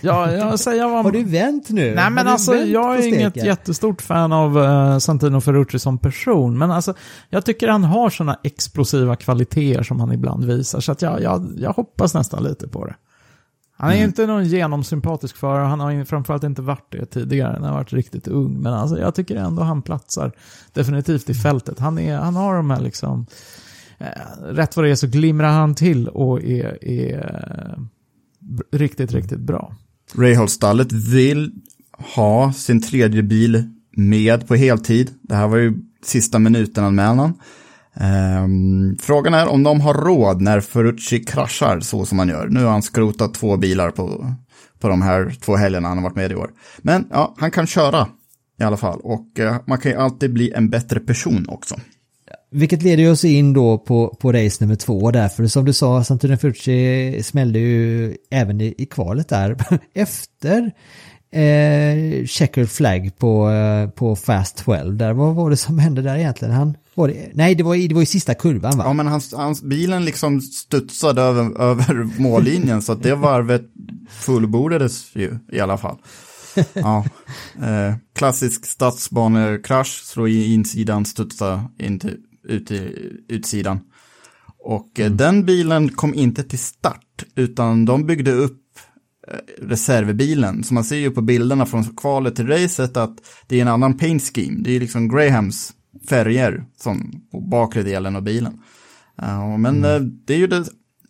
Ja, 0.02 0.32
jag 0.32 0.60
säger 0.60 0.88
vad... 0.88 1.04
Har 1.04 1.12
du 1.12 1.24
vänt 1.24 1.70
nu? 1.70 1.96
Nej 1.96 2.10
men 2.10 2.26
Har 2.26 2.34
alltså 2.34 2.56
jag 2.56 3.00
är 3.00 3.08
inget 3.08 3.36
jättestort 3.36 4.02
fan 4.02 4.34
av 4.34 4.58
uh, 4.58 4.98
Santino 4.98 5.42
Ferrucci 5.42 5.80
som 5.80 5.98
person. 5.98 6.58
Men 6.58 6.72
alltså 6.72 6.94
jag 7.30 7.46
tycker 7.46 7.68
han 7.68 7.84
har 7.84 8.10
sådana 8.10 8.40
explosiva 8.44 9.16
kvaliteter 9.16 9.84
som 9.84 10.00
han 10.00 10.12
ibland 10.12 10.46
visar. 10.46 10.80
Så 10.80 10.92
att 10.92 11.02
jag, 11.02 11.22
jag, 11.22 11.48
jag 11.58 11.74
hoppas 11.74 12.14
nästan 12.14 12.44
lite 12.44 12.68
på 12.68 12.86
det. 12.86 12.96
Han 13.82 13.92
är 13.92 13.96
ju 13.96 14.04
inte 14.04 14.28
någon 14.28 14.46
genomsympatisk 14.46 15.38
förare, 15.38 15.66
han 15.66 15.80
har 15.80 16.06
framförallt 16.06 16.44
inte 16.44 16.62
varit 16.62 16.92
det 16.92 17.06
tidigare 17.06 17.58
han 17.62 17.74
varit 17.74 17.94
riktigt 17.94 18.28
ung. 18.28 18.62
Men 18.62 18.74
alltså 18.74 19.00
jag 19.00 19.16
tycker 19.16 19.36
ändå 19.36 19.64
han 19.64 19.82
platsar 19.82 20.32
definitivt 20.74 21.30
i 21.30 21.34
fältet. 21.34 21.80
Han, 21.80 22.00
är, 22.00 22.18
han 22.18 22.36
har 22.36 22.56
de 22.56 22.70
här 22.70 22.82
liksom, 22.82 23.26
eh, 23.98 24.08
rätt 24.44 24.76
vad 24.76 24.86
det 24.86 24.92
är 24.92 24.96
så 24.96 25.08
glimrar 25.08 25.52
han 25.52 25.76
till 25.76 26.08
och 26.08 26.44
är, 26.44 26.84
är 26.86 27.18
eh, 27.20 27.84
riktigt, 28.72 29.12
riktigt 29.12 29.40
bra. 29.40 29.74
Rahal-stallet 30.16 30.92
vill 30.92 31.52
ha 32.16 32.54
sin 32.54 32.82
tredje 32.82 33.24
bil 33.24 33.64
med 33.96 34.48
på 34.48 34.56
heltid. 34.56 35.12
Det 35.22 35.36
här 35.36 35.48
var 35.48 35.58
ju 35.58 35.74
sista 36.04 36.40
minuten-anmälan. 36.40 37.34
Ehm, 37.96 38.98
frågan 39.02 39.34
är 39.34 39.48
om 39.48 39.64
de 39.64 39.82
har 39.82 39.94
råd 39.94 40.42
när 40.42 40.62
Ferrucci 40.62 41.20
kraschar 41.20 41.80
så 41.80 42.06
som 42.06 42.20
han 42.20 42.30
gör. 42.30 42.48
Nu 42.48 42.64
har 42.64 42.72
han 42.72 42.84
skrotat 42.84 43.34
två 43.34 43.58
bilar 43.58 43.92
på, 43.92 44.36
på 44.80 44.88
de 44.88 45.02
här 45.02 45.36
två 45.42 45.56
helgerna 45.56 45.88
han 45.88 45.98
har 45.98 46.04
varit 46.04 46.16
med 46.16 46.32
i 46.32 46.36
år. 46.36 46.52
Men 46.78 47.08
ja, 47.12 47.36
han 47.38 47.52
kan 47.52 47.68
köra 47.68 48.08
i 48.60 48.64
alla 48.64 48.78
fall. 48.78 49.00
Och 49.04 49.40
eh, 49.40 49.56
man 49.68 49.78
kan 49.78 49.92
ju 49.92 49.98
alltid 49.98 50.34
bli 50.34 50.52
en 50.52 50.70
bättre 50.70 51.00
person 51.00 51.46
också. 51.50 51.76
Vilket 52.52 52.84
leder 52.84 53.12
oss 53.12 53.26
in 53.26 53.54
då 53.54 53.78
på, 53.78 54.18
på 54.20 54.32
race 54.32 54.64
nummer 54.64 54.76
två 54.76 55.12
där, 55.12 55.30
för 55.30 55.48
som 55.48 55.66
du 55.66 55.74
sa, 55.74 56.04
Santino 56.04 56.38
Ferrucci 56.38 57.24
smällde 57.24 57.60
ju 57.60 58.16
även 58.32 58.62
i, 58.62 58.76
i 58.78 58.86
kvalet 58.86 59.30
där 59.30 59.58
efter 59.94 60.72
eh, 61.32 62.26
checkered 62.26 62.70
flag 62.70 63.12
på, 63.18 63.50
eh, 63.50 63.90
på 63.90 64.16
fast 64.16 64.58
12 64.58 64.98
där. 64.98 65.14
Vad 65.14 65.36
var 65.36 65.50
det 65.50 65.58
som 65.58 65.80
hände 65.80 66.02
där 66.02 66.18
egentligen? 66.18 66.54
Han, 66.54 66.78
var 66.96 67.08
det, 67.08 67.30
nej, 67.34 67.56
det 67.56 67.64
var, 67.64 67.76
i, 67.76 67.88
det 67.88 67.96
var 67.96 68.02
i 68.02 68.06
sista 68.06 68.34
kurvan 68.34 68.78
va? 68.78 68.84
Ja, 68.88 68.94
men 68.94 69.08
hans, 69.08 69.34
hans 69.34 69.64
bilen 69.64 70.06
liksom 70.06 70.42
studsade 70.42 71.22
över, 71.22 71.62
över 71.62 72.22
mållinjen 72.22 72.82
så 72.82 72.92
att 72.92 73.04
det 73.04 73.16
varvet 73.16 73.62
fullbordades 74.10 75.16
ju 75.16 75.40
i 75.52 75.60
alla 75.60 75.78
fall. 75.78 75.98
Ja, 76.74 77.06
eh, 77.56 77.96
klassisk 78.16 78.66
stadsbanekrasch, 78.66 80.04
slå 80.06 80.28
i 80.28 80.54
insidan, 80.54 81.06
studsa 81.06 81.70
in 81.80 82.00
till, 82.00 82.18
ut 82.44 82.72
i 82.72 83.12
utsidan. 83.28 83.80
Och 84.60 85.00
eh, 85.00 85.12
den 85.12 85.46
bilen 85.46 85.90
kom 85.90 86.14
inte 86.14 86.44
till 86.44 86.60
start, 86.60 87.26
utan 87.36 87.86
de 87.86 88.06
byggde 88.06 88.32
upp 88.32 88.62
eh, 89.28 89.66
reservbilen. 89.68 90.64
Så 90.64 90.74
man 90.74 90.84
ser 90.84 90.98
ju 90.98 91.12
på 91.12 91.22
bilderna 91.22 91.66
från 91.66 91.84
kvalet 91.84 92.36
till 92.36 92.48
racet 92.48 92.98
att 92.98 93.18
det 93.48 93.58
är 93.58 93.62
en 93.62 93.68
annan 93.68 93.98
paint 93.98 94.24
scheme. 94.24 94.64
Det 94.64 94.76
är 94.76 94.80
liksom 94.80 95.08
Grahams 95.08 95.74
färger 96.10 96.66
som 96.78 97.12
på 97.32 97.42
bakre 97.42 97.84
delen 97.84 98.16
av 98.16 98.22
bilen. 98.22 98.62
Ja, 99.16 99.58
men 99.58 99.86
eh, 99.86 100.00
det 100.00 100.34
är 100.34 100.38
ju 100.38 100.48
det 100.48 100.66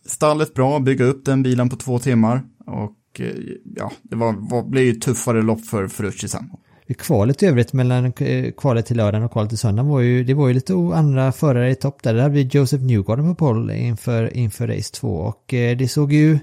stallet 0.06 0.54
bra 0.54 0.76
att 0.76 0.84
bygga 0.84 1.04
upp 1.04 1.24
den 1.24 1.42
bilen 1.42 1.68
på 1.68 1.76
två 1.76 1.98
timmar. 1.98 2.42
Och 2.66 3.20
eh, 3.20 3.34
ja, 3.76 3.92
det 4.02 4.16
var, 4.16 4.32
var, 4.32 4.62
blev 4.62 4.84
ju 4.84 4.92
tuffare 4.92 5.42
lopp 5.42 5.64
för 5.64 5.88
Ferrucci 5.88 6.28
sen. 6.28 6.50
Kvalet 6.94 7.42
i 7.42 7.46
övrigt 7.46 7.72
mellan 7.72 8.12
eh, 8.18 8.52
kvalet 8.52 8.86
till 8.86 8.96
lördagen 8.96 9.24
och 9.24 9.32
kvalet 9.32 9.48
till 9.48 9.58
söndagen 9.58 9.90
var 9.90 10.00
ju, 10.00 10.24
det 10.24 10.34
var 10.34 10.48
ju 10.48 10.54
lite 10.54 10.72
andra 10.72 11.32
förare 11.32 11.70
i 11.70 11.74
topp 11.74 12.02
där. 12.02 12.14
Där 12.14 12.28
vi 12.28 12.42
Joseph 12.42 12.84
Newgarden 12.84 13.28
på 13.28 13.34
poll 13.34 13.70
inför, 13.70 14.36
inför 14.36 14.68
race 14.68 14.94
2 14.94 15.08
och 15.08 15.54
eh, 15.54 15.76
det 15.76 15.88
såg 15.88 16.12
ju 16.12 16.38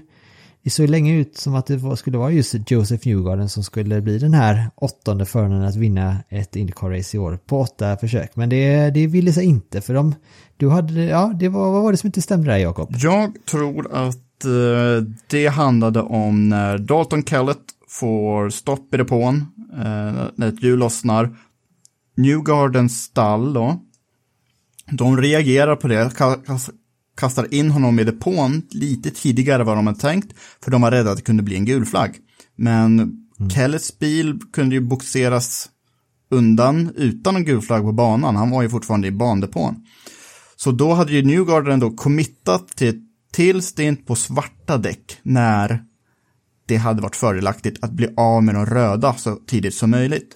det 0.62 0.70
såg 0.70 0.88
länge 0.88 1.14
ut 1.14 1.36
som 1.36 1.54
att 1.54 1.66
det 1.66 1.76
var, 1.76 1.96
skulle 1.96 2.18
vara 2.18 2.30
just 2.30 2.70
Joseph 2.70 3.08
Newgarden 3.08 3.48
som 3.48 3.64
skulle 3.64 4.00
bli 4.00 4.18
den 4.18 4.34
här 4.34 4.70
åttonde 4.74 5.26
föraren 5.26 5.62
att 5.62 5.76
vinna 5.76 6.16
ett 6.28 6.56
Indycar-race 6.56 7.16
i 7.16 7.18
år 7.18 7.38
på 7.46 7.60
åtta 7.60 7.96
försök. 7.96 8.36
Men 8.36 8.48
det, 8.48 8.90
det 8.90 9.06
ville 9.06 9.32
sig 9.32 9.44
inte 9.44 9.80
för 9.80 9.94
de, 9.94 10.14
du 10.56 10.68
hade, 10.68 11.04
ja, 11.04 11.32
det 11.40 11.48
var, 11.48 11.70
vad 11.70 11.82
var 11.82 11.92
det 11.92 11.98
som 11.98 12.06
inte 12.06 12.22
stämde 12.22 12.50
där 12.50 12.58
Jakob? 12.58 12.94
Jag 12.96 13.32
tror 13.50 13.92
att 13.92 14.44
eh, 14.44 15.04
det 15.30 15.46
handlade 15.46 16.00
om 16.00 16.48
när 16.48 16.78
Dalton 16.78 17.24
Kellett 17.24 17.58
får 17.88 18.50
stopp 18.50 18.94
i 18.94 18.96
depån, 18.96 19.36
eh, 19.72 20.26
när 20.36 20.48
ett 20.48 20.62
hjul 20.62 20.78
lossnar. 20.78 21.36
Newgardens 22.16 23.02
stall 23.02 23.52
då, 23.52 23.80
de 24.90 25.16
reagerar 25.16 25.76
på 25.76 25.88
det, 25.88 26.04
ka- 26.16 26.44
kas- 26.46 26.70
kastar 27.16 27.54
in 27.54 27.70
honom 27.70 27.98
i 27.98 28.04
depån 28.04 28.62
lite 28.70 29.10
tidigare 29.10 29.60
än 29.62 29.66
vad 29.66 29.76
de 29.76 29.86
hade 29.86 29.98
tänkt, 29.98 30.38
för 30.64 30.70
de 30.70 30.82
var 30.82 30.90
rädda 30.90 31.10
att 31.10 31.16
det 31.16 31.22
kunde 31.22 31.42
bli 31.42 31.56
en 31.56 31.64
gul 31.64 31.84
flagg. 31.86 32.16
Men 32.56 33.14
Kellets 33.54 33.98
bil 33.98 34.38
kunde 34.52 34.74
ju 34.74 34.80
boxeras 34.80 35.68
undan 36.30 36.92
utan 36.96 37.36
en 37.36 37.44
gul 37.44 37.62
flagg 37.62 37.82
på 37.82 37.92
banan, 37.92 38.36
han 38.36 38.50
var 38.50 38.62
ju 38.62 38.68
fortfarande 38.68 39.08
i 39.08 39.12
bandepån. 39.12 39.74
Så 40.56 40.70
då 40.70 40.92
hade 40.94 41.12
ju 41.12 41.22
Newgarden 41.24 41.80
då 41.80 41.90
committat 41.90 42.68
till 42.68 43.02
till 43.32 43.62
stint 43.62 44.06
på 44.06 44.14
svarta 44.14 44.78
däck 44.78 45.18
när 45.22 45.84
det 46.68 46.76
hade 46.76 47.02
varit 47.02 47.16
fördelaktigt 47.16 47.84
att 47.84 47.92
bli 47.92 48.08
av 48.16 48.42
med 48.42 48.54
de 48.54 48.66
röda 48.66 49.14
så 49.14 49.36
tidigt 49.36 49.74
som 49.74 49.90
möjligt. 49.90 50.34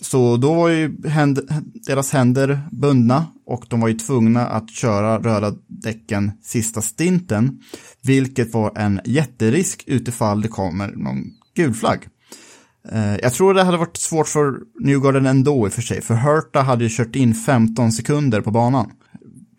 Så 0.00 0.36
då 0.36 0.54
var 0.54 0.68
ju 0.68 1.08
händ, 1.08 1.40
deras 1.86 2.12
händer 2.12 2.60
bundna 2.70 3.26
och 3.46 3.66
de 3.68 3.80
var 3.80 3.88
ju 3.88 3.94
tvungna 3.94 4.46
att 4.46 4.70
köra 4.70 5.18
röda 5.18 5.54
däcken 5.68 6.32
sista 6.42 6.82
stinten, 6.82 7.60
vilket 8.02 8.54
var 8.54 8.78
en 8.78 9.00
jätterisk 9.04 9.84
utifall 9.86 10.42
det 10.42 10.48
kommer 10.48 10.88
någon 10.88 11.24
gul 11.56 11.74
flagg. 11.74 12.08
Eh, 12.88 13.16
jag 13.16 13.32
tror 13.32 13.54
det 13.54 13.62
hade 13.62 13.78
varit 13.78 13.96
svårt 13.96 14.28
för 14.28 14.54
Newgarden 14.80 15.26
ändå 15.26 15.66
i 15.66 15.68
och 15.68 15.72
för 15.72 15.82
sig, 15.82 16.00
för 16.00 16.14
Herta 16.14 16.60
hade 16.60 16.84
ju 16.84 16.90
kört 16.90 17.16
in 17.16 17.34
15 17.34 17.92
sekunder 17.92 18.40
på 18.40 18.50
banan. 18.50 18.90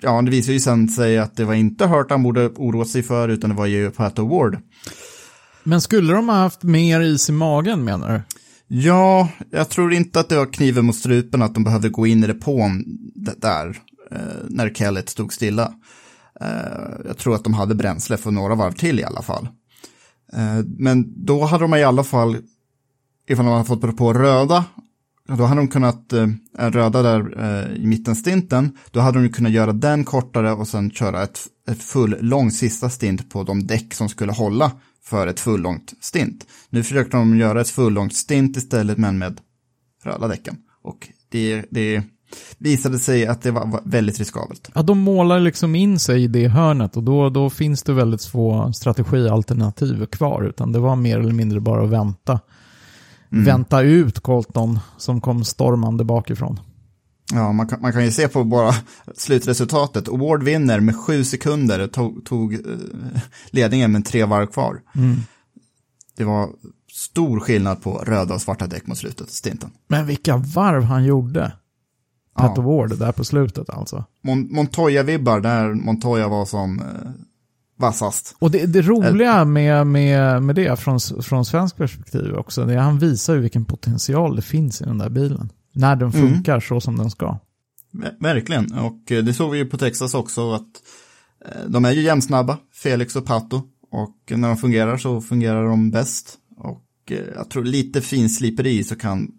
Ja, 0.02 0.22
det 0.22 0.32
visade 0.32 0.54
ju 0.54 0.60
sen 0.60 0.90
sig 0.90 1.18
att 1.18 1.36
det 1.36 1.46
var 1.46 1.54
inte 1.54 1.88
Herta 1.88 2.14
han 2.14 2.24
borde 2.24 2.50
oroa 2.50 2.86
sig 2.86 3.04
för, 3.04 3.30
utan 3.30 3.50
det 3.50 3.56
var 3.56 3.66
ju 3.66 3.92
Pat 3.92 4.20
Ward. 4.20 4.58
Men 5.64 5.82
skulle 5.82 6.14
de 6.14 6.30
ha 6.30 6.36
haft 6.36 6.64
mer 6.64 7.02
is 7.02 7.30
i 7.30 7.32
magen 7.32 7.84
menar 7.84 8.14
du? 8.14 8.22
Ja, 8.68 9.30
jag 9.50 9.70
tror 9.70 9.94
inte 9.94 10.20
att 10.20 10.30
det 10.30 10.38
var 10.38 10.54
kniven 10.54 10.86
mot 10.86 10.96
strupen 10.96 11.42
att 11.42 11.54
de 11.54 11.64
behövde 11.64 11.90
gå 11.90 12.08
in 12.08 12.24
i 12.24 12.28
depån 12.28 12.84
där, 13.38 13.78
eh, 14.12 14.18
när 14.50 14.70
Kellett 14.70 15.10
stod 15.10 15.34
stilla. 15.34 15.74
Eh, 16.42 17.06
jag 17.06 17.18
tror 17.18 17.36
att 17.36 17.44
de 17.44 17.54
hade 17.54 17.76
bränsle 17.76 18.18
för 18.18 18.32
några 18.32 18.56
varv 18.56 18.72
till 18.72 19.00
i 19.00 19.04
alla 19.04 19.22
fall. 19.22 19.48
Eh, 20.34 20.66
men 20.78 21.26
då 21.26 21.46
hade 21.46 21.64
de 21.64 21.76
i 21.76 21.84
alla 21.84 22.04
fall, 22.04 22.38
ifall 23.28 23.46
de 23.46 23.52
hade 23.52 23.66
fått 23.66 23.98
på 23.98 24.14
röda, 24.14 24.66
då 25.28 25.44
hade 25.44 25.62
de 25.62 25.68
kunnat, 25.68 26.14
röda 26.58 27.02
där 27.02 27.72
i 27.78 27.88
mitten 27.88 28.16
stinten, 28.16 28.78
då 28.92 29.00
hade 29.00 29.22
de 29.22 29.30
kunnat 29.30 29.52
göra 29.52 29.74
den 29.74 30.04
kortare 30.06 30.52
och 30.52 30.68
sen 30.68 30.92
köra 30.92 31.24
ett, 31.24 31.40
ett 31.70 31.84
full 31.84 32.18
lång 32.22 32.52
sista 32.52 32.90
stint 32.90 33.30
på 33.30 33.44
de 33.44 33.68
däck 33.68 33.94
som 33.94 34.10
skulle 34.10 34.32
hålla 34.32 34.72
för 35.04 35.28
ett 35.28 35.40
full 35.40 35.62
långt 35.62 35.94
stint. 36.00 36.48
Nu 36.70 36.84
försökte 36.84 37.18
de 37.18 37.38
göra 37.38 37.62
ett 37.62 37.70
full 37.70 37.94
långt 37.94 38.14
stint 38.14 38.58
istället 38.58 38.98
men 38.98 39.18
med 39.18 39.42
röda 40.04 40.28
däcken. 40.28 40.58
Och 40.82 41.10
det, 41.30 41.66
det 41.70 42.04
visade 42.58 43.00
sig 43.00 43.28
att 43.28 43.42
det 43.42 43.52
var, 43.52 43.82
väldigt 43.86 44.20
riskabelt. 44.20 44.70
Ja, 44.76 44.82
de 44.82 45.00
målar 45.00 45.40
liksom 45.40 45.76
in 45.76 46.00
sig 46.00 46.24
i 46.24 46.28
det 46.28 46.48
hörnet 46.48 46.98
och 46.98 47.04
då, 47.04 47.30
då 47.30 47.50
finns 47.50 47.84
det 47.84 47.94
väldigt 47.94 48.26
få 48.26 48.74
strategialternativ 48.74 50.06
kvar. 50.06 50.44
Utan 50.44 50.72
det 50.72 50.80
var 50.80 50.96
mer 50.96 51.20
eller 51.20 51.34
mindre 51.34 51.60
bara 51.60 51.84
att 51.84 51.90
vänta. 51.90 52.40
Vänta 53.30 53.82
ut 53.82 54.20
Colton 54.20 54.80
som 54.98 55.22
kom 55.22 55.44
stormande 55.44 56.04
bakifrån. 56.04 56.60
Ja, 57.34 57.52
man 57.52 57.68
kan, 57.68 57.82
man 57.82 57.94
kan 57.94 58.06
ju 58.06 58.12
se 58.12 58.28
på 58.28 58.44
bara 58.44 58.74
slutresultatet. 59.16 60.08
Award 60.08 60.44
vinner 60.44 60.80
med 60.80 60.96
sju 60.96 61.24
sekunder, 61.24 61.88
tog, 61.88 62.26
tog 62.26 62.54
eh, 62.54 62.60
ledningen 63.50 63.92
med 63.92 64.06
tre 64.06 64.26
varv 64.26 64.46
kvar. 64.46 64.82
Det 66.18 66.24
var 66.24 66.50
stor 66.92 67.40
skillnad 67.40 67.82
på 67.82 67.94
röda 67.94 68.34
och 68.34 68.42
svarta 68.42 68.68
däck 68.68 68.88
mot 68.88 68.98
slutet, 68.98 69.30
stinten. 69.30 69.70
Men 69.88 70.06
vilka 70.06 70.38
varv 70.38 70.84
han 70.84 71.06
gjorde. 71.06 71.52
Pat 72.36 72.54
Ja. 72.56 72.64
Ward 72.64 73.00
där 73.00 73.12
på 73.12 73.26
slutet 73.26 73.70
alltså. 73.70 74.06
Mon 74.24 74.50
Montoya-vibbar 74.52 75.40
där 75.40 75.74
Montoya 75.74 76.28
var 76.28 76.46
som 76.46 76.80
eh, 76.80 76.86
vassast. 77.80 78.36
Och 78.40 78.52
det, 78.52 78.66
det 78.66 78.82
roliga 78.82 79.46
med, 79.46 79.88
med, 79.88 80.44
med 80.44 80.56
det 80.56 80.80
från, 80.80 81.00
från 81.00 81.46
svensk 81.46 81.78
perspektiv 81.78 82.36
också, 82.36 82.66
det 82.66 82.74
är 82.74 82.78
att 82.78 82.84
han 82.84 83.00
visar 83.00 83.34
ju 83.34 83.40
vilken 83.40 83.66
potential 83.66 84.36
det 84.36 84.42
finns 84.42 84.82
i 84.82 84.86
den 84.86 84.98
där 84.98 85.10
bilen. 85.10 85.50
När 85.74 85.96
den 85.96 86.12
funkar 86.12 86.60
så 86.60 86.82
som 86.82 86.98
den 86.98 87.12
ska. 87.12 87.38
Ver- 87.94 88.16
Verkligen, 88.20 88.74
och 88.74 89.12
eh, 89.12 89.24
det 89.24 89.34
såg 89.34 89.52
vi 89.52 89.58
ju 89.58 89.66
på 89.66 89.78
Texas 89.78 90.14
också 90.14 90.54
att 90.54 90.84
eh, 91.46 91.62
de 91.68 91.86
är 91.86 91.92
ju 91.92 92.02
jämnsnabba, 92.02 92.58
Felix 92.74 93.16
och 93.16 93.26
Pato. 93.26 93.62
Och 93.92 94.18
när 94.38 94.48
de 94.48 94.58
fungerar 94.58 94.98
så 94.98 95.22
fungerar 95.22 95.64
de 95.66 95.92
bäst. 95.92 96.38
Och 96.58 97.12
eh, 97.12 97.18
jag 97.36 97.50
tror 97.50 97.64
lite 97.64 98.02
finsliperi 98.02 98.84
så 98.84 98.96
kan 98.96 99.32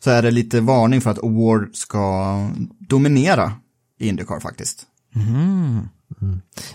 så 0.00 0.10
är 0.10 0.22
det 0.22 0.30
lite 0.30 0.60
varning 0.60 1.00
för 1.00 1.10
att 1.10 1.18
Award 1.24 1.76
ska 1.76 2.34
dominera 2.78 3.52
i 3.98 4.08
Indycar 4.08 4.40
faktiskt. 4.40 4.86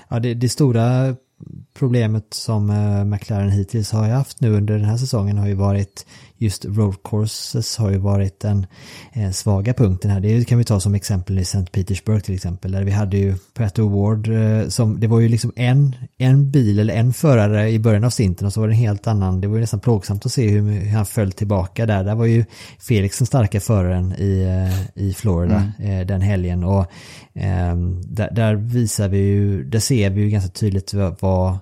Ja, 0.10 0.20
det, 0.20 0.34
det 0.34 0.50
stora 0.50 1.16
problemet 1.74 2.34
som 2.34 2.66
McLaren 3.06 3.50
hittills 3.52 3.92
har 3.92 4.10
haft 4.10 4.42
nu 4.42 4.54
under 4.54 4.78
den 4.78 4.86
här 4.86 4.98
säsongen 4.98 5.38
har 5.38 5.48
ju 5.48 5.54
varit 5.54 6.06
just 6.38 6.66
road 6.66 6.96
courses 7.04 7.78
har 7.78 7.92
ju 7.92 7.98
varit 7.98 8.40
den 8.40 8.66
eh, 9.14 9.32
svaga 9.32 9.74
punkten 9.74 10.12
här. 10.12 10.20
Det 10.20 10.46
kan 10.46 10.58
vi 10.58 10.64
ta 10.64 10.80
som 10.80 10.96
exempel 10.96 11.40
i 11.40 11.42
St. 11.42 11.66
Petersburg 11.72 12.24
till 12.24 12.36
exempel 12.36 12.72
där 12.72 12.84
vi 12.84 12.92
hade 12.92 13.18
ju 13.18 13.36
Pratt 13.54 13.80
Award 13.80 14.28
eh, 14.28 14.68
som 14.68 15.00
det 15.00 15.08
var 15.08 15.20
ju 15.20 15.30
liksom 15.30 15.52
en, 15.56 15.96
en 16.18 16.52
bil 16.52 16.80
eller 16.80 16.94
en 16.94 17.14
förare 17.14 17.70
i 17.70 17.80
början 17.80 18.04
av 18.04 18.10
stinten 18.10 18.48
och 18.48 18.54
så 18.54 18.60
var 18.60 18.68
det 18.68 18.74
en 18.74 18.80
helt 18.80 19.08
annan. 19.08 19.42
Det 19.42 19.48
var 19.48 19.56
ju 19.56 19.62
nästan 19.62 19.80
plågsamt 19.80 20.26
att 20.26 20.32
se 20.32 20.48
hur, 20.48 20.90
han 20.90 21.06
föll 21.06 21.32
tillbaka 21.32 21.86
där. 21.86 22.04
Där 22.04 22.16
var 22.16 22.26
ju 22.26 22.46
Felix 22.80 23.18
den 23.18 23.28
starka 23.28 23.60
föraren 23.60 24.14
i, 24.18 24.42
eh, 24.42 25.04
i 25.04 25.14
Florida 25.14 25.72
eh, 25.80 26.06
den 26.06 26.22
helgen 26.22 26.64
och 26.64 26.86
ehm, 27.34 28.02
där, 28.02 28.30
där 28.32 28.56
visar 28.56 29.08
vi 29.08 29.18
ju, 29.18 29.64
där 29.64 29.80
ser 29.80 30.10
vi 30.10 30.22
ju 30.22 30.30
ganska 30.30 30.52
tydligt 30.52 30.94
vad, 30.94 31.16
vad 31.20 31.58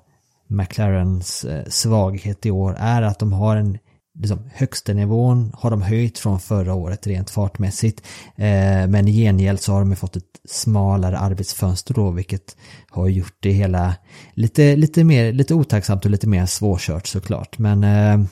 McLarens 0.48 1.46
eh, 1.46 1.66
svaghet 1.68 2.46
i 2.46 2.52
år 2.52 2.76
är 2.80 3.02
att 3.02 3.20
de 3.20 3.34
har 3.34 3.56
en 3.56 3.78
liksom, 4.20 4.40
högsta 4.54 4.94
nivån 4.94 5.52
har 5.54 5.72
de 5.72 5.82
höjt 5.82 6.18
från 6.18 6.40
förra 6.40 6.74
året 6.74 7.08
rent 7.08 7.30
fartmässigt. 7.30 8.02
Eh, 8.36 8.88
men 8.88 9.08
i 9.08 9.12
gengäld 9.12 9.60
så 9.62 9.74
har 9.74 9.80
de 9.80 9.96
fått 9.96 10.16
ett 10.16 10.42
smalare 10.46 11.18
arbetsfönster 11.18 11.94
då 11.94 12.12
vilket 12.12 12.58
har 12.90 13.08
gjort 13.08 13.38
det 13.40 13.52
hela 13.52 13.96
lite, 14.34 14.76
lite 14.76 15.04
mer, 15.04 15.34
lite 15.34 15.54
otacksamt 15.54 16.06
och 16.06 16.12
lite 16.12 16.28
mer 16.28 16.46
svårkört 16.46 17.08
såklart. 17.08 17.58
Men 17.58 17.84
eh, 17.84 18.28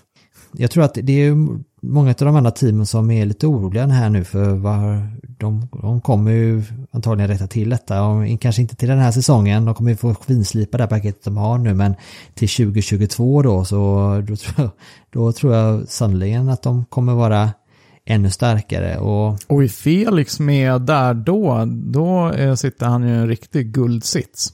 jag 0.54 0.72
tror 0.72 0.84
att 0.84 0.98
det 1.04 1.14
är 1.14 1.36
många 1.84 2.10
av 2.10 2.16
de 2.16 2.36
andra 2.36 2.52
teamen 2.52 2.86
som 2.86 3.12
är 3.12 3.26
lite 3.26 3.48
oroliga 3.48 3.88
här 3.88 4.10
nu 4.10 4.24
för 4.24 4.54
vad, 4.54 5.08
de, 5.38 5.68
de 5.82 6.02
kommer 6.02 6.32
ju 6.32 6.64
antagligen 6.92 7.28
rätta 7.28 7.48
till 7.48 7.70
detta. 7.70 8.04
Och 8.04 8.42
kanske 8.42 8.62
inte 8.62 8.76
till 8.76 8.90
den 8.90 9.00
här 9.00 9.12
säsongen, 9.12 9.66
de 9.66 9.76
kommer 9.76 9.92
ju 9.92 9.98
få 9.98 10.14
finslipa 10.14 10.78
det 10.78 10.84
här 10.84 10.90
paketet 10.90 11.24
de 11.24 11.38
har 11.38 11.58
nu 11.58 11.74
men 11.74 11.96
till 12.34 12.50
2022 12.50 13.42
då 13.42 13.66
så 13.66 13.76
då 14.28 14.36
tror 14.36 14.54
jag, 14.58 14.70
då 15.10 15.32
tror 15.32 15.56
jag 15.56 15.90
sannoliken 15.90 16.50
att 16.50 16.62
de 16.62 16.86
kommer 16.86 17.14
vara 17.14 17.50
ännu 18.06 18.30
starkare 18.30 18.98
och 18.98 19.38
Och 19.48 19.64
är 19.64 19.68
Felix 19.68 20.40
med 20.40 20.82
där 20.82 21.14
då, 21.14 21.66
då 21.68 22.32
eh, 22.32 22.56
sitter 22.56 22.86
han 22.86 23.04
ju 23.04 23.10
i 23.10 23.18
en 23.18 23.28
riktig 23.28 23.72
guldsits. 23.74 24.54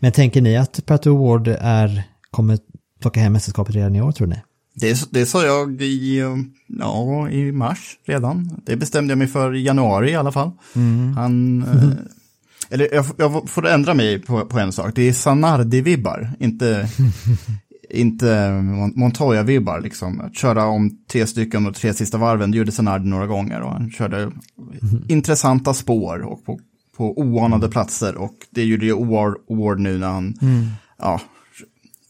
men 0.00 0.12
tänker 0.12 0.40
ni 0.40 0.56
att 0.56 0.86
Pato 0.86 1.16
Ward 1.16 1.48
är, 1.60 2.02
kommer 2.30 2.58
plocka 3.00 3.20
hem 3.20 3.32
mästerskapet 3.32 3.74
redan 3.74 3.96
i 3.96 4.02
år 4.02 4.12
tror 4.12 4.26
ni? 4.26 4.36
Det, 4.80 5.12
det 5.12 5.26
sa 5.26 5.44
jag 5.44 5.82
i, 5.82 6.18
eh, 6.18 6.36
ja, 6.66 7.30
i 7.30 7.52
mars 7.52 7.98
redan. 8.06 8.60
Det 8.66 8.76
bestämde 8.76 9.10
jag 9.10 9.18
mig 9.18 9.26
för 9.26 9.54
i 9.54 9.62
januari 9.62 10.10
i 10.10 10.14
alla 10.14 10.32
fall. 10.32 10.50
Han, 11.16 11.62
eh, 11.62 11.90
eller 12.70 12.94
jag, 12.94 13.04
jag 13.16 13.48
får 13.48 13.66
ändra 13.66 13.94
mig 13.94 14.18
på, 14.18 14.44
på 14.46 14.58
en 14.58 14.72
sak. 14.72 14.94
Det 14.94 15.08
är 15.08 15.12
Sanardi-vibbar, 15.12 16.30
inte, 16.40 16.88
inte 17.90 18.26
Mon- 18.48 18.94
Montoya-vibbar. 18.96 19.80
Liksom. 19.80 20.20
Att 20.20 20.36
köra 20.36 20.66
om 20.66 20.98
tre 21.10 21.26
stycken 21.26 21.66
och 21.66 21.74
tre 21.74 21.94
sista 21.94 22.18
varven, 22.18 22.50
det 22.50 22.58
gjorde 22.58 22.72
Sanardi 22.72 23.08
några 23.08 23.26
gånger. 23.26 23.60
Och 23.60 23.72
han 23.72 23.90
körde 23.90 24.30
intressanta 25.08 25.74
spår 25.74 26.20
och 26.20 26.44
på, 26.44 26.60
på 26.96 27.18
oanade 27.18 27.68
platser. 27.68 28.16
Och 28.16 28.34
det 28.50 28.64
gjorde 28.64 28.86
ju 28.86 28.92
Award, 28.92 29.36
Award 29.50 29.80
nu 29.80 29.98
när 29.98 30.08
han 30.08 30.38
ja, 30.98 31.20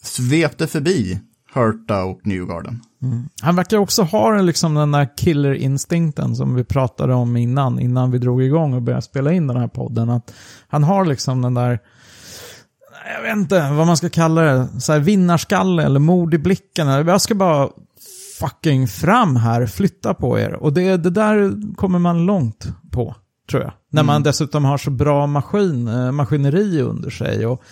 svepte 0.02 0.66
förbi 0.66 1.20
Hurta 1.66 2.04
och 2.04 2.26
Newgarden. 2.26 2.80
Han 3.42 3.56
verkar 3.56 3.76
också 3.78 4.02
ha 4.02 4.40
liksom 4.40 4.74
den 4.74 4.90
där 4.90 5.16
killer-instinkten 5.16 6.36
som 6.36 6.54
vi 6.54 6.64
pratade 6.64 7.14
om 7.14 7.36
innan, 7.36 7.80
innan 7.80 8.11
vi 8.11 8.18
drog 8.18 8.42
igång 8.42 8.74
och 8.74 8.82
började 8.82 9.02
spela 9.02 9.32
in 9.32 9.46
den 9.46 9.56
här 9.56 9.68
podden. 9.68 10.11
Att 10.11 10.34
han 10.68 10.84
har 10.84 11.04
liksom 11.04 11.42
den 11.42 11.54
där, 11.54 11.78
jag 13.16 13.22
vet 13.22 13.36
inte 13.36 13.70
vad 13.70 13.86
man 13.86 13.96
ska 13.96 14.09
kalla 14.09 14.42
det, 14.42 14.68
så 14.80 14.92
här 14.92 15.00
vinnarskalle 15.00 15.82
eller 15.82 16.00
mod 16.00 16.34
i 16.34 16.38
blicken. 16.38 16.86
Jag 16.88 17.20
ska 17.20 17.34
bara 17.34 17.68
fucking 18.40 18.88
fram 18.88 19.36
här, 19.36 19.66
flytta 19.66 20.14
på 20.14 20.38
er. 20.38 20.52
Och 20.52 20.72
det, 20.72 20.96
det 20.96 21.11
där 21.11 21.52
kommer 21.76 21.98
man 21.98 22.26
långt 22.26 22.68
på, 22.90 23.14
tror 23.50 23.62
jag. 23.62 23.72
När 23.90 24.02
man 24.02 24.22
dessutom 24.22 24.64
har 24.64 24.78
så 24.78 24.90
bra 24.90 25.26
maskin, 25.26 25.88
eh, 25.88 26.12
maskineri 26.12 26.80
under 26.80 27.11
sig. 27.11 27.46
Och, 27.46 27.62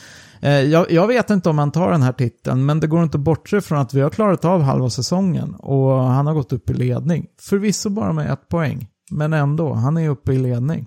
jag, 0.41 0.91
jag 0.91 1.07
vet 1.07 1.31
inte 1.31 1.51
om 1.51 1.59
han 1.59 1.73
tar 1.73 1.91
den 1.91 2.03
här 2.03 2.13
titeln, 2.13 2.67
men 2.67 2.81
det 2.81 2.87
går 2.87 3.03
inte 3.03 3.17
att 3.17 3.25
bortse 3.25 3.61
från 3.61 3.79
att 3.79 3.95
vi 3.95 4.01
har 4.01 4.11
klarat 4.11 4.45
av 4.45 4.63
halva 4.63 4.91
säsongen. 4.91 5.55
Och 5.55 5.91
han 5.91 6.27
har 6.27 6.35
gått 6.35 6.53
upp 6.53 6.71
i 6.71 6.75
ledning. 6.75 7.27
Förvisso 7.41 7.91
bara 7.91 8.13
med 8.13 8.33
ett 8.33 8.49
poäng, 8.49 8.87
men 9.11 9.33
ändå, 9.33 9.75
han 9.75 9.97
är 9.97 10.09
uppe 10.09 10.33
i 10.33 10.39
ledning. 10.39 10.87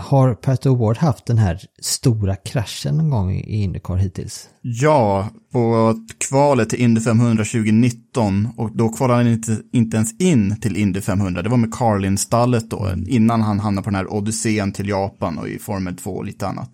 Har 0.00 0.34
Pato 0.34 0.74
Ward 0.74 0.96
haft 0.96 1.26
den 1.26 1.38
här 1.38 1.60
stora 1.82 2.36
kraschen 2.36 2.96
någon 2.96 3.10
gång 3.10 3.32
i 3.32 3.62
Indycar 3.62 3.96
hittills? 3.96 4.48
Ja, 4.62 5.28
på 5.52 5.94
kvalet 6.28 6.70
till 6.70 6.80
Indy 6.80 7.00
500 7.00 7.44
2019 7.44 8.48
och 8.56 8.76
då 8.76 8.88
kvalade 8.88 9.22
han 9.22 9.32
inte, 9.32 9.58
inte 9.72 9.96
ens 9.96 10.20
in 10.20 10.60
till 10.60 10.76
Indy 10.76 11.00
500. 11.00 11.42
Det 11.42 11.48
var 11.48 11.56
med 11.56 11.74
Carlin-stallet 11.74 12.70
då, 12.70 12.88
innan 13.06 13.42
han 13.42 13.60
hamnade 13.60 13.84
på 13.84 13.90
den 13.90 13.94
här 13.94 14.12
odyssén 14.12 14.72
till 14.72 14.88
Japan 14.88 15.38
och 15.38 15.48
i 15.48 15.58
Formel 15.58 15.96
2 15.96 16.10
och 16.10 16.24
lite 16.24 16.46
annat. 16.46 16.70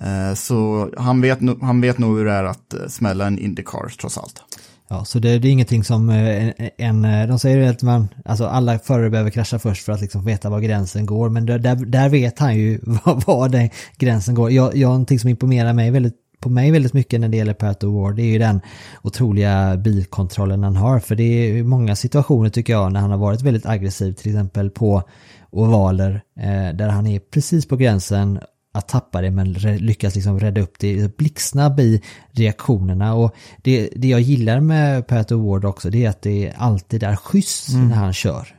Eh, 0.00 0.34
så 0.34 0.88
han 0.96 1.20
vet, 1.20 1.40
nog- 1.40 1.62
han 1.62 1.80
vet 1.80 1.98
nog 1.98 2.18
hur 2.18 2.24
det 2.24 2.32
är 2.32 2.44
att 2.44 2.74
eh, 2.74 2.80
smälla 2.88 3.26
en 3.26 3.38
Indycar 3.38 3.88
trots 4.00 4.18
allt. 4.18 4.42
Ja, 4.90 5.04
så 5.04 5.18
det, 5.18 5.38
det 5.38 5.48
är 5.48 5.52
ingenting 5.52 5.84
som 5.84 6.10
eh, 6.10 6.52
en, 6.78 7.04
en, 7.04 7.28
de 7.28 7.38
säger 7.38 7.58
ju 7.58 7.66
att 7.66 7.82
man, 7.82 8.08
alltså 8.24 8.46
alla 8.46 8.78
förare 8.78 9.10
behöver 9.10 9.30
krascha 9.30 9.58
först 9.58 9.84
för 9.84 9.92
att 9.92 10.00
liksom 10.00 10.24
veta 10.24 10.50
var 10.50 10.60
gränsen 10.60 11.06
går, 11.06 11.28
men 11.28 11.46
där, 11.46 11.58
där, 11.86 12.08
vet 12.08 12.38
han 12.38 12.56
ju 12.56 12.80
var, 12.82 13.22
var 13.26 13.48
den 13.48 13.70
gränsen 13.96 14.34
går. 14.34 14.50
Jag, 14.50 14.76
jag, 14.76 14.88
någonting 14.88 15.18
som 15.18 15.30
imponerar 15.30 15.72
mig 15.72 15.90
väldigt, 15.90 16.14
på 16.40 16.48
mig 16.48 16.70
väldigt 16.70 16.92
mycket 16.92 17.20
när 17.20 17.28
det 17.28 17.36
gäller 17.36 17.54
Pato 17.54 18.02
Ward, 18.02 18.16
det 18.16 18.22
är 18.22 18.32
ju 18.32 18.38
den 18.38 18.60
otroliga 19.02 19.76
bilkontrollen 19.76 20.62
han 20.64 20.76
har, 20.76 21.00
för 21.00 21.14
det 21.14 21.22
är 21.22 21.52
ju 21.52 21.64
många 21.64 21.96
situationer 21.96 22.48
tycker 22.48 22.72
jag 22.72 22.92
när 22.92 23.00
han 23.00 23.10
har 23.10 23.18
varit 23.18 23.42
väldigt 23.42 23.66
aggressiv, 23.66 24.12
till 24.12 24.30
exempel 24.30 24.70
på 24.70 25.02
ovaler, 25.50 26.22
eh, 26.40 26.76
där 26.76 26.88
han 26.88 27.06
är 27.06 27.18
precis 27.18 27.68
på 27.68 27.76
gränsen 27.76 28.38
att 28.74 28.88
tappa 28.88 29.20
det 29.20 29.30
men 29.30 29.52
lyckas 29.52 30.14
liksom 30.14 30.40
rädda 30.40 30.60
upp 30.60 30.78
det, 30.78 31.16
blixtsnabb 31.16 31.80
i 31.80 32.02
reaktionerna 32.30 33.14
och 33.14 33.34
det, 33.62 33.88
det 33.96 34.08
jag 34.08 34.20
gillar 34.20 34.60
med 34.60 35.06
Pat 35.06 35.32
Award 35.32 35.64
också 35.64 35.90
det 35.90 36.04
är 36.04 36.08
att 36.10 36.22
det 36.22 36.52
alltid 36.56 37.02
är 37.02 37.16
schysst 37.16 37.68
när 37.74 37.96
han 37.96 38.12
kör. 38.12 38.54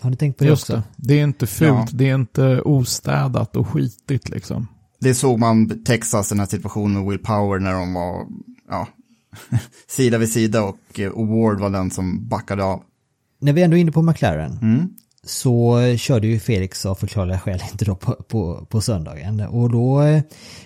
Har 0.00 0.10
ni 0.10 0.16
tänkt 0.16 0.38
på 0.38 0.44
det 0.44 0.50
Just 0.50 0.62
också? 0.70 0.76
det. 0.76 0.82
Det 0.96 1.20
är 1.20 1.24
inte 1.24 1.46
fult, 1.46 1.70
Ja. 1.70 1.86
det 1.92 2.08
är 2.10 2.14
inte 2.14 2.60
ostädat 2.60 3.56
och 3.56 3.68
skitigt 3.68 4.28
liksom. 4.28 4.66
Det 5.00 5.14
såg 5.14 5.38
man 5.38 5.84
Texas, 5.84 6.28
den 6.28 6.38
här 6.38 6.46
situationen 6.46 6.92
med 6.92 7.10
Will 7.10 7.18
Power 7.18 7.58
när 7.58 7.72
de 7.72 7.94
var 7.94 8.26
ja, 8.70 8.88
sida 9.88 10.18
vid 10.18 10.32
sida 10.32 10.62
och 10.64 11.00
eh, 11.00 11.10
Award 11.10 11.60
var 11.60 11.70
den 11.70 11.90
som 11.90 12.28
backade 12.28 12.64
av. 12.64 12.82
När 13.40 13.52
vi 13.52 13.62
ändå 13.62 13.76
är 13.76 13.80
inne 13.80 13.92
på 13.92 14.02
McLaren 14.02 14.58
Mm. 14.62 14.88
Så 15.26 15.80
körde 15.98 16.26
ju 16.26 16.38
Felix 16.38 16.86
av 16.86 16.94
förklarliga 16.94 17.38
skäl 17.38 17.62
inte 17.72 17.84
då 17.84 17.94
på, 17.94 18.12
på, 18.12 18.66
på 18.68 18.80
söndagen. 18.80 19.40
Och 19.40 19.70
då 19.70 20.02
eh, 20.02 20.22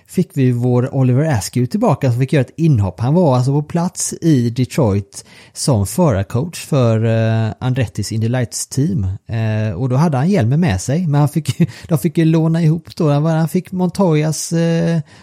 fick 0.06 0.30
vi 0.34 0.52
vår 0.52 0.94
Oliver 0.94 1.24
Askew 1.24 1.70
tillbaka 1.70 2.10
som 2.10 2.20
fick 2.20 2.32
göra 2.32 2.44
ett 2.44 2.54
inhopp. 2.56 3.00
Han 3.00 3.14
var 3.14 3.36
alltså 3.36 3.52
på 3.52 3.62
plats 3.62 4.14
i 4.20 4.50
Detroit 4.50 5.24
som 5.52 5.86
förarcoach 5.86 6.64
för 6.64 7.04
eh, 7.04 7.52
Andrettis 7.60 8.12
Indy 8.12 8.28
Lights 8.28 8.66
team. 8.66 9.06
Eh, 9.26 9.74
och 9.74 9.88
då 9.88 9.96
hade 9.96 10.16
han 10.16 10.30
hjälmen 10.30 10.60
med 10.60 10.80
sig, 10.80 11.06
men 11.06 11.20
han 11.20 11.28
fick, 11.28 11.58
de 11.88 11.98
fick 11.98 12.18
ju 12.18 12.24
låna 12.24 12.62
ihop 12.62 12.96
då. 12.96 13.10
Han 13.10 13.48
fick 13.48 13.72
Montoyas 13.72 14.52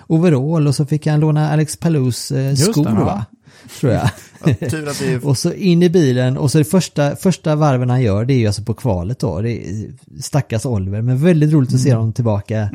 overall 0.07 0.67
och 0.67 0.75
så 0.75 0.85
fick 0.85 1.07
han 1.07 1.19
låna 1.19 1.51
Alex 1.51 1.77
Palous 1.77 2.31
eh, 2.31 2.49
Just 2.49 2.65
det, 2.65 2.73
skor 2.73 2.83
va? 2.83 3.25
Tror 3.79 3.93
jag. 3.93 4.09
Ja, 4.45 4.53
tur 4.69 4.87
att 4.87 4.99
det 4.99 5.13
är 5.13 5.25
Och 5.27 5.37
så 5.37 5.53
in 5.53 5.83
i 5.83 5.89
bilen 5.89 6.37
och 6.37 6.51
så 6.51 6.57
det 6.57 6.63
första, 6.63 7.15
första 7.15 7.55
varven 7.55 7.89
han 7.89 8.01
gör 8.01 8.25
det 8.25 8.33
är 8.33 8.37
ju 8.37 8.47
alltså 8.47 8.63
på 8.63 8.73
kvalet 8.73 9.19
då. 9.19 9.41
Det 9.41 9.51
är 9.51 9.91
stackars 10.19 10.65
Oliver 10.65 11.01
men 11.01 11.23
väldigt 11.23 11.53
roligt 11.53 11.73
att 11.73 11.79
se 11.79 11.93
honom 11.93 12.13
tillbaka 12.13 12.69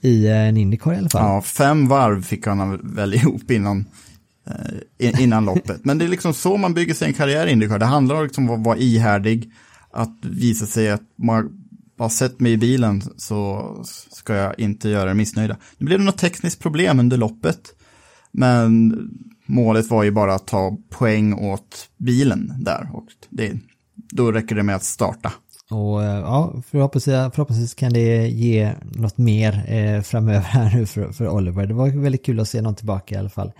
i 0.00 0.26
eh, 0.26 0.36
en 0.36 0.56
Indycar 0.56 0.94
i 0.94 0.96
alla 0.96 1.08
fall. 1.08 1.22
Ja, 1.22 1.42
fem 1.42 1.88
varv 1.88 2.22
fick 2.22 2.46
han 2.46 2.94
väl 2.94 3.14
ihop 3.14 3.50
innan, 3.50 3.84
eh, 4.98 5.22
innan 5.22 5.44
loppet. 5.44 5.84
Men 5.84 5.98
det 5.98 6.04
är 6.04 6.08
liksom 6.08 6.34
så 6.34 6.56
man 6.56 6.74
bygger 6.74 6.94
sig 6.94 7.08
en 7.08 7.14
karriär 7.14 7.46
i 7.46 7.50
Indycar. 7.50 7.78
Det 7.78 7.86
handlar 7.86 8.22
liksom 8.22 8.50
om 8.50 8.60
att 8.60 8.66
vara 8.66 8.76
ihärdig, 8.76 9.50
att 9.90 10.18
visa 10.22 10.66
sig 10.66 10.90
att 10.90 11.02
man 11.16 11.50
bara 11.98 12.08
sett 12.08 12.40
mig 12.40 12.52
i 12.52 12.56
bilen 12.56 13.02
så 13.16 13.74
ska 14.10 14.34
jag 14.34 14.58
inte 14.58 14.88
göra 14.88 15.10
er 15.10 15.14
missnöjda. 15.14 15.56
Nu 15.78 15.86
blev 15.86 15.98
det 15.98 16.04
något 16.04 16.18
tekniskt 16.18 16.60
problem 16.60 17.00
under 17.00 17.16
loppet, 17.16 17.60
men 18.32 18.94
målet 19.50 19.90
var 19.90 20.02
ju 20.02 20.10
bara 20.10 20.34
att 20.34 20.46
ta 20.46 20.76
poäng 20.90 21.34
åt 21.34 21.88
bilen 21.98 22.52
där 22.58 22.88
och 22.92 23.06
det, 23.30 23.52
då 24.12 24.32
räcker 24.32 24.54
det 24.54 24.62
med 24.62 24.76
att 24.76 24.84
starta. 24.84 25.32
Och 25.70 26.02
eh, 26.04 26.18
ja, 26.20 26.54
förhoppningsvis, 26.70 27.14
förhoppningsvis 27.14 27.74
kan 27.74 27.92
det 27.92 28.28
ge 28.28 28.72
något 28.82 29.18
mer 29.18 29.64
eh, 29.68 30.02
framöver 30.02 30.40
här 30.40 30.74
nu 30.74 30.86
för, 30.86 31.12
för 31.12 31.28
Oliver. 31.28 31.66
Det 31.66 31.74
var 31.74 31.88
väldigt 32.02 32.26
kul 32.26 32.40
att 32.40 32.48
se 32.48 32.62
någon 32.62 32.74
tillbaka 32.74 33.14
i 33.14 33.18
alla 33.18 33.28
fall. 33.28 33.52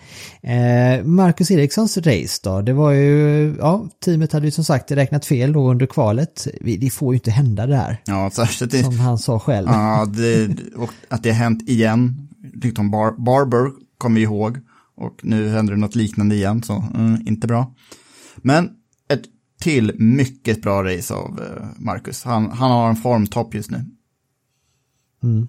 Eh, 0.43 1.05
Marcus 1.05 1.51
Erikssons 1.51 1.97
race 1.99 2.41
då, 2.43 2.61
det 2.61 2.73
var 2.73 2.91
ju, 2.91 3.57
ja, 3.59 3.89
teamet 4.05 4.33
hade 4.33 4.47
ju 4.47 4.51
som 4.51 4.65
sagt 4.65 4.91
räknat 4.91 5.27
fel 5.27 5.53
då 5.53 5.71
under 5.71 5.87
kvalet. 5.87 6.47
Det 6.61 6.91
får 6.91 7.15
ju 7.15 7.17
inte 7.17 7.31
hända 7.31 7.67
det 7.67 7.77
här, 7.77 7.97
Ja, 8.07 8.31
särskilt 8.33 8.85
som 8.85 8.99
han 9.01 9.19
sa 9.19 9.39
själv. 9.39 9.69
ja, 9.69 10.07
det, 10.07 10.49
och 10.77 10.91
att 11.09 11.23
det 11.23 11.31
har 11.31 11.37
hänt 11.37 11.69
igen. 11.69 12.29
Tyckte 12.63 12.81
om 12.81 12.91
Bar 12.91 13.13
Barber, 13.19 13.71
kommer 13.99 14.17
vi 14.17 14.23
ihåg. 14.23 14.59
Och 15.01 15.21
nu 15.23 15.49
händer 15.49 15.75
det 15.75 15.81
något 15.81 15.95
liknande 15.95 16.35
igen, 16.35 16.63
så 16.63 16.85
mm, 16.95 17.23
inte 17.27 17.47
bra. 17.47 17.75
Men 18.37 18.71
ett 19.09 19.23
till 19.61 19.95
mycket 19.99 20.63
bra 20.63 20.85
race 20.85 21.15
av 21.15 21.41
eh, 21.41 21.67
Marcus. 21.77 22.25
Han, 22.25 22.51
han 22.51 22.71
har 22.71 22.89
en 22.89 22.97
formtopp 22.97 23.55
just 23.55 23.71
nu. 23.71 23.85
Mm. 25.23 25.49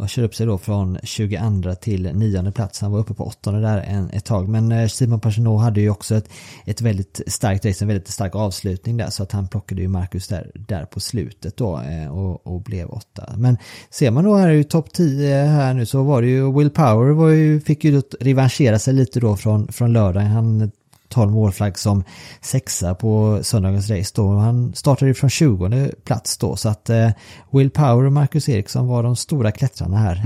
Och 0.00 0.08
kör 0.08 0.22
upp 0.22 0.34
sig 0.34 0.46
då 0.46 0.58
från 0.58 0.98
22 1.02 1.74
till 1.74 2.10
9 2.14 2.52
plats. 2.52 2.80
Han 2.80 2.92
var 2.92 2.98
uppe 2.98 3.14
på 3.14 3.24
8 3.24 3.52
där 3.52 3.78
en, 3.78 4.10
ett 4.10 4.24
tag. 4.24 4.48
Men 4.48 4.72
eh, 4.72 4.88
Simon 4.88 5.20
Pagenaud 5.20 5.60
hade 5.60 5.80
ju 5.80 5.90
också 5.90 6.14
ett, 6.14 6.28
ett 6.64 6.80
väldigt 6.80 7.20
starkt 7.26 7.66
race, 7.66 7.84
en 7.84 7.88
väldigt 7.88 8.08
stark 8.08 8.34
avslutning 8.34 8.96
där. 8.96 9.10
Så 9.10 9.22
att 9.22 9.32
han 9.32 9.48
plockade 9.48 9.82
ju 9.82 9.88
Marcus 9.88 10.28
där, 10.28 10.50
där 10.54 10.84
på 10.84 11.00
slutet 11.00 11.56
då 11.56 11.80
eh, 11.80 12.18
och, 12.18 12.46
och 12.46 12.62
blev 12.62 12.90
8. 12.90 13.34
Men 13.36 13.56
ser 13.90 14.10
man 14.10 14.24
då 14.24 14.36
här 14.36 14.50
i 14.50 14.64
topp 14.64 14.92
10 14.92 15.44
här 15.44 15.74
nu 15.74 15.86
så 15.86 16.02
var 16.02 16.22
det 16.22 16.28
ju 16.28 16.52
Will 16.58 16.70
Power 16.70 17.10
var 17.12 17.28
ju, 17.28 17.60
fick 17.60 17.84
ju 17.84 18.02
revanschera 18.20 18.78
sig 18.78 18.94
lite 18.94 19.20
då 19.20 19.36
från, 19.36 19.72
från 19.72 19.92
lördagen. 19.92 20.30
Han 20.30 20.70
12 21.10 21.32
målflagg 21.32 21.78
som 21.78 22.04
sexa 22.40 22.94
på 22.94 23.38
söndagens 23.42 23.90
race 23.90 24.12
då. 24.14 24.32
Han 24.32 24.74
startade 24.74 25.14
från 25.14 25.30
20 25.30 25.90
plats 26.04 26.38
då 26.38 26.56
så 26.56 26.68
att 26.68 26.90
eh, 26.90 27.10
Will 27.52 27.70
Power 27.70 28.04
och 28.04 28.12
Marcus 28.12 28.48
Eriksson 28.48 28.86
var 28.86 29.02
de 29.02 29.16
stora 29.16 29.52
klättrarna 29.52 29.98
här. 29.98 30.22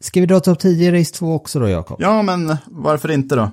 Ska 0.00 0.20
vi 0.20 0.26
dra 0.26 0.40
topp 0.40 0.58
10 0.58 0.88
i 0.88 1.00
race 1.00 1.14
2 1.14 1.34
också 1.34 1.60
då 1.60 1.68
Jakob? 1.68 1.96
Ja, 2.00 2.22
men 2.22 2.56
varför 2.66 3.10
inte 3.10 3.36
då? 3.36 3.50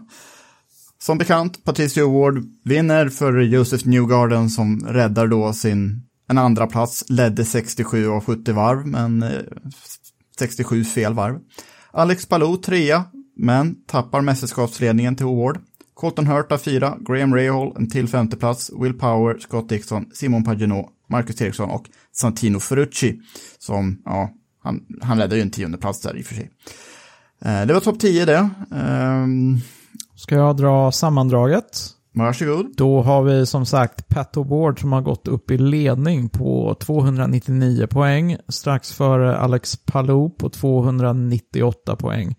Som 1.01 1.18
bekant, 1.18 1.64
Patricia 1.64 2.03
Award 2.03 2.43
vinner 2.64 3.10
för 3.10 3.39
Joseph 3.39 3.88
Newgarden 3.88 4.49
som 4.49 4.80
räddar 4.88 5.28
då 5.28 5.53
sin 5.53 6.01
en 6.28 6.38
andra 6.38 6.68
plats, 6.68 7.03
ledde 7.10 7.45
67 7.45 8.10
av 8.10 8.24
70 8.24 8.51
varv, 8.51 8.88
men 8.88 9.24
eh, 9.24 9.30
67 10.39 10.84
fel 10.84 11.14
varv. 11.14 11.39
Alex 11.91 12.26
Palou 12.26 12.58
trea, 12.58 13.03
men 13.36 13.76
tappar 13.88 14.22
mästerskapsledningen 14.22 15.16
till 15.16 15.26
Award. 15.26 15.60
Colton 15.95 16.27
Hurta 16.27 16.57
fyra, 16.57 16.97
Graham 17.07 17.35
Rahal 17.35 17.73
en 17.77 17.89
till 17.89 18.07
femteplats, 18.07 18.71
Will 18.81 18.93
Power, 18.93 19.37
Scott 19.39 19.69
Dixon, 19.69 20.05
Simon 20.13 20.43
Pagenaud, 20.43 20.85
Marcus 21.09 21.41
Eriksson 21.41 21.69
och 21.69 21.85
Santino 22.11 22.59
Ferrucci. 22.59 23.19
Som, 23.59 24.01
ja, 24.05 24.29
han, 24.63 24.85
han 25.01 25.17
ledde 25.17 25.35
ju 25.35 25.41
en 25.41 25.51
tionde 25.51 25.77
plats 25.77 26.01
där 26.01 26.17
i 26.17 26.21
och 26.21 26.25
för 26.25 26.35
sig. 26.35 26.49
Eh, 27.41 27.65
Det 27.65 27.73
var 27.73 27.79
topp 27.79 27.99
10 27.99 28.25
det. 28.25 28.49
Ehm, 28.75 29.57
Ska 30.15 30.35
jag 30.35 30.57
dra 30.57 30.91
sammandraget? 30.91 31.89
Varsågod. 32.13 32.73
Då 32.77 33.01
har 33.01 33.23
vi 33.23 33.45
som 33.45 33.65
sagt 33.65 34.07
Pat 34.07 34.35
O'Ward 34.35 34.79
som 34.79 34.91
har 34.93 35.01
gått 35.01 35.27
upp 35.27 35.51
i 35.51 35.57
ledning 35.57 36.29
på 36.29 36.75
299 36.79 37.87
poäng. 37.87 38.37
Strax 38.47 38.91
före 38.91 39.37
Alex 39.37 39.77
Palou 39.85 40.29
på 40.29 40.49
298 40.49 41.95
poäng. 41.95 42.35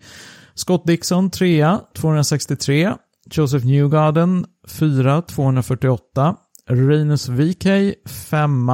Scott 0.53 0.85
Dixon 0.85 1.29
trea, 1.29 1.81
263. 1.95 2.93
Joseph 3.31 3.65
Newgarden 3.65 4.45
4, 4.67 5.21
248. 5.21 6.35
Renus 6.69 7.29
VK 7.29 7.65
5 8.05 8.71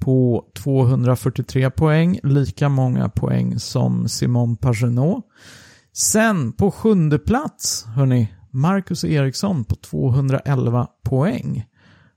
på 0.00 0.44
243 0.62 1.70
poäng. 1.70 2.18
Lika 2.22 2.68
många 2.68 3.08
poäng 3.08 3.58
som 3.58 4.08
Simon 4.08 4.56
Pagenaud. 4.56 5.22
Sen 5.92 6.52
på 6.52 6.70
sjunde 6.70 7.18
plats, 7.18 7.84
hörni, 7.84 8.32
Marcus 8.50 9.04
Eriksson 9.04 9.64
på 9.64 9.76
211 9.76 10.86
poäng. 11.04 11.64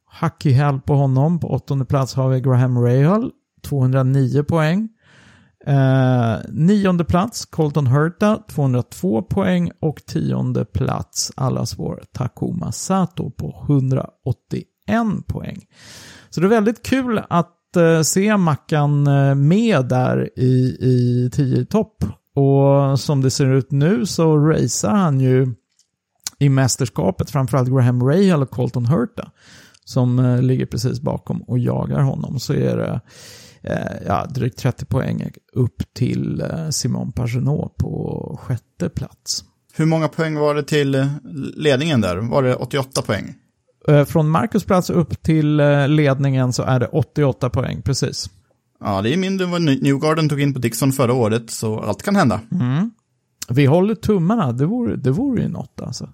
Hack 0.05 0.45
i 0.45 0.51
häl 0.51 0.79
på 0.81 0.95
honom. 0.95 1.39
På 1.39 1.47
åttonde 1.47 1.85
plats 1.85 2.15
har 2.15 2.29
vi 2.29 2.41
Graham 2.41 2.77
Rahal, 2.77 3.31
209 3.63 4.43
poäng. 4.43 4.89
Eh, 5.67 6.37
nionde 6.49 7.05
plats, 7.05 7.45
Colton 7.45 7.87
Hurta, 7.87 8.39
202 8.49 9.21
poäng. 9.21 9.71
Och 9.79 10.05
tionde 10.05 10.65
plats, 10.65 11.31
allas 11.35 11.79
vår 11.79 12.03
Takuma 12.13 12.71
Sato 12.71 13.31
på 13.31 13.65
181 13.67 14.65
poäng. 15.27 15.65
Så 16.29 16.41
det 16.41 16.47
är 16.47 16.49
väldigt 16.49 16.85
kul 16.85 17.21
att 17.29 17.75
eh, 17.75 18.01
se 18.01 18.37
Mackan 18.37 19.07
eh, 19.07 19.35
med 19.35 19.85
där 19.85 20.39
i, 20.39 20.77
i 20.79 21.29
tio 21.33 21.65
topp. 21.65 22.03
Och 22.35 22.99
som 22.99 23.21
det 23.21 23.31
ser 23.31 23.53
ut 23.53 23.71
nu 23.71 24.05
så 24.05 24.37
racear 24.37 24.95
han 24.95 25.19
ju 25.19 25.55
i 26.39 26.49
mästerskapet, 26.49 27.29
framförallt 27.29 27.69
Graham 27.69 28.03
Rahal 28.03 28.41
och 28.41 28.49
Colton 28.49 28.85
Hurta, 28.85 29.31
som 29.83 30.19
eh, 30.19 30.41
ligger 30.41 30.65
precis 30.65 31.01
bakom 31.01 31.41
och 31.41 31.59
jagar 31.59 32.01
honom, 32.01 32.39
så 32.39 32.53
är 32.53 32.77
det 32.77 32.87
eh, 32.87 32.99
ja, 34.05 34.25
drygt 34.25 34.57
30 34.57 34.85
poäng 34.85 35.29
upp 35.53 35.83
till 35.93 36.41
eh, 36.41 36.69
Simon 36.69 37.11
Pagenaud 37.11 37.69
på 37.77 38.39
sjätte 38.41 38.89
plats. 38.89 39.43
Hur 39.73 39.85
många 39.85 40.07
poäng 40.07 40.35
var 40.35 40.55
det 40.55 40.63
till 40.63 40.95
eh, 40.95 41.07
ledningen 41.55 42.01
där? 42.01 42.17
Var 42.17 42.43
det 42.43 42.55
88 42.55 43.01
poäng? 43.01 43.35
Eh, 43.87 44.05
från 44.05 44.29
Marcus 44.29 44.63
plats 44.63 44.89
upp 44.89 45.23
till 45.23 45.59
eh, 45.59 45.87
ledningen 45.87 46.53
så 46.53 46.63
är 46.63 46.79
det 46.79 46.87
88 46.87 47.49
poäng, 47.49 47.81
precis. 47.81 48.29
Ja, 48.79 49.01
det 49.01 49.13
är 49.13 49.17
mindre 49.17 49.45
än 49.45 49.51
vad 49.51 49.61
New- 49.61 49.83
Newgarden 49.83 50.29
tog 50.29 50.41
in 50.41 50.53
på 50.53 50.59
Dixon 50.59 50.91
förra 50.91 51.13
året, 51.13 51.49
så 51.49 51.79
allt 51.79 52.03
kan 52.03 52.15
hända. 52.15 52.39
Vi 53.49 53.65
håller 53.65 53.95
tummarna, 53.95 54.51
det 54.51 54.65
vore, 54.65 54.95
det 54.95 55.11
vore 55.11 55.41
ju 55.41 55.47
något 55.47 55.81
alltså. 55.81 56.09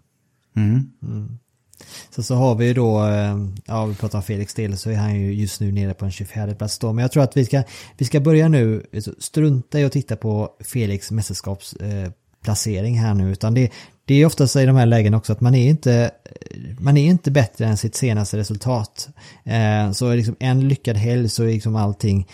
Så 2.10 2.24
så 2.24 2.36
har 2.36 2.56
vi 2.56 2.66
ju 2.66 2.74
då, 2.74 3.08
eh, 3.08 3.38
ja 3.66 3.86
vi 3.86 3.96
pratar 3.96 4.18
om 4.18 4.24
Felix 4.24 4.54
del 4.54 4.78
så 4.78 4.90
är 4.90 4.96
han 4.96 5.20
ju 5.20 5.34
just 5.34 5.62
nu 5.62 5.72
nere 5.72 5.94
på 5.94 6.06
en 6.06 6.12
24 6.12 6.56
plats 6.56 6.80
då. 6.80 6.94
Men 6.94 7.02
jag 7.02 7.12
tror 7.12 7.24
att 7.24 7.38
vi 7.38 7.46
ska, 7.46 7.64
vi 7.98 8.06
ska 8.06 8.20
börja 8.20 8.48
nu, 8.48 8.86
strunta 9.20 9.80
i 9.80 9.84
att 9.84 9.92
titta 9.92 10.16
på 10.16 10.50
Felix 10.60 11.12
mästerskapsplacering 11.12 12.96
eh, 12.96 13.02
här 13.02 13.14
nu. 13.14 13.32
Utan 13.32 13.54
det, 13.54 13.72
det 14.06 14.16
är 14.16 14.26
ofta 14.26 14.48
så 14.48 14.60
i 14.60 14.66
de 14.66 14.76
här 14.76 14.86
lägena 14.86 15.18
också 15.18 15.34
att 15.34 15.42
man 15.42 15.56
är 15.56 15.70
inte, 15.70 16.12
man 16.80 16.98
är 16.98 17.06
inte 17.06 17.32
bättre 17.32 17.66
än 17.66 17.78
sitt 17.78 17.96
senaste 17.96 18.38
resultat. 18.38 19.10
Eh, 19.44 19.92
så 19.92 20.14
liksom 20.14 20.36
en 20.40 20.68
lyckad 20.68 20.98
helg 20.98 21.30
så 21.30 21.44
är 21.44 21.48
liksom 21.48 21.76
allting 21.76 22.28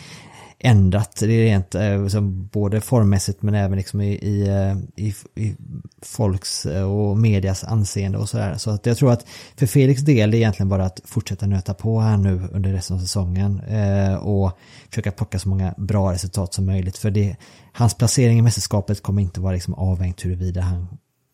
ändrat. 0.59 1.15
Det 1.19 1.33
är 1.33 1.43
rent 1.43 1.75
liksom, 2.03 2.47
både 2.47 2.81
formmässigt 2.81 3.41
men 3.41 3.55
även 3.55 3.77
liksom 3.77 4.01
i, 4.01 4.11
i, 4.11 4.47
eh, 4.47 5.05
i, 5.05 5.15
i 5.35 5.55
folks 6.01 6.65
eh, 6.65 6.91
och 6.91 7.17
medias 7.17 7.63
anseende 7.63 8.17
och 8.17 8.29
sådär. 8.29 8.55
Så 8.57 8.71
att 8.71 8.85
jag 8.85 8.97
tror 8.97 9.11
att 9.11 9.25
för 9.55 9.65
Felix 9.65 10.01
del 10.01 10.29
är 10.29 10.31
det 10.31 10.37
egentligen 10.37 10.69
bara 10.69 10.85
att 10.85 11.01
fortsätta 11.05 11.45
nöta 11.45 11.73
på 11.73 11.99
här 11.99 12.17
nu 12.17 12.47
under 12.51 12.73
resten 12.73 12.95
av 12.95 13.01
säsongen 13.01 13.59
eh, 13.59 14.15
och 14.15 14.57
försöka 14.89 15.11
plocka 15.11 15.39
så 15.39 15.49
många 15.49 15.73
bra 15.77 16.13
resultat 16.13 16.53
som 16.53 16.65
möjligt. 16.65 16.97
För 16.97 17.11
det, 17.11 17.35
hans 17.71 17.93
placering 17.93 18.39
i 18.39 18.41
mästerskapet 18.41 19.03
kommer 19.03 19.21
inte 19.21 19.41
vara 19.41 19.53
liksom 19.53 19.73
avhängt 19.73 20.25
huruvida 20.25 20.61
han 20.61 20.87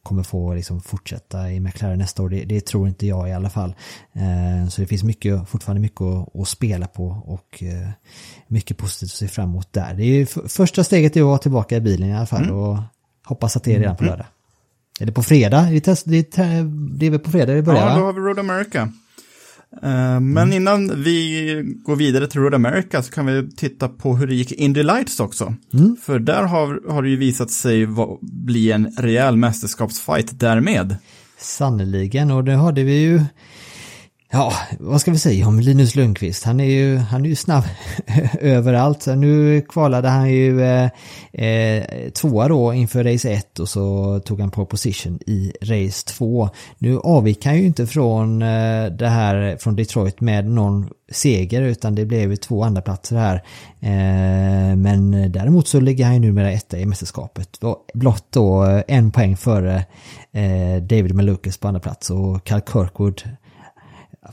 kommer 0.03 0.23
få 0.23 0.53
liksom 0.53 0.81
fortsätta 0.81 1.51
i 1.51 1.59
McLaren 1.59 1.99
nästa 1.99 2.23
år. 2.23 2.29
Det, 2.29 2.43
det 2.43 2.65
tror 2.65 2.87
inte 2.87 3.07
jag 3.07 3.29
i 3.29 3.33
alla 3.33 3.49
fall. 3.49 3.75
Eh, 4.13 4.69
så 4.69 4.81
det 4.81 4.87
finns 4.87 5.03
mycket, 5.03 5.49
fortfarande 5.49 5.81
mycket 5.81 6.01
att, 6.01 6.35
att 6.35 6.47
spela 6.47 6.87
på 6.87 7.05
och 7.25 7.63
eh, 7.63 7.89
mycket 8.47 8.77
positivt 8.77 9.09
att 9.11 9.17
se 9.17 9.27
fram 9.27 9.49
emot 9.49 9.73
där. 9.73 9.93
Det 9.93 10.03
är 10.03 10.47
första 10.49 10.83
steget 10.83 11.15
är 11.17 11.21
att 11.21 11.25
vara 11.27 11.37
tillbaka 11.37 11.75
i 11.77 11.81
bilen 11.81 12.09
i 12.09 12.15
alla 12.15 12.25
fall 12.25 12.51
och 12.51 12.77
hoppas 13.25 13.57
att 13.57 13.63
det 13.63 13.75
är 13.75 13.79
redan 13.79 13.95
på 13.95 14.03
lördag. 14.03 14.25
Är 14.99 15.05
det 15.05 15.11
på 15.11 15.23
fredag? 15.23 15.61
Det 15.61 15.75
är, 15.75 15.79
test, 15.79 16.03
det 16.07 16.17
är, 16.17 16.23
te- 16.23 16.63
det 16.97 17.05
är 17.05 17.09
väl 17.09 17.19
på 17.19 17.31
fredag 17.31 17.53
det 17.53 17.61
börjar 17.61 17.89
Ja, 17.89 17.97
då 17.99 18.05
har 18.05 18.13
vi 18.13 18.19
Road 18.19 18.39
America. 18.39 18.89
Eh, 19.81 20.19
Men 20.19 20.53
innan 20.53 21.03
vi 21.03 21.63
går 21.85 21.95
vidare 21.95 22.27
till 22.27 22.41
Road 22.41 22.53
America 22.53 23.03
så 23.03 23.11
kan 23.11 23.25
vi 23.25 23.51
titta 23.51 23.89
på 23.89 24.15
hur 24.15 24.27
det 24.27 24.35
gick 24.35 24.51
i 24.51 24.55
Indy 24.55 24.83
Lights 24.83 25.19
också. 25.19 25.55
För 26.01 26.19
där 26.19 26.43
har, 26.43 26.91
har 26.91 27.03
det 27.03 27.09
ju 27.09 27.15
visat 27.17 27.51
sig 27.51 27.87
bli 28.21 28.71
en 28.71 28.91
rejäl 28.97 29.37
mästerskapsfight 29.37 30.39
därmed. 30.39 30.95
Sannerligen 31.37 32.31
och 32.31 32.43
det 32.43 32.55
hade 32.55 32.83
vi 32.83 33.01
ju 33.01 33.21
Ja, 34.35 34.53
vad 34.79 35.01
ska 35.01 35.11
vi 35.11 35.17
säga 35.17 35.47
om 35.47 35.59
Linus 35.59 35.95
Lundqvist? 35.95 36.43
Han 36.43 36.59
är 36.59 36.65
ju, 36.65 36.97
han 36.97 37.25
är 37.25 37.29
ju 37.29 37.35
snabb 37.35 37.63
överallt. 38.39 39.05
Nu 39.07 39.61
kvalade 39.61 40.07
han 40.09 40.31
ju 40.31 40.61
eh, 40.61 40.89
eh 41.33 42.09
tvåa 42.09 42.47
då 42.47 42.73
inför 42.73 43.03
race 43.03 43.31
1 43.31 43.59
och 43.59 43.69
så 43.69 44.19
tog 44.19 44.39
han 44.39 44.51
på 44.51 44.65
position 44.65 45.19
i 45.27 45.53
race 45.61 46.07
2. 46.07 46.49
Nu 46.77 46.99
avgick 46.99 47.45
han 47.45 47.57
ju 47.57 47.65
inte 47.65 47.87
från 47.87 48.41
eh, 48.41 48.85
det 48.85 49.07
här 49.07 49.57
från 49.57 49.75
Detroit 49.75 50.21
med 50.21 50.45
någon 50.45 50.89
seger 51.11 51.61
utan 51.61 51.95
det 51.95 52.05
blev 52.05 52.29
ju 52.29 52.35
två 52.35 52.63
andra 52.63 52.81
platser 52.81 53.15
här. 53.15 53.35
Eh, 53.79 54.75
men 54.75 55.31
däremot 55.31 55.67
så 55.67 55.79
ligger 55.79 56.05
han 56.05 56.13
ju 56.13 56.19
numera 56.19 56.51
etta 56.51 56.77
i 56.79 56.85
mästerskapet. 56.85 57.59
Blott 57.93 58.25
då 58.29 58.65
eh, 58.65 58.83
en 58.87 59.11
poäng 59.11 59.37
före 59.37 59.85
eh, 60.31 60.83
David 60.83 61.15
Malukas 61.15 61.57
på 61.57 61.67
andra 61.67 61.81
plats 61.81 62.09
och 62.09 62.43
Cal 62.43 62.61
Kirkwood 62.61 63.21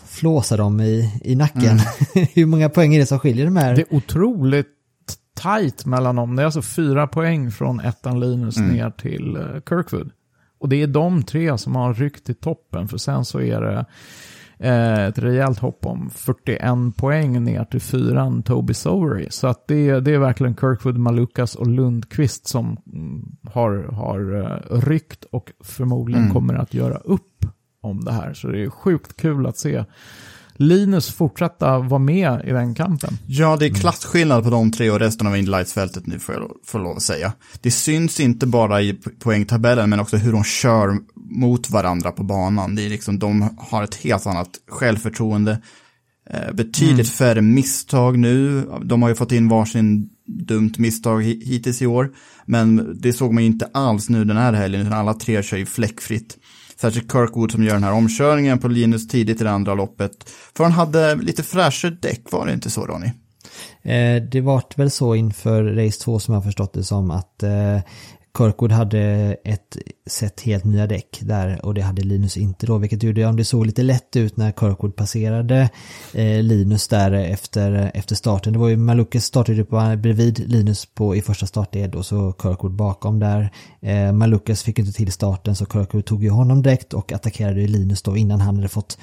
flåsa 0.07 0.57
dem 0.57 0.81
i, 0.81 1.21
i 1.25 1.35
nacken. 1.35 1.79
Hur 2.35 2.47
många 2.47 2.69
poäng 2.69 2.95
är 2.95 2.99
det 2.99 3.07
som 3.07 3.19
skiljer 3.19 3.45
de 3.45 3.57
här? 3.57 3.75
Det 3.75 3.83
är 3.83 3.95
otroligt 3.95 4.67
tajt 5.35 5.87
mellan 5.87 6.17
dem. 6.17 6.37
Det 6.37 6.43
är 6.43 6.45
alltså 6.45 6.63
fyra 6.63 7.07
poäng 7.07 7.51
från 7.51 7.81
ettan 7.81 8.21
Linus 8.21 8.57
ner 8.59 8.91
till 8.91 9.37
eh, 9.37 9.43
Kirkwood. 9.69 10.11
Och 10.59 10.69
det 10.69 10.83
är 10.83 10.87
de 10.87 11.23
tre 11.23 11.59
som 11.59 11.77
har 11.77 11.95
ryckt 11.95 12.27
till 12.27 12.35
toppen, 12.35 12.89
för 12.89 12.99
sen 12.99 13.25
så 13.25 13.41
är 13.41 13.61
det 13.61 13.87
eh, 14.69 15.05
ett 15.05 15.19
rejält 15.19 15.59
hopp 15.59 15.87
om 15.87 16.11
41 16.11 16.97
poäng 16.97 17.45
ner 17.45 17.65
till 17.65 17.81
fyran 17.81 18.43
Toby 18.43 18.75
Sowery. 18.75 19.27
Så 19.31 19.47
att 19.47 19.69
det, 19.69 20.01
det 20.01 20.15
är 20.15 20.19
verkligen 20.19 20.57
Kirkwood, 20.57 20.99
Malukas 20.99 21.55
och 21.55 21.67
Lundqvist 21.67 22.47
som 22.47 22.77
mm, 22.93 23.37
har, 23.53 23.77
har 23.93 24.35
uh, 24.37 24.81
ryckt 24.81 25.25
och 25.25 25.53
förmodligen 25.65 26.31
kommer 26.31 26.55
att 26.55 26.75
göra 26.75 26.97
upp 26.97 27.47
om 27.83 28.05
det 28.05 28.13
här. 28.13 28.35
Så 28.35 28.49
det 28.49 28.63
är 28.65 28.71
sjukt 28.71 29.17
kul 29.17 29.47
att 29.47 29.59
se 29.59 29.85
Linus 30.57 31.11
fortsätta 31.11 31.79
vara 31.79 31.99
med 31.99 32.43
i 32.47 32.51
den 32.51 32.75
kampen. 32.75 33.19
Ja, 33.27 33.57
det 33.57 33.67
är 33.67 33.75
klasskillnad 33.75 34.45
på 34.45 34.51
de 34.51 34.73
tre 34.73 34.91
och 34.91 34.99
resten 34.99 35.27
av 35.27 35.37
Inlights-fältet 35.37 36.07
nu 36.07 36.19
får 36.19 36.35
jag 36.35 36.51
får 36.67 36.79
lov 36.79 36.97
att 36.97 37.03
säga. 37.03 37.33
Det 37.61 37.71
syns 37.71 38.21
inte 38.21 38.47
bara 38.47 38.83
i 38.83 38.93
po- 38.93 39.19
poängtabellen 39.19 39.91
men 39.91 40.01
också 40.01 40.17
hur 40.17 40.33
de 40.33 40.45
kör 40.45 40.97
mot 41.41 41.71
varandra 41.71 42.13
på 42.13 42.23
banan. 42.23 42.75
Det 42.75 42.87
är 42.87 42.89
liksom, 42.91 43.19
de 43.19 43.57
har 43.59 43.83
ett 43.85 43.95
helt 43.95 44.27
annat 44.27 44.49
självförtroende. 44.69 45.63
Eh, 46.31 46.53
betydligt 46.55 47.11
färre 47.11 47.41
misstag 47.43 48.19
nu. 48.19 48.65
De 48.85 49.03
har 49.03 49.09
ju 49.09 49.15
fått 49.15 49.33
in 49.33 49.49
varsin 49.49 50.09
dumt 50.27 50.73
misstag 50.79 51.23
hi- 51.23 51.45
hittills 51.45 51.83
i 51.83 51.87
år. 51.87 52.11
Men 52.47 52.97
det 53.01 53.13
såg 53.13 53.33
man 53.35 53.43
ju 53.43 53.47
inte 53.47 53.69
alls 53.75 54.09
nu 54.09 54.25
den 54.25 54.37
här 54.37 54.53
helgen, 54.53 54.81
utan 54.81 54.93
alla 54.93 55.15
tre 55.15 55.43
kör 55.43 55.57
ju 55.57 55.67
fläckfritt. 55.67 56.37
Särskilt 56.81 57.13
Kirkwood 57.13 57.53
som 57.53 57.65
gör 57.65 57.75
den 57.75 57.85
här 57.85 57.93
omkörningen 57.93 58.59
på 58.59 58.69
Linus 58.69 59.09
tidigt 59.09 59.41
i 59.41 59.45
det 59.45 59.51
andra 59.51 59.75
loppet. 59.75 60.13
För 60.57 60.65
han 60.65 60.73
hade 60.73 61.15
lite 61.15 61.43
fräschare 61.43 61.97
däck, 62.01 62.23
var 62.31 62.47
det 62.47 62.53
inte 62.53 62.71
så 62.71 62.87
Ronny? 62.87 63.07
Eh, 63.83 64.23
det 64.23 64.41
var 64.41 64.63
väl 64.77 64.91
så 64.91 65.15
inför 65.15 65.65
race 65.65 66.01
2 66.01 66.19
som 66.19 66.35
jag 66.35 66.45
förstått 66.45 66.73
det 66.73 66.85
som 66.85 67.11
att 67.11 67.43
eh, 67.43 67.79
Kirkwood 68.39 68.73
hade 68.73 69.37
ett 69.45 69.77
set 70.07 70.41
helt 70.41 70.65
nya 70.65 70.87
däck 70.87 71.19
där 71.23 71.65
och 71.65 71.75
det 71.75 71.81
hade 71.81 72.03
Linus 72.03 72.37
inte 72.37 72.67
då, 72.67 72.79
vilket 72.79 73.03
gjorde 73.03 73.27
om 73.27 73.37
det 73.37 73.45
såg 73.45 73.67
lite 73.67 73.83
lätt 73.83 74.17
ut 74.17 74.37
när 74.37 74.53
Kirkwood 74.53 74.97
passerade 74.97 75.71
eh, 76.15 76.43
Linus 76.43 76.89
där 76.89 77.13
efter, 77.13 77.91
efter 77.95 78.15
starten. 78.15 78.53
Det 78.53 78.59
var 78.59 78.69
ju 78.69 78.77
Malukas 78.77 79.25
startade 79.25 79.59
ju 79.59 79.65
på 79.65 79.97
bredvid 79.99 80.49
Linus 80.49 80.87
på, 80.87 81.17
i 81.17 81.23
första 81.23 81.47
startled 81.47 81.95
och 81.95 82.07
så 82.07 82.35
Kirkwood 82.43 82.73
bakom 82.73 83.19
där. 83.19 83.51
Eh, 83.81 84.13
Malukas 84.13 84.63
fick 84.63 84.79
inte 84.79 84.93
till 84.93 85.13
starten 85.13 85.57
så 85.57 85.67
Kirkwood 85.67 86.05
tog 86.05 86.25
ju 86.25 86.31
honom 86.31 86.63
direkt 86.63 86.95
och 86.95 87.13
attackerade 87.13 87.67
Linus 87.67 88.03
då 88.03 88.17
innan 88.17 88.41
han 88.41 88.57
hade 88.57 88.69
fått 88.69 88.99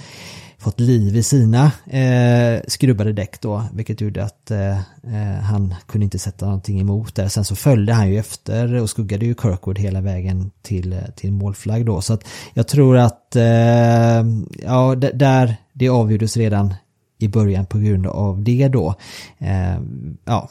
fått 0.59 0.79
liv 0.79 1.15
i 1.15 1.23
sina 1.23 1.71
eh, 1.85 2.61
skrubbade 2.67 3.13
däck 3.13 3.41
då, 3.41 3.63
vilket 3.73 4.01
gjorde 4.01 4.23
att 4.23 4.51
eh, 4.51 4.77
eh 4.77 5.41
han 5.41 5.75
kunde 5.87 6.03
inte 6.03 6.19
sätta 6.19 6.45
någonting 6.45 6.79
emot 6.79 7.15
där. 7.15 7.27
Sen 7.27 7.45
så 7.45 7.55
följde 7.55 7.93
han 7.93 8.09
ju 8.09 8.19
efter 8.19 8.73
och 8.73 8.89
skuggade 8.89 9.25
ju 9.25 9.35
Kirkwood 9.35 9.79
hela 9.79 10.01
vägen 10.01 10.51
till, 10.61 10.93
eh, 10.93 10.99
till 11.15 11.31
målflagg 11.31 11.85
då. 11.85 12.01
Så 12.01 12.13
att 12.13 12.23
jag 12.53 12.67
tror 12.67 12.97
att, 12.97 13.35
eh, 13.35 14.25
ja, 14.63 14.95
där 15.13 15.55
det 15.73 15.89
avgjordes 15.89 16.37
redan 16.37 16.73
i 17.19 17.27
början 17.27 17.65
på 17.65 17.77
grund 17.77 18.07
av 18.07 18.43
det 18.43 18.67
då. 18.67 18.95
Eh, 19.37 19.81
ja, 20.25 20.49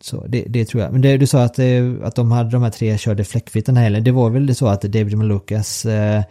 så 0.00 0.26
det, 0.26 0.44
det 0.48 0.64
tror 0.64 0.82
jag. 0.82 0.92
Men 0.92 1.00
det, 1.00 1.16
du 1.16 1.26
sa 1.26 1.42
att, 1.42 1.58
eh, 1.58 1.92
att 2.02 2.14
de 2.14 2.32
hade 2.32 2.50
de 2.50 2.62
här 2.62 2.70
tre 2.70 2.98
körde 2.98 3.24
fläckfritt 3.24 3.66
den 3.66 3.76
här 3.76 3.84
helgen. 3.84 4.04
Det 4.04 4.12
var 4.12 4.30
väl 4.30 4.46
det 4.46 4.54
så 4.54 4.66
att 4.66 4.82
David 4.82 5.18
Malukas 5.18 5.86
eh, 5.86 6.22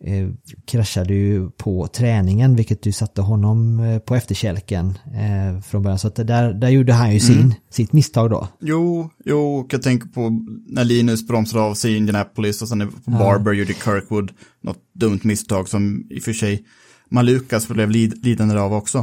eh, 0.00 0.28
kraschade 0.66 1.14
ju 1.14 1.50
på 1.50 1.86
träningen 1.86 2.56
vilket 2.56 2.86
ju 2.86 2.92
satte 2.92 3.20
honom 3.20 3.80
eh, 3.80 3.98
på 3.98 4.14
efterkälken 4.14 4.98
eh, 5.06 5.60
från 5.60 5.82
början. 5.82 5.98
Så 5.98 6.08
att 6.08 6.16
där, 6.16 6.52
där 6.52 6.68
gjorde 6.68 6.92
han 6.92 7.14
ju 7.14 7.20
sin, 7.20 7.54
sitt 7.70 7.92
misstag 7.92 8.30
då. 8.30 8.48
Jo, 8.60 9.10
jo, 9.24 9.56
och 9.56 9.72
jag 9.72 9.82
tänker 9.82 10.08
på 10.08 10.46
när 10.66 10.84
Linus 10.84 11.26
bromsade 11.26 11.62
av 11.64 11.74
sig 11.74 11.92
i 11.92 11.96
Indianapolis 11.96 12.62
och 12.62 12.68
sen 12.68 12.92
på 13.04 13.10
Barber 13.10 13.52
gjorde 13.52 13.72
Kirkwood 13.72 14.32
något 14.62 14.82
dumt 14.94 15.20
misstag 15.22 15.68
som 15.68 16.06
i 16.10 16.18
och 16.18 16.22
för 16.22 16.32
sig 16.32 16.64
Malukas 17.10 17.68
blev 17.68 17.90
lid, 17.90 18.24
lidande 18.24 18.58
av 18.58 18.72
också. 18.72 18.98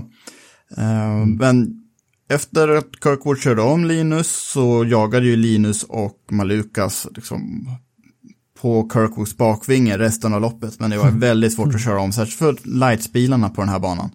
Eh, 0.78 1.26
Men 1.26 1.82
efter 2.30 2.68
att 2.68 2.89
Kirkwood 3.04 3.39
körde 3.39 3.62
om 3.62 3.86
Linus 3.86 4.52
så 4.54 4.86
jagade 4.86 5.26
ju 5.26 5.36
Linus 5.36 5.84
och 5.84 6.18
Malukas 6.32 7.08
liksom 7.16 7.70
på 8.66 8.89
Kirkwoods 8.93 9.38
bakvinge 9.38 9.97
resten 9.97 10.34
av 10.34 10.41
loppet. 10.41 10.80
Men 10.80 10.89
det 10.89 10.97
var 10.97 11.11
väldigt 11.11 11.53
svårt 11.53 11.76
att 11.76 11.84
köra 11.84 11.99
om, 11.99 12.11
särskilt 12.11 12.38
för 12.38 12.70
lightsbilarna 12.80 13.49
på 13.49 13.61
den 13.61 13.70
här 13.70 13.80
banan. 13.80 14.09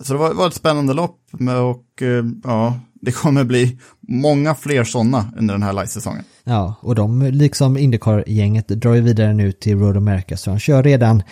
Så 0.00 0.12
det 0.12 0.18
var, 0.18 0.34
var 0.34 0.48
ett 0.48 0.54
spännande 0.54 0.94
lopp 0.94 1.20
och 1.32 2.02
eh, 2.02 2.24
ja, 2.44 2.80
det 3.00 3.12
kommer 3.12 3.44
bli 3.44 3.78
många 4.08 4.54
fler 4.54 4.84
sådana 4.84 5.32
under 5.38 5.54
den 5.54 5.62
här 5.62 5.72
light-säsongen. 5.72 6.24
Ja, 6.44 6.74
och 6.80 6.94
de 6.94 7.22
liksom 7.22 7.76
Indycar-gänget 7.76 8.68
drar 8.68 8.94
ju 8.94 9.00
vidare 9.00 9.34
nu 9.34 9.52
till 9.52 9.78
Road 9.78 9.96
America 9.96 10.36
så 10.36 10.50
han 10.50 10.60
kör 10.60 10.82
redan 10.82 11.22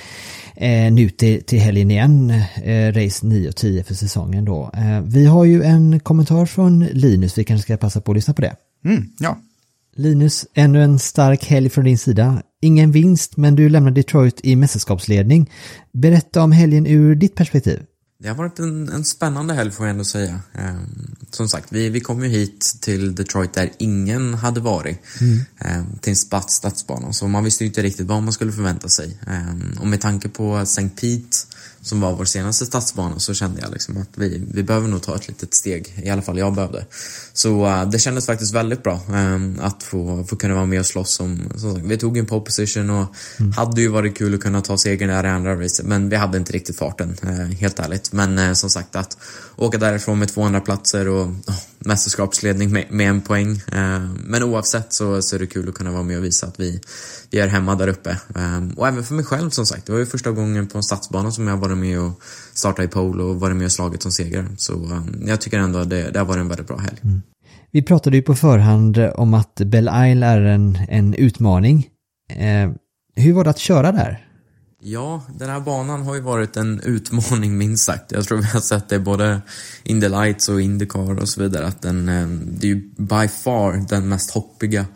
eh, 0.56 0.92
nu 0.92 1.08
till, 1.08 1.44
till 1.44 1.60
helgen 1.60 1.90
igen, 1.90 2.30
eh, 2.64 2.92
race 2.92 3.26
9 3.26 3.48
och 3.48 3.56
10 3.56 3.84
för 3.84 3.94
säsongen 3.94 4.44
då. 4.44 4.70
Eh, 4.74 5.00
vi 5.04 5.26
har 5.26 5.44
ju 5.44 5.62
en 5.62 6.00
kommentar 6.00 6.46
från 6.46 6.84
Linus, 6.84 7.38
vi 7.38 7.44
kanske 7.44 7.62
ska 7.62 7.76
passa 7.76 8.00
på 8.00 8.12
att 8.12 8.16
lyssna 8.16 8.34
på 8.34 8.42
det. 8.42 8.56
Mm, 8.84 9.08
ja, 9.18 9.36
Linus, 9.96 10.46
ännu 10.54 10.82
en 10.82 10.98
stark 10.98 11.44
helg 11.44 11.70
från 11.70 11.84
din 11.84 11.98
sida. 11.98 12.42
Ingen 12.60 12.92
vinst, 12.92 13.36
men 13.36 13.56
du 13.56 13.68
lämnar 13.68 13.90
Detroit 13.90 14.40
i 14.42 14.56
mästerskapsledning. 14.56 15.50
Berätta 15.92 16.42
om 16.42 16.52
helgen 16.52 16.86
ur 16.86 17.14
ditt 17.14 17.34
perspektiv. 17.34 17.82
Det 18.22 18.28
har 18.28 18.36
varit 18.36 18.58
en, 18.58 18.88
en 18.88 19.04
spännande 19.04 19.54
helg 19.54 19.70
får 19.70 19.86
jag 19.86 19.90
ändå 19.90 20.04
säga. 20.04 20.40
Ehm, 20.52 21.16
som 21.30 21.48
sagt, 21.48 21.72
vi, 21.72 21.88
vi 21.88 22.00
kom 22.00 22.22
ju 22.22 22.28
hit 22.28 22.78
till 22.80 23.14
Detroit 23.14 23.52
där 23.52 23.70
ingen 23.78 24.34
hade 24.34 24.60
varit. 24.60 24.98
Ehm, 25.58 25.86
till 26.00 26.10
en 26.10 26.16
stats, 26.16 26.54
stadsbana. 26.54 27.12
Så 27.12 27.28
man 27.28 27.44
visste 27.44 27.64
ju 27.64 27.68
inte 27.68 27.82
riktigt 27.82 28.06
vad 28.06 28.22
man 28.22 28.32
skulle 28.32 28.52
förvänta 28.52 28.88
sig. 28.88 29.18
Ehm, 29.26 29.72
och 29.80 29.86
med 29.86 30.00
tanke 30.00 30.28
på 30.28 30.56
St. 30.56 30.88
Pete 30.88 31.36
som 31.82 32.00
var 32.00 32.12
vår 32.12 32.24
senaste 32.24 32.66
stadsbana 32.66 33.18
så 33.18 33.34
kände 33.34 33.60
jag 33.60 33.72
liksom 33.72 33.96
att 33.96 34.08
vi, 34.14 34.42
vi 34.54 34.62
behöver 34.62 34.88
nog 34.88 35.02
ta 35.02 35.16
ett 35.16 35.28
litet 35.28 35.54
steg. 35.54 36.02
I 36.02 36.10
alla 36.10 36.22
fall 36.22 36.38
jag 36.38 36.54
behövde. 36.54 36.86
Så 37.32 37.66
eh, 37.66 37.88
det 37.88 37.98
kändes 37.98 38.26
faktiskt 38.26 38.54
väldigt 38.54 38.82
bra 38.82 39.00
ehm, 39.12 39.58
att 39.62 39.82
få, 39.82 40.24
få 40.24 40.36
kunna 40.36 40.54
vara 40.54 40.66
med 40.66 40.80
och 40.80 40.86
slåss 40.86 41.20
om... 41.20 41.52
Som 41.56 41.88
vi 41.88 41.98
tog 41.98 42.18
en 42.18 42.26
pole 42.26 42.44
position 42.44 42.90
och 42.90 43.06
hade 43.56 43.80
ju 43.80 43.88
varit 43.88 44.18
kul 44.18 44.34
att 44.34 44.40
kunna 44.40 44.60
ta 44.60 44.78
segern 44.78 45.08
där 45.08 45.24
i 45.24 45.28
andra 45.28 45.62
racet. 45.62 45.86
Men 45.86 46.08
vi 46.08 46.16
hade 46.16 46.38
inte 46.38 46.52
riktigt 46.52 46.76
farten, 46.78 47.16
eh, 47.22 47.30
helt 47.30 47.78
ärligt. 47.78 48.12
Men 48.12 48.38
eh, 48.38 48.52
som 48.52 48.70
sagt 48.70 48.96
att 48.96 49.16
åka 49.56 49.78
därifrån 49.78 50.18
med 50.18 50.28
200 50.28 50.60
platser 50.60 51.08
och 51.08 51.26
oh, 51.26 51.58
mästerskapsledning 51.78 52.72
med, 52.72 52.86
med 52.90 53.08
en 53.08 53.20
poäng. 53.20 53.62
Men 54.24 54.42
oavsett 54.42 54.92
så, 54.92 55.22
så 55.22 55.36
är 55.36 55.40
det 55.40 55.46
kul 55.46 55.68
att 55.68 55.74
kunna 55.74 55.92
vara 55.92 56.02
med 56.02 56.18
och 56.18 56.24
visa 56.24 56.46
att 56.46 56.60
vi, 56.60 56.80
vi 57.30 57.40
är 57.40 57.48
hemma 57.48 57.74
där 57.74 57.88
uppe. 57.88 58.18
Och 58.76 58.88
även 58.88 59.04
för 59.04 59.14
mig 59.14 59.24
själv 59.24 59.50
som 59.50 59.66
sagt. 59.66 59.86
Det 59.86 59.92
var 59.92 59.98
ju 59.98 60.06
första 60.06 60.30
gången 60.30 60.66
på 60.66 60.78
en 60.78 60.82
stadsbana 60.82 61.32
som 61.32 61.48
jag 61.48 61.58
varit 61.72 61.88
med 61.88 62.00
och 62.00 62.22
startat 62.54 62.84
i 62.84 62.88
pole 62.88 63.22
och 63.22 63.40
varit 63.40 63.56
med 63.56 63.64
och 63.64 63.72
slagit 63.72 64.02
som 64.02 64.12
segrare. 64.12 64.46
Så 64.56 64.72
eh, 64.72 65.02
jag 65.26 65.40
tycker 65.40 65.58
ändå 65.58 65.78
att 65.78 65.90
det, 65.90 66.10
det 66.10 66.18
har 66.18 66.26
varit 66.26 66.40
en 66.40 66.48
väldigt 66.48 66.66
bra 66.66 66.76
helg. 66.76 66.98
Vi 67.70 67.82
pratade 67.82 68.16
ju 68.16 68.22
på 68.22 68.34
förhand 68.34 68.98
om 69.14 69.34
att 69.34 69.54
Belle 69.54 70.10
Isle 70.10 70.26
är 70.26 70.40
en, 70.40 70.78
en 70.88 71.14
utmaning. 71.14 71.88
Eh, 72.28 72.70
hur 73.16 73.32
var 73.32 73.44
det 73.44 73.50
att 73.50 73.58
köra 73.58 73.92
där? 73.92 74.28
Ja, 74.84 75.22
den 75.38 75.50
här 75.50 75.60
banan 75.60 76.02
har 76.02 76.14
ju 76.14 76.20
varit 76.20 76.56
en 76.56 76.80
utmaning 76.80 77.58
minst 77.58 77.84
sagt. 77.84 78.12
Jag 78.12 78.24
tror 78.24 78.38
vi 78.38 78.44
har 78.44 78.60
sett 78.60 78.88
det 78.88 78.98
både 78.98 79.40
Indy 79.82 80.08
Lights 80.08 80.48
och 80.48 80.60
Indycar 80.60 81.20
och 81.20 81.28
så 81.28 81.42
vidare. 81.42 81.66
Att 81.66 81.82
den, 81.82 82.08
eh, 82.08 82.26
det 82.26 82.66
är 82.66 82.68
ju 82.68 82.94
by 82.96 83.28
far 83.28 83.86
den 83.88 84.08
mest 84.08 84.30
hoppiga 84.30 84.86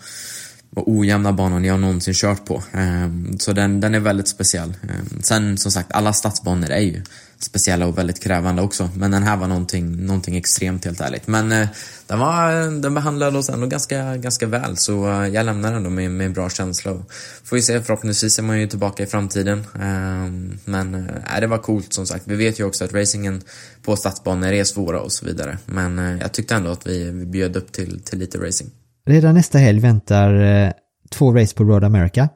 och 0.77 0.91
ojämna 0.91 1.33
banan 1.33 1.64
jag 1.64 1.81
någonsin 1.81 2.14
kört 2.14 2.45
på. 2.45 2.62
Ehm, 2.72 3.39
så 3.39 3.53
den, 3.53 3.81
den 3.81 3.95
är 3.95 4.01
väldigt 4.01 4.29
speciell. 4.29 4.74
Ehm, 4.83 5.22
sen 5.22 5.59
som 5.59 5.72
sagt, 5.72 5.93
alla 5.93 6.12
stadsbanor 6.12 6.70
är 6.70 6.81
ju 6.81 7.03
speciella 7.39 7.87
och 7.87 7.99
väldigt 7.99 8.22
krävande 8.22 8.62
också. 8.62 8.91
Men 8.95 9.11
den 9.11 9.22
här 9.22 9.37
var 9.37 9.47
någonting, 9.47 10.07
någonting 10.07 10.37
extremt 10.37 10.85
helt 10.85 11.01
ärligt. 11.01 11.27
Men 11.27 11.53
eh, 11.53 11.68
den, 12.07 12.18
var, 12.18 12.53
den 12.81 12.95
behandlade 12.95 13.39
oss 13.39 13.49
ändå 13.49 13.66
ganska, 13.66 14.16
ganska 14.16 14.47
väl 14.47 14.77
så 14.77 15.09
eh, 15.09 15.29
jag 15.29 15.47
lämnar 15.47 15.72
ändå 15.72 15.91
med, 15.91 16.11
med 16.11 16.27
en 16.27 16.33
bra 16.33 16.51
känsla. 16.51 16.93
Och 16.93 17.12
får 17.45 17.57
vi 17.57 17.62
se, 17.62 17.83
förhoppningsvis 17.83 18.39
är 18.39 18.43
man 18.43 18.61
ju 18.61 18.66
tillbaka 18.66 19.03
i 19.03 19.07
framtiden. 19.07 19.64
Ehm, 19.81 20.59
men 20.64 20.95
äh, 20.95 21.41
det 21.41 21.47
var 21.47 21.59
coolt 21.59 21.93
som 21.93 22.07
sagt. 22.07 22.24
Vi 22.27 22.37
vet 22.37 22.61
ju 22.61 22.64
också 22.64 22.85
att 22.85 22.93
racingen 22.93 23.43
på 23.83 23.97
stadsbanor 23.97 24.49
är 24.49 24.64
svåra 24.64 25.01
och 25.01 25.12
så 25.12 25.27
vidare. 25.27 25.59
Men 25.66 26.18
jag 26.20 26.33
tyckte 26.33 26.55
ändå 26.55 26.70
att 26.70 26.87
vi, 26.87 27.11
vi 27.11 27.27
bjöd 27.27 27.57
upp 27.57 27.72
till, 27.72 28.01
till 28.01 28.18
lite 28.18 28.39
racing. 28.39 28.70
Redan 29.09 29.35
nästa 29.35 29.59
helg 29.59 29.81
väntar 29.81 30.35
eh, 30.35 30.73
två 31.11 31.33
race 31.33 31.55
på 31.55 31.65
Road 31.65 31.85
America. 31.85 32.29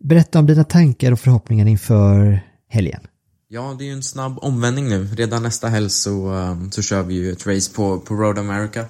Berätta 0.00 0.38
om 0.38 0.46
dina 0.46 0.64
tankar 0.64 1.12
och 1.12 1.20
förhoppningar 1.20 1.66
inför 1.66 2.40
helgen. 2.68 3.00
Ja, 3.48 3.76
det 3.78 3.84
är 3.84 3.86
ju 3.86 3.92
en 3.92 4.02
snabb 4.02 4.38
omvändning 4.38 4.88
nu. 4.88 5.08
Redan 5.16 5.42
nästa 5.42 5.68
helg 5.68 5.90
så, 5.90 6.30
um, 6.30 6.70
så 6.72 6.82
kör 6.82 7.02
vi 7.02 7.14
ju 7.14 7.32
ett 7.32 7.46
race 7.46 7.72
på, 7.74 8.00
på 8.00 8.14
Road 8.14 8.38
America. 8.38 8.84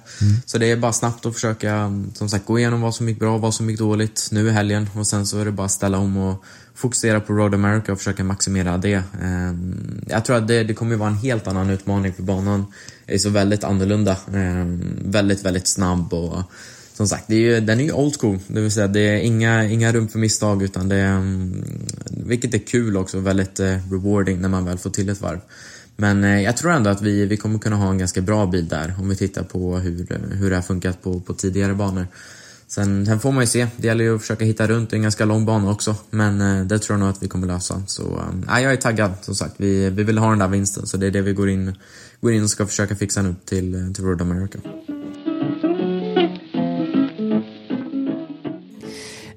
Så 0.45 0.57
det 0.57 0.71
är 0.71 0.77
bara 0.77 0.93
snabbt 0.93 1.25
att 1.25 1.33
försöka, 1.33 1.83
um, 1.83 2.11
som 2.13 2.29
sagt, 2.29 2.45
gå 2.45 2.59
igenom 2.59 2.81
vad 2.81 2.95
som 2.95 3.09
gick 3.09 3.19
bra 3.19 3.35
och 3.35 3.41
vad 3.41 3.53
som 3.53 3.69
gick 3.69 3.79
dåligt 3.79 4.29
nu 4.31 4.47
i 4.47 4.51
helgen. 4.51 4.89
Och 4.95 5.07
sen 5.07 5.25
så 5.25 5.39
är 5.39 5.45
det 5.45 5.51
bara 5.51 5.65
att 5.65 5.71
ställa 5.71 5.97
om 5.97 6.17
och 6.17 6.43
fokusera 6.75 7.19
på 7.19 7.33
Road 7.33 7.53
America 7.53 7.91
och 7.91 7.97
försöka 7.97 8.23
maximera 8.23 8.77
det. 8.77 9.03
Um, 9.21 10.05
jag 10.07 10.25
tror 10.25 10.37
att 10.37 10.47
det, 10.47 10.63
det 10.63 10.73
kommer 10.73 10.95
vara 10.95 11.09
en 11.09 11.17
helt 11.17 11.47
annan 11.47 11.69
utmaning 11.69 12.13
för 12.13 12.23
banan 12.23 12.65
är 13.07 13.17
så 13.17 13.29
väldigt 13.29 13.63
annorlunda. 13.63 14.17
Väldigt, 15.05 15.45
väldigt 15.45 15.67
snabb 15.67 16.13
och 16.13 16.43
som 16.97 17.07
sagt, 17.07 17.23
det 17.27 17.35
är 17.35 17.39
ju, 17.39 17.59
den 17.59 17.79
är 17.79 17.83
ju 17.83 17.91
old 17.91 18.15
school. 18.19 18.39
Det 18.47 18.61
vill 18.61 18.71
säga, 18.71 18.87
det 18.87 18.99
är 18.99 19.17
inga, 19.17 19.65
inga 19.65 19.93
rum 19.93 20.07
för 20.07 20.19
misstag 20.19 20.63
utan 20.63 20.89
det 20.89 20.95
är, 20.95 21.17
mm, 21.17 21.63
vilket 22.05 22.53
är 22.53 22.57
kul 22.57 22.97
också, 22.97 23.19
väldigt 23.19 23.59
eh, 23.59 23.91
rewarding 23.91 24.41
när 24.41 24.49
man 24.49 24.65
väl 24.65 24.77
får 24.77 24.89
till 24.89 25.09
ett 25.09 25.21
varv. 25.21 25.39
Men 25.95 26.23
eh, 26.23 26.41
jag 26.41 26.57
tror 26.57 26.71
ändå 26.71 26.89
att 26.89 27.01
vi, 27.01 27.25
vi 27.25 27.37
kommer 27.37 27.59
kunna 27.59 27.75
ha 27.75 27.89
en 27.89 27.97
ganska 27.97 28.21
bra 28.21 28.45
bil 28.45 28.67
där 28.67 28.95
om 28.99 29.09
vi 29.09 29.15
tittar 29.15 29.43
på 29.43 29.77
hur, 29.77 30.07
hur 30.31 30.49
det 30.49 30.55
har 30.55 30.63
funkat 30.63 31.03
på, 31.03 31.19
på 31.19 31.33
tidigare 31.33 31.73
banor. 31.73 32.07
Sen, 32.67 33.05
sen 33.05 33.19
får 33.19 33.31
man 33.31 33.43
ju 33.43 33.47
se, 33.47 33.67
det 33.77 33.87
gäller 33.87 34.03
ju 34.03 34.15
att 34.15 34.21
försöka 34.21 34.45
hitta 34.45 34.67
runt, 34.67 34.89
det 34.89 34.93
är 34.93 34.97
en 34.97 35.03
ganska 35.03 35.25
lång 35.25 35.45
bana 35.45 35.71
också. 35.71 35.95
Men 36.09 36.41
eh, 36.41 36.65
det 36.65 36.79
tror 36.79 36.93
jag 36.93 36.99
nog 36.99 37.09
att 37.09 37.23
vi 37.23 37.27
kommer 37.27 37.47
lösa. 37.47 37.83
Så 37.87 38.23
äh, 38.49 38.61
jag 38.61 38.73
är 38.73 38.77
taggad 38.77 39.11
som 39.21 39.35
sagt, 39.35 39.53
vi, 39.57 39.89
vi 39.89 40.03
vill 40.03 40.17
ha 40.17 40.29
den 40.29 40.39
där 40.39 40.47
vinsten 40.47 40.87
så 40.87 40.97
det 40.97 41.07
är 41.07 41.11
det 41.11 41.21
vi 41.21 41.33
går 41.33 41.49
in, 41.49 41.73
går 42.21 42.31
in 42.31 42.43
och 42.43 42.49
ska 42.49 42.65
försöka 42.65 42.95
fixa 42.95 43.21
nu 43.21 43.35
till, 43.45 43.93
till 43.95 44.03
Road 44.03 44.21
America. 44.21 44.59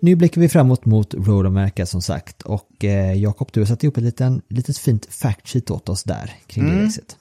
Nu 0.01 0.17
blickar 0.17 0.41
vi 0.41 0.49
framåt 0.49 0.85
mot 0.85 1.15
Road 1.15 1.47
America 1.47 1.87
som 1.87 2.03
sagt 2.03 2.43
och 2.43 2.85
eh, 2.85 3.15
Jakob 3.15 3.51
du 3.53 3.61
har 3.61 3.67
satt 3.67 3.85
ihop 3.85 3.97
ett 3.97 4.03
liten, 4.03 4.43
litet 4.49 4.79
fint 4.79 5.07
fact 5.11 5.49
sheet 5.49 5.71
åt 5.71 5.89
oss 5.89 6.05
där 6.05 6.33
kring 6.47 6.65
mm. 6.65 6.79
det 6.79 6.85
racet. 6.85 7.17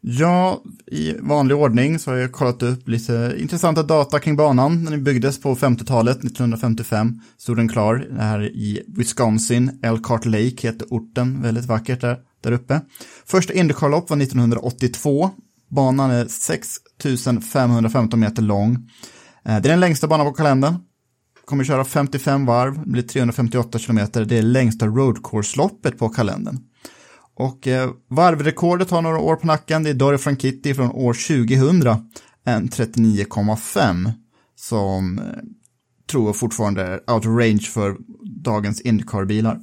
Ja, 0.00 0.62
i 0.86 1.12
vanlig 1.20 1.56
ordning 1.56 1.98
så 1.98 2.10
har 2.10 2.18
jag 2.18 2.32
kollat 2.32 2.62
upp 2.62 2.88
lite 2.88 3.34
intressanta 3.38 3.82
data 3.82 4.18
kring 4.18 4.36
banan. 4.36 4.84
Den 4.84 5.04
byggdes 5.04 5.40
på 5.40 5.54
50-talet, 5.54 6.16
1955, 6.16 7.20
stod 7.38 7.56
den 7.56 7.68
klar 7.68 8.08
här 8.18 8.42
i 8.42 8.82
Wisconsin. 8.86 9.80
Elkhart 9.82 10.24
Lake 10.24 10.68
heter 10.68 10.86
orten, 10.90 11.42
väldigt 11.42 11.64
vackert 11.64 12.00
där, 12.00 12.18
där 12.40 12.52
uppe. 12.52 12.80
Första 13.26 13.52
Indycar-lopp 13.52 14.10
var 14.10 14.22
1982. 14.22 15.30
Banan 15.68 16.10
är 16.10 16.26
6515 16.28 18.20
meter 18.20 18.42
lång. 18.42 18.74
Eh, 18.74 18.80
det 19.44 19.50
är 19.52 19.60
den 19.60 19.80
längsta 19.80 20.06
banan 20.06 20.26
på 20.26 20.32
kalendern 20.32 20.76
kommer 21.46 21.64
köra 21.64 21.84
55 21.84 22.46
varv, 22.46 22.78
det 22.84 22.90
blir 22.90 23.02
358 23.02 23.78
kilometer. 23.78 24.24
Det 24.24 24.38
är 24.38 24.42
längsta 24.42 24.86
roadcourse-loppet 24.86 25.98
på 25.98 26.08
kalendern. 26.08 26.58
Och 27.34 27.66
eh, 27.66 27.90
varvrekordet 28.08 28.90
har 28.90 29.02
några 29.02 29.18
år 29.18 29.36
på 29.36 29.46
nacken. 29.46 29.82
Det 29.82 29.90
är 29.90 29.94
Dory 29.94 30.18
Franchitti 30.18 30.74
från 30.74 30.90
år 30.90 31.12
2000, 31.12 32.08
en 32.44 32.68
39,5 32.68 34.12
som 34.56 35.18
eh, 35.18 35.24
tror 36.10 36.26
jag 36.26 36.36
fortfarande 36.36 36.82
är 36.82 37.10
out 37.10 37.26
of 37.26 37.38
range 37.40 37.62
för 37.72 37.96
dagens 38.42 38.80
Indycar-bilar. 38.80 39.60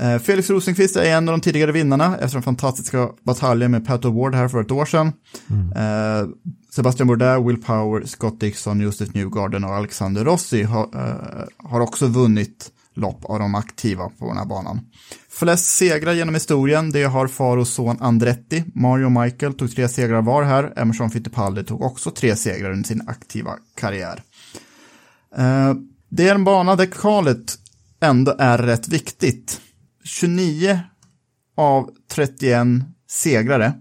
Eh, 0.00 0.18
Felix 0.18 0.50
Rosenqvist 0.50 0.96
är 0.96 1.04
en 1.04 1.28
av 1.28 1.32
de 1.32 1.40
tidigare 1.40 1.72
vinnarna 1.72 2.16
efter 2.16 2.34
den 2.34 2.42
fantastiska 2.42 3.08
bataljen 3.22 3.70
med 3.70 3.86
Pat 3.86 4.04
Award 4.04 4.34
här 4.34 4.48
för 4.48 4.60
ett 4.60 4.70
år 4.70 4.84
sedan. 4.84 5.12
Mm. 5.50 5.72
Eh, 5.72 6.28
Sebastian 6.70 7.06
Bourdais, 7.06 7.46
Will 7.46 7.62
Power, 7.62 8.04
Scott 8.06 8.40
Dixon, 8.40 8.80
Josef 8.80 9.14
Newgarden 9.14 9.64
och 9.64 9.74
Alexander 9.74 10.24
Rossi 10.24 10.62
har, 10.62 10.84
uh, 10.96 11.44
har 11.58 11.80
också 11.80 12.06
vunnit 12.06 12.70
lopp 12.94 13.24
av 13.24 13.38
de 13.38 13.54
aktiva 13.54 14.10
på 14.18 14.28
den 14.28 14.36
här 14.36 14.44
banan. 14.44 14.80
Flest 15.30 15.66
segrar 15.66 16.12
genom 16.12 16.34
historien, 16.34 16.90
det 16.90 17.04
har 17.04 17.28
far 17.28 17.56
och 17.56 17.68
son 17.68 17.96
Andretti. 18.00 18.64
Mario 18.74 19.04
och 19.04 19.12
Michael 19.12 19.54
tog 19.54 19.76
tre 19.76 19.88
segrar 19.88 20.22
var 20.22 20.42
här. 20.42 20.72
Emerson 20.76 21.10
Fittipaldi 21.10 21.64
tog 21.64 21.82
också 21.82 22.10
tre 22.10 22.36
segrar 22.36 22.70
under 22.70 22.88
sin 22.88 23.08
aktiva 23.08 23.50
karriär. 23.74 24.22
Det 26.08 26.28
är 26.28 26.34
en 26.34 26.44
bana 26.44 26.76
där 26.76 26.86
kvalet 26.86 27.58
ändå 28.00 28.34
är 28.38 28.58
rätt 28.58 28.88
viktigt. 28.88 29.60
29 30.06 30.80
av 31.56 31.90
31 32.10 32.66
segrare 33.08 33.72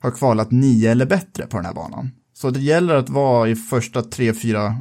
har 0.00 0.10
kvalat 0.10 0.50
9 0.50 0.90
eller 0.90 1.06
bättre 1.06 1.46
på 1.46 1.56
den 1.56 1.66
här 1.66 1.74
banan. 1.74 2.10
Så 2.32 2.50
det 2.50 2.60
gäller 2.60 2.94
att 2.94 3.08
vara 3.08 3.48
i 3.48 3.56
första 3.56 4.02
tre, 4.02 4.34
fyra, 4.34 4.76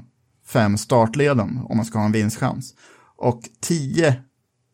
fem 0.47 0.77
startleden 0.77 1.59
om 1.69 1.77
man 1.77 1.85
ska 1.85 1.97
ha 1.97 2.05
en 2.05 2.11
vinstchans. 2.11 2.73
Och 3.17 3.41
10 3.61 4.15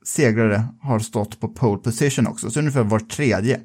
segrare 0.05 0.67
har 0.81 0.99
stått 0.99 1.39
på 1.39 1.47
pole 1.47 1.81
position 1.81 2.27
också, 2.27 2.51
så 2.51 2.59
ungefär 2.59 2.83
var 2.83 2.99
tredje. 2.99 3.59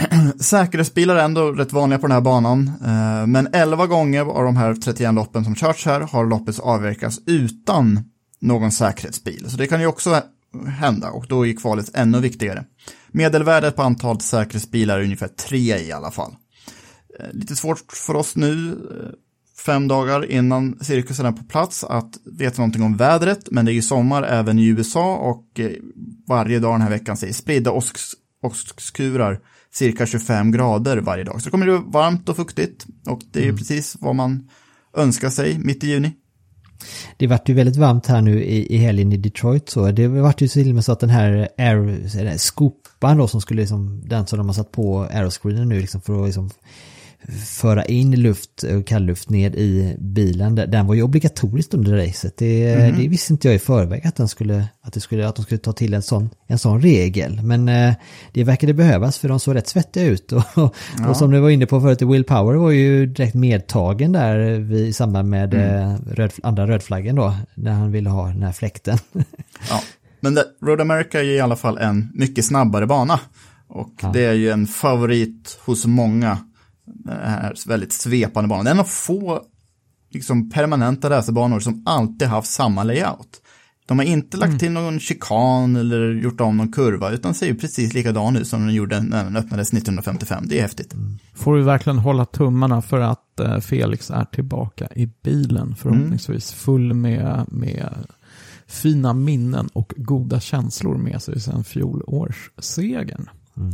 Säkerhetsbilar 0.40 1.16
är 1.16 1.24
ändå 1.24 1.52
rätt 1.52 1.72
vanliga 1.72 1.98
på 1.98 2.06
den 2.06 2.14
här 2.14 2.20
banan, 2.20 2.68
eh, 2.68 3.26
men 3.26 3.48
11 3.52 3.86
gånger 3.86 4.20
av 4.20 4.44
de 4.44 4.56
här 4.56 4.74
31 4.74 5.14
loppen 5.14 5.44
som 5.44 5.54
körts 5.54 5.86
här 5.86 6.00
har 6.00 6.26
loppet 6.26 6.58
avverkats 6.58 7.20
utan 7.26 8.00
någon 8.40 8.72
säkerhetsbil. 8.72 9.50
Så 9.50 9.56
det 9.56 9.66
kan 9.66 9.80
ju 9.80 9.86
också 9.86 10.22
hända 10.66 11.10
och 11.10 11.26
då 11.28 11.46
är 11.46 11.52
kvalet 11.52 11.90
ännu 11.94 12.20
viktigare. 12.20 12.64
Medelvärdet 13.12 13.76
på 13.76 13.82
antalet 13.82 14.22
säkerhetsbilar 14.22 14.98
är 14.98 15.02
ungefär 15.02 15.28
tre 15.28 15.78
i 15.78 15.92
alla 15.92 16.10
fall. 16.10 16.36
Eh, 17.20 17.26
lite 17.32 17.56
svårt 17.56 17.92
för 17.92 18.16
oss 18.16 18.36
nu, 18.36 18.70
eh, 18.70 19.10
fem 19.66 19.88
dagar 19.88 20.30
innan 20.30 20.78
cirkusen 20.80 21.26
är 21.26 21.32
på 21.32 21.44
plats, 21.44 21.84
att 21.84 22.18
veta 22.38 22.62
någonting 22.62 22.82
om 22.82 22.96
vädret, 22.96 23.48
men 23.50 23.64
det 23.64 23.72
är 23.72 23.74
ju 23.74 23.82
sommar 23.82 24.22
även 24.22 24.58
i 24.58 24.66
USA 24.66 25.16
och 25.16 25.60
eh, 25.60 25.70
varje 26.28 26.58
dag 26.58 26.74
den 26.74 26.80
här 26.80 26.90
veckan 26.90 27.16
säger 27.16 27.32
spridda 27.32 27.72
åskskurar 28.42 29.40
cirka 29.72 30.06
25 30.06 30.52
grader 30.52 30.96
varje 30.96 31.24
dag. 31.24 31.40
Så 31.40 31.44
det 31.44 31.50
kommer 31.50 31.66
det 31.66 31.72
vara 31.72 31.82
varmt 31.82 32.28
och 32.28 32.36
fuktigt 32.36 32.86
och 33.06 33.20
det 33.32 33.40
är 33.40 33.44
mm. 33.44 33.56
precis 33.56 33.96
vad 34.00 34.14
man 34.14 34.48
önskar 34.96 35.30
sig 35.30 35.58
mitt 35.58 35.84
i 35.84 35.86
juni. 35.86 36.12
Det 37.16 37.26
vart 37.26 37.48
ju 37.48 37.54
väldigt 37.54 37.76
varmt 37.76 38.06
här 38.06 38.20
nu 38.20 38.44
i, 38.44 38.74
i 38.74 38.76
helgen 38.76 39.12
i 39.12 39.16
Detroit 39.16 39.68
så. 39.68 39.90
Det 39.90 40.08
vart 40.08 40.40
ju 40.40 40.48
till 40.48 40.68
och 40.68 40.74
med 40.74 40.84
så 40.84 40.92
att 40.92 41.00
den 41.00 41.10
här 41.10 41.48
air, 41.58 42.36
skopan 42.36 43.18
då 43.18 43.28
som 43.28 43.40
skulle 43.40 43.60
liksom, 43.60 44.02
den 44.04 44.26
som 44.26 44.38
de 44.38 44.48
har 44.48 44.54
satt 44.54 44.72
på 44.72 45.00
aeroscreenen 45.02 45.68
nu 45.68 45.80
liksom 45.80 46.00
för 46.00 46.20
att 46.20 46.26
liksom 46.26 46.50
föra 47.28 47.84
in 47.84 48.20
luft 48.20 48.62
och 48.62 48.86
kallluft 48.86 49.30
ned 49.30 49.54
i 49.54 49.96
bilen. 49.98 50.54
Den 50.54 50.86
var 50.86 50.94
ju 50.94 51.02
obligatoriskt 51.02 51.74
under 51.74 51.96
racet. 51.96 52.36
Det, 52.36 52.72
mm. 52.72 52.98
det 52.98 53.08
visste 53.08 53.32
inte 53.32 53.48
jag 53.48 53.54
i 53.54 53.58
förväg 53.58 54.06
att, 54.06 54.16
den 54.16 54.28
skulle, 54.28 54.68
att, 54.82 54.92
det 54.92 55.00
skulle, 55.00 55.28
att 55.28 55.36
de 55.36 55.42
skulle 55.42 55.58
ta 55.58 55.72
till 55.72 55.94
en 55.94 56.02
sån, 56.02 56.30
en 56.46 56.58
sån 56.58 56.82
regel. 56.82 57.42
Men 57.42 57.68
eh, 57.68 57.94
det 58.32 58.44
verkade 58.44 58.74
behövas 58.74 59.18
för 59.18 59.28
de 59.28 59.40
såg 59.40 59.54
rätt 59.54 59.68
svettiga 59.68 60.04
ut. 60.04 60.32
Och, 60.32 60.42
ja. 60.54 61.08
och 61.08 61.16
som 61.16 61.30
du 61.30 61.40
var 61.40 61.50
inne 61.50 61.66
på 61.66 61.80
förut, 61.80 62.02
Will 62.02 62.24
Power 62.24 62.54
var 62.54 62.70
ju 62.70 63.06
direkt 63.06 63.34
medtagen 63.34 64.12
där 64.12 64.58
vid, 64.58 64.86
i 64.86 64.92
samband 64.92 65.28
med 65.28 65.54
mm. 65.54 65.90
eh, 65.90 65.98
röd, 66.12 66.32
andra 66.42 66.66
rödflaggen 66.66 67.16
då. 67.16 67.34
När 67.54 67.72
han 67.72 67.92
ville 67.92 68.10
ha 68.10 68.26
den 68.26 68.42
här 68.42 68.52
fläkten. 68.52 68.98
ja. 69.70 69.82
Men 70.20 70.34
det, 70.34 70.44
Road 70.62 70.80
America 70.80 71.20
är 71.20 71.24
i 71.24 71.40
alla 71.40 71.56
fall 71.56 71.78
en 71.78 72.10
mycket 72.14 72.44
snabbare 72.44 72.86
bana. 72.86 73.20
Och 73.68 73.92
ja. 74.02 74.10
det 74.12 74.24
är 74.24 74.32
ju 74.32 74.50
en 74.50 74.66
favorit 74.66 75.58
hos 75.64 75.86
många 75.86 76.38
den 76.84 77.30
här 77.30 77.68
väldigt 77.68 77.92
svepande 77.92 78.48
banan. 78.48 78.64
Det 78.64 78.70
är 78.70 78.74
en 78.74 78.80
av 78.80 78.84
få 78.84 79.42
liksom, 80.10 80.50
permanenta 80.50 81.10
racerbanor 81.10 81.60
som 81.60 81.82
alltid 81.86 82.28
haft 82.28 82.50
samma 82.50 82.84
layout. 82.84 83.42
De 83.86 83.98
har 83.98 84.04
inte 84.06 84.36
lagt 84.36 84.48
mm. 84.48 84.58
till 84.58 84.70
någon 84.70 85.00
chikan 85.00 85.76
eller 85.76 86.12
gjort 86.12 86.40
om 86.40 86.56
någon 86.56 86.72
kurva, 86.72 87.10
utan 87.10 87.34
ser 87.34 87.46
ju 87.46 87.54
precis 87.54 87.94
likadan 87.94 88.36
ut 88.36 88.48
som 88.48 88.66
den 88.66 88.74
gjorde 88.74 89.00
när 89.00 89.24
den 89.24 89.36
öppnades 89.36 89.68
1955. 89.68 90.44
Det 90.48 90.58
är 90.58 90.62
häftigt. 90.62 90.94
Mm. 90.94 91.18
Får 91.34 91.56
vi 91.56 91.62
verkligen 91.62 91.98
hålla 91.98 92.24
tummarna 92.24 92.82
för 92.82 93.00
att 93.00 93.40
eh, 93.40 93.58
Felix 93.58 94.10
är 94.10 94.24
tillbaka 94.24 94.88
i 94.96 95.08
bilen, 95.22 95.74
förhoppningsvis 95.74 96.52
full 96.52 96.94
med, 96.94 97.44
med 97.48 97.94
fina 98.66 99.12
minnen 99.12 99.68
och 99.72 99.92
goda 99.96 100.40
känslor 100.40 100.96
med 100.98 101.22
sig 101.22 101.40
sedan 101.40 101.64
fjolårssegern. 101.64 103.30
Mm. 103.56 103.72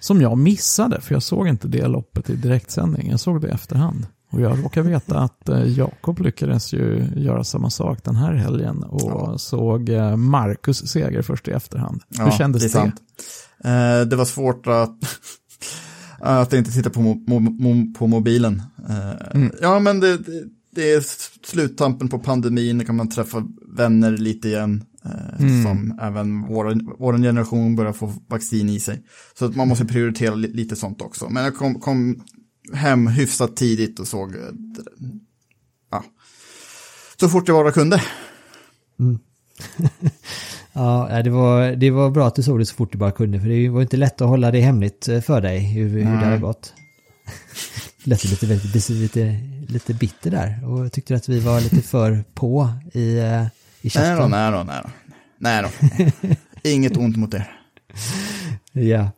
Som 0.00 0.20
jag 0.20 0.38
missade, 0.38 1.00
för 1.00 1.14
jag 1.14 1.22
såg 1.22 1.48
inte 1.48 1.68
det 1.68 1.86
loppet 1.86 2.30
i 2.30 2.36
direktsändning. 2.36 3.10
Jag 3.10 3.20
såg 3.20 3.40
det 3.40 3.48
i 3.48 3.50
efterhand. 3.50 4.06
Och 4.30 4.40
jag 4.40 4.64
råkar 4.64 4.82
veta 4.82 5.18
att 5.18 5.48
eh, 5.48 5.78
Jakob 5.78 6.20
lyckades 6.20 6.72
ju 6.72 7.08
göra 7.16 7.44
samma 7.44 7.70
sak 7.70 8.04
den 8.04 8.16
här 8.16 8.32
helgen 8.34 8.82
och 8.82 9.10
ja. 9.10 9.38
såg 9.38 9.88
eh, 9.88 10.16
Marcus 10.16 10.88
seger 10.88 11.22
först 11.22 11.48
i 11.48 11.50
efterhand. 11.50 12.02
Ja, 12.08 12.24
Hur 12.24 12.30
kändes 12.30 12.62
det? 12.62 12.68
Sant. 12.68 12.94
Eh, 13.64 14.00
det 14.00 14.16
var 14.16 14.24
svårt 14.24 14.66
att, 14.66 14.98
att 16.20 16.52
inte 16.52 16.72
titta 16.72 16.90
på, 16.90 17.00
mo 17.00 17.40
mo 17.40 17.94
på 17.98 18.06
mobilen. 18.06 18.62
Mm. 19.30 19.52
Ja, 19.60 19.78
men 19.78 20.00
det, 20.00 20.18
det, 20.18 20.44
det, 20.70 20.92
är 20.92 21.04
sluttampen 21.46 22.08
på 22.08 22.18
pandemin, 22.18 22.84
kan 22.84 22.96
man 22.96 23.08
träffa 23.08 23.46
vänner 23.76 24.10
lite 24.10 24.48
igen. 24.48 24.84
Eh, 25.06 25.40
mm. 25.40 25.62
Som 25.62 25.98
även 26.02 26.42
vår, 26.42 26.80
vår 26.98 27.18
generation 27.18 27.76
börjar 27.76 27.92
få 27.92 28.12
vaccin 28.28 28.68
i 28.68 28.80
sig. 28.80 29.02
Så 29.38 29.44
att 29.44 29.56
man 29.56 29.68
måste 29.68 29.84
prioritera 29.84 30.34
lite 30.34 30.76
sånt 30.76 31.02
också. 31.02 31.28
Men 31.28 31.44
jag 31.44 31.56
kom, 31.56 31.80
kom 31.80 32.24
hem 32.72 33.06
hyfsat 33.06 33.56
tidigt 33.56 34.00
och 34.00 34.08
såg, 34.08 34.34
eh, 34.34 34.40
ja, 35.90 36.04
så 37.20 37.28
fort 37.28 37.48
jag 37.48 37.64
bara 37.64 37.72
kunde. 37.72 38.02
Mm. 39.00 39.18
ja, 40.72 41.22
det 41.24 41.30
var, 41.30 41.70
det 41.70 41.90
var 41.90 42.10
bra 42.10 42.26
att 42.26 42.34
du 42.34 42.42
såg 42.42 42.58
det 42.58 42.66
så 42.66 42.74
fort 42.74 42.92
du 42.92 42.98
bara 42.98 43.12
kunde, 43.12 43.40
för 43.40 43.48
det 43.48 43.68
var 43.68 43.82
inte 43.82 43.96
lätt 43.96 44.20
att 44.20 44.28
hålla 44.28 44.50
det 44.50 44.60
hemligt 44.60 45.08
eh, 45.08 45.20
för 45.20 45.40
dig, 45.40 45.58
hur, 45.58 45.88
hur 45.88 46.00
det 46.00 46.26
har 46.26 46.38
gått. 46.38 46.72
Lät 48.04 48.24
lite, 48.24 48.46
lite, 48.46 48.92
lite, 48.92 49.40
lite 49.68 49.94
bitter 49.94 50.30
där 50.30 50.68
och 50.68 50.92
tyckte 50.92 51.14
att 51.14 51.28
vi 51.28 51.40
var 51.40 51.60
lite 51.60 51.82
för 51.82 52.24
på 52.34 52.68
i 52.92 53.20
i 53.86 53.90
käften. 53.90 54.30
Nej 54.30 54.50
då, 54.52 54.62
nej 54.64 54.80
då, 54.82 54.90
nej 55.38 55.62
då. 55.62 55.70
Nej 55.98 56.06
då. 56.62 56.70
Inget 56.70 56.96
ont 56.96 57.16
mot 57.16 57.34
er. 57.34 57.52
Ja. 58.72 59.10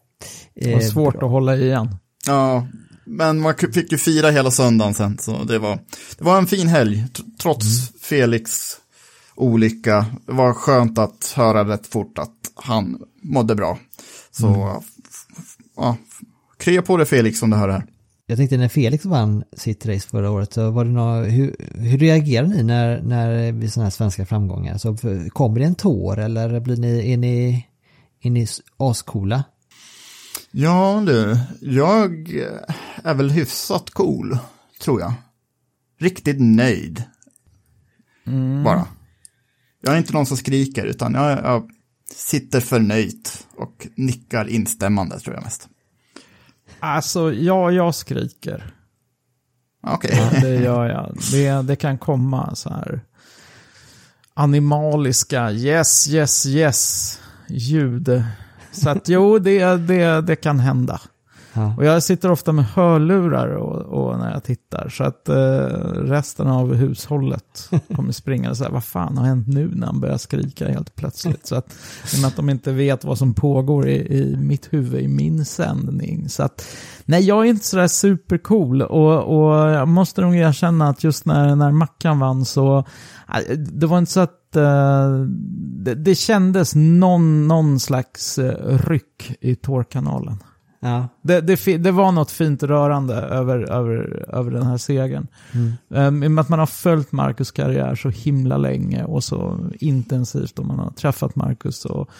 Det 0.55 0.73
var 0.75 0.81
Eh, 0.81 0.87
svårt 0.87 1.14
bra. 1.19 1.27
att 1.27 1.31
hålla 1.33 1.57
igen. 1.57 1.97
Ja, 2.27 2.66
men 3.05 3.41
man 3.41 3.55
fick 3.73 3.93
ju 3.93 3.99
fira 3.99 4.31
hela 4.31 4.51
söndagen 4.51 4.95
sen, 4.95 5.19
så 5.19 5.45
det 5.45 5.59
var, 5.59 5.79
det 6.19 6.25
var 6.25 6.39
en 6.39 6.47
fin 6.47 6.69
helg, 6.69 7.05
trots 7.43 7.66
Felix 8.03 8.77
olycka. 9.35 10.07
Det 10.27 10.33
var 10.33 10.53
skönt 10.53 10.99
att 10.99 11.33
höra 11.37 11.64
rätt 11.69 11.87
fort 11.87 12.19
att 12.19 12.35
han 12.55 12.99
mådde 13.23 13.55
bra. 13.55 13.79
Så, 14.31 14.83
ja, 15.77 15.97
krya 16.59 16.83
på 16.83 16.97
det 16.97 17.07
Felix 17.07 17.43
om 17.43 17.51
du 17.51 17.57
hör 17.57 17.69
det 17.69 17.75
här. 17.75 17.85
Jag 18.31 18.39
tänkte 18.39 18.57
när 18.57 18.68
Felix 18.68 19.05
vann 19.05 19.45
sitt 19.53 19.87
race 19.87 20.09
förra 20.09 20.31
året, 20.31 20.53
så 20.53 20.70
var 20.70 20.85
det 20.85 20.91
nå, 20.91 21.22
hur, 21.22 21.57
hur 21.74 21.99
reagerar 21.99 22.47
ni 22.47 22.62
när, 22.62 23.03
när 23.03 23.53
vid 23.53 23.72
sådana 23.72 23.85
här 23.85 23.91
svenska 23.91 24.26
framgångar? 24.26 24.79
Så 24.79 24.97
kommer 25.31 25.61
det 25.61 25.66
en 25.66 25.74
tår 25.74 26.18
eller 26.18 26.61
blir 26.61 26.76
ni, 26.76 27.12
är 27.12 27.16
ni, 27.16 27.66
är 28.22 28.31
ni 28.31 28.47
ascoola? 28.76 29.45
Ja 30.51 31.03
du, 31.07 31.39
jag 31.61 32.31
är 33.05 33.14
väl 33.14 33.31
hyfsat 33.31 33.91
cool, 33.91 34.39
tror 34.81 35.01
jag. 35.01 35.12
Riktigt 36.01 36.41
nöjd. 36.41 37.03
Bara. 38.64 38.87
Jag 39.81 39.95
är 39.95 39.99
inte 39.99 40.12
någon 40.12 40.26
som 40.26 40.37
skriker, 40.37 40.85
utan 40.85 41.14
jag, 41.14 41.31
jag 41.31 41.70
sitter 42.14 42.61
förnöjt 42.61 43.47
och 43.57 43.89
nickar 43.97 44.49
instämmande, 44.49 45.20
tror 45.20 45.35
jag 45.35 45.45
mest. 45.45 45.68
Alltså, 46.81 47.33
ja, 47.33 47.70
jag 47.70 47.95
skriker. 47.95 48.74
Okej. 49.87 50.11
Ja, 50.33 50.41
det 50.41 50.55
gör 50.55 50.87
jag. 50.89 51.16
Det, 51.33 51.62
det 51.62 51.76
kan 51.76 51.99
komma 51.99 52.55
så 52.55 52.68
här 52.68 53.01
animaliska 54.35 55.51
yes, 55.51 56.09
yes, 56.09 56.47
yes 56.47 57.20
ljud. 57.49 58.22
Så 58.72 58.91
att 58.91 59.09
jo, 59.09 59.39
det, 59.39 59.76
det, 59.76 60.20
det 60.20 60.37
kan 60.37 60.61
hända. 60.61 61.01
Ja. 61.59 61.74
Och 61.76 61.84
jag 61.84 62.02
sitter 62.02 62.30
ofta 62.30 62.52
med 62.52 62.64
hörlurar 62.64 63.48
och, 63.48 63.80
och 63.80 64.18
när 64.18 64.32
jag 64.32 64.44
tittar. 64.44 64.88
Så 64.88 65.04
att 65.04 65.28
eh, 65.28 65.34
resten 65.94 66.46
av 66.46 66.74
hushållet 66.74 67.70
kommer 67.96 68.12
springa 68.12 68.50
och 68.50 68.56
säga, 68.56 68.70
vad 68.70 68.84
fan 68.84 69.18
har 69.18 69.24
hänt 69.24 69.48
nu 69.48 69.70
när 69.74 69.86
han 69.86 70.00
börjar 70.00 70.16
skrika 70.16 70.68
helt 70.68 70.94
plötsligt. 70.94 71.46
Så 71.46 71.54
att, 71.54 71.76
i 72.12 72.16
och 72.16 72.20
med 72.20 72.28
att 72.28 72.36
de 72.36 72.50
inte 72.50 72.72
vet 72.72 73.04
vad 73.04 73.18
som 73.18 73.34
pågår 73.34 73.88
i, 73.88 74.18
i 74.18 74.36
mitt 74.36 74.72
huvud, 74.72 75.02
i 75.02 75.09
min 75.09 75.44
sändning. 75.44 76.28
Så 76.28 76.42
att, 76.42 76.66
nej, 77.04 77.22
jag 77.22 77.46
är 77.46 77.50
inte 77.50 77.66
sådär 77.66 77.88
supercool. 77.88 78.82
Och, 78.82 79.38
och 79.38 79.70
jag 79.70 79.88
måste 79.88 80.20
nog 80.20 80.36
erkänna 80.36 80.88
att 80.88 81.04
just 81.04 81.24
när, 81.24 81.56
när 81.56 81.72
Mackan 81.72 82.18
vann 82.18 82.44
så, 82.44 82.78
eh, 83.34 83.56
det 83.56 83.86
var 83.86 83.98
inte 83.98 84.12
så 84.12 84.20
att 84.20 84.56
eh, 84.56 85.11
det, 85.84 85.94
det 85.94 86.14
kändes 86.14 86.74
någon, 86.74 87.48
någon 87.48 87.80
slags 87.80 88.38
eh, 88.38 88.78
ryck 88.78 89.36
i 89.40 89.54
tårkanalen. 89.54 90.38
Ja. 90.81 91.09
Det, 91.22 91.41
det, 91.41 91.76
det 91.76 91.91
var 91.91 92.12
något 92.12 92.31
fint 92.31 92.62
rörande 92.62 93.14
över, 93.14 93.59
över, 93.70 94.24
över 94.35 94.51
den 94.51 94.66
här 94.66 94.76
segern. 94.76 95.26
Um, 95.89 96.22
och 96.22 96.31
med 96.31 96.43
att 96.43 96.49
man 96.49 96.59
har 96.59 96.66
följt 96.66 97.12
Marcus 97.12 97.51
karriär 97.51 97.95
så 97.95 98.09
himla 98.09 98.57
länge 98.57 99.05
och 99.05 99.24
så 99.24 99.59
intensivt 99.72 100.59
och 100.59 100.66
man 100.66 100.79
har 100.79 100.91
träffat 100.91 101.37
Marcus 101.37 101.85
och 101.85 102.11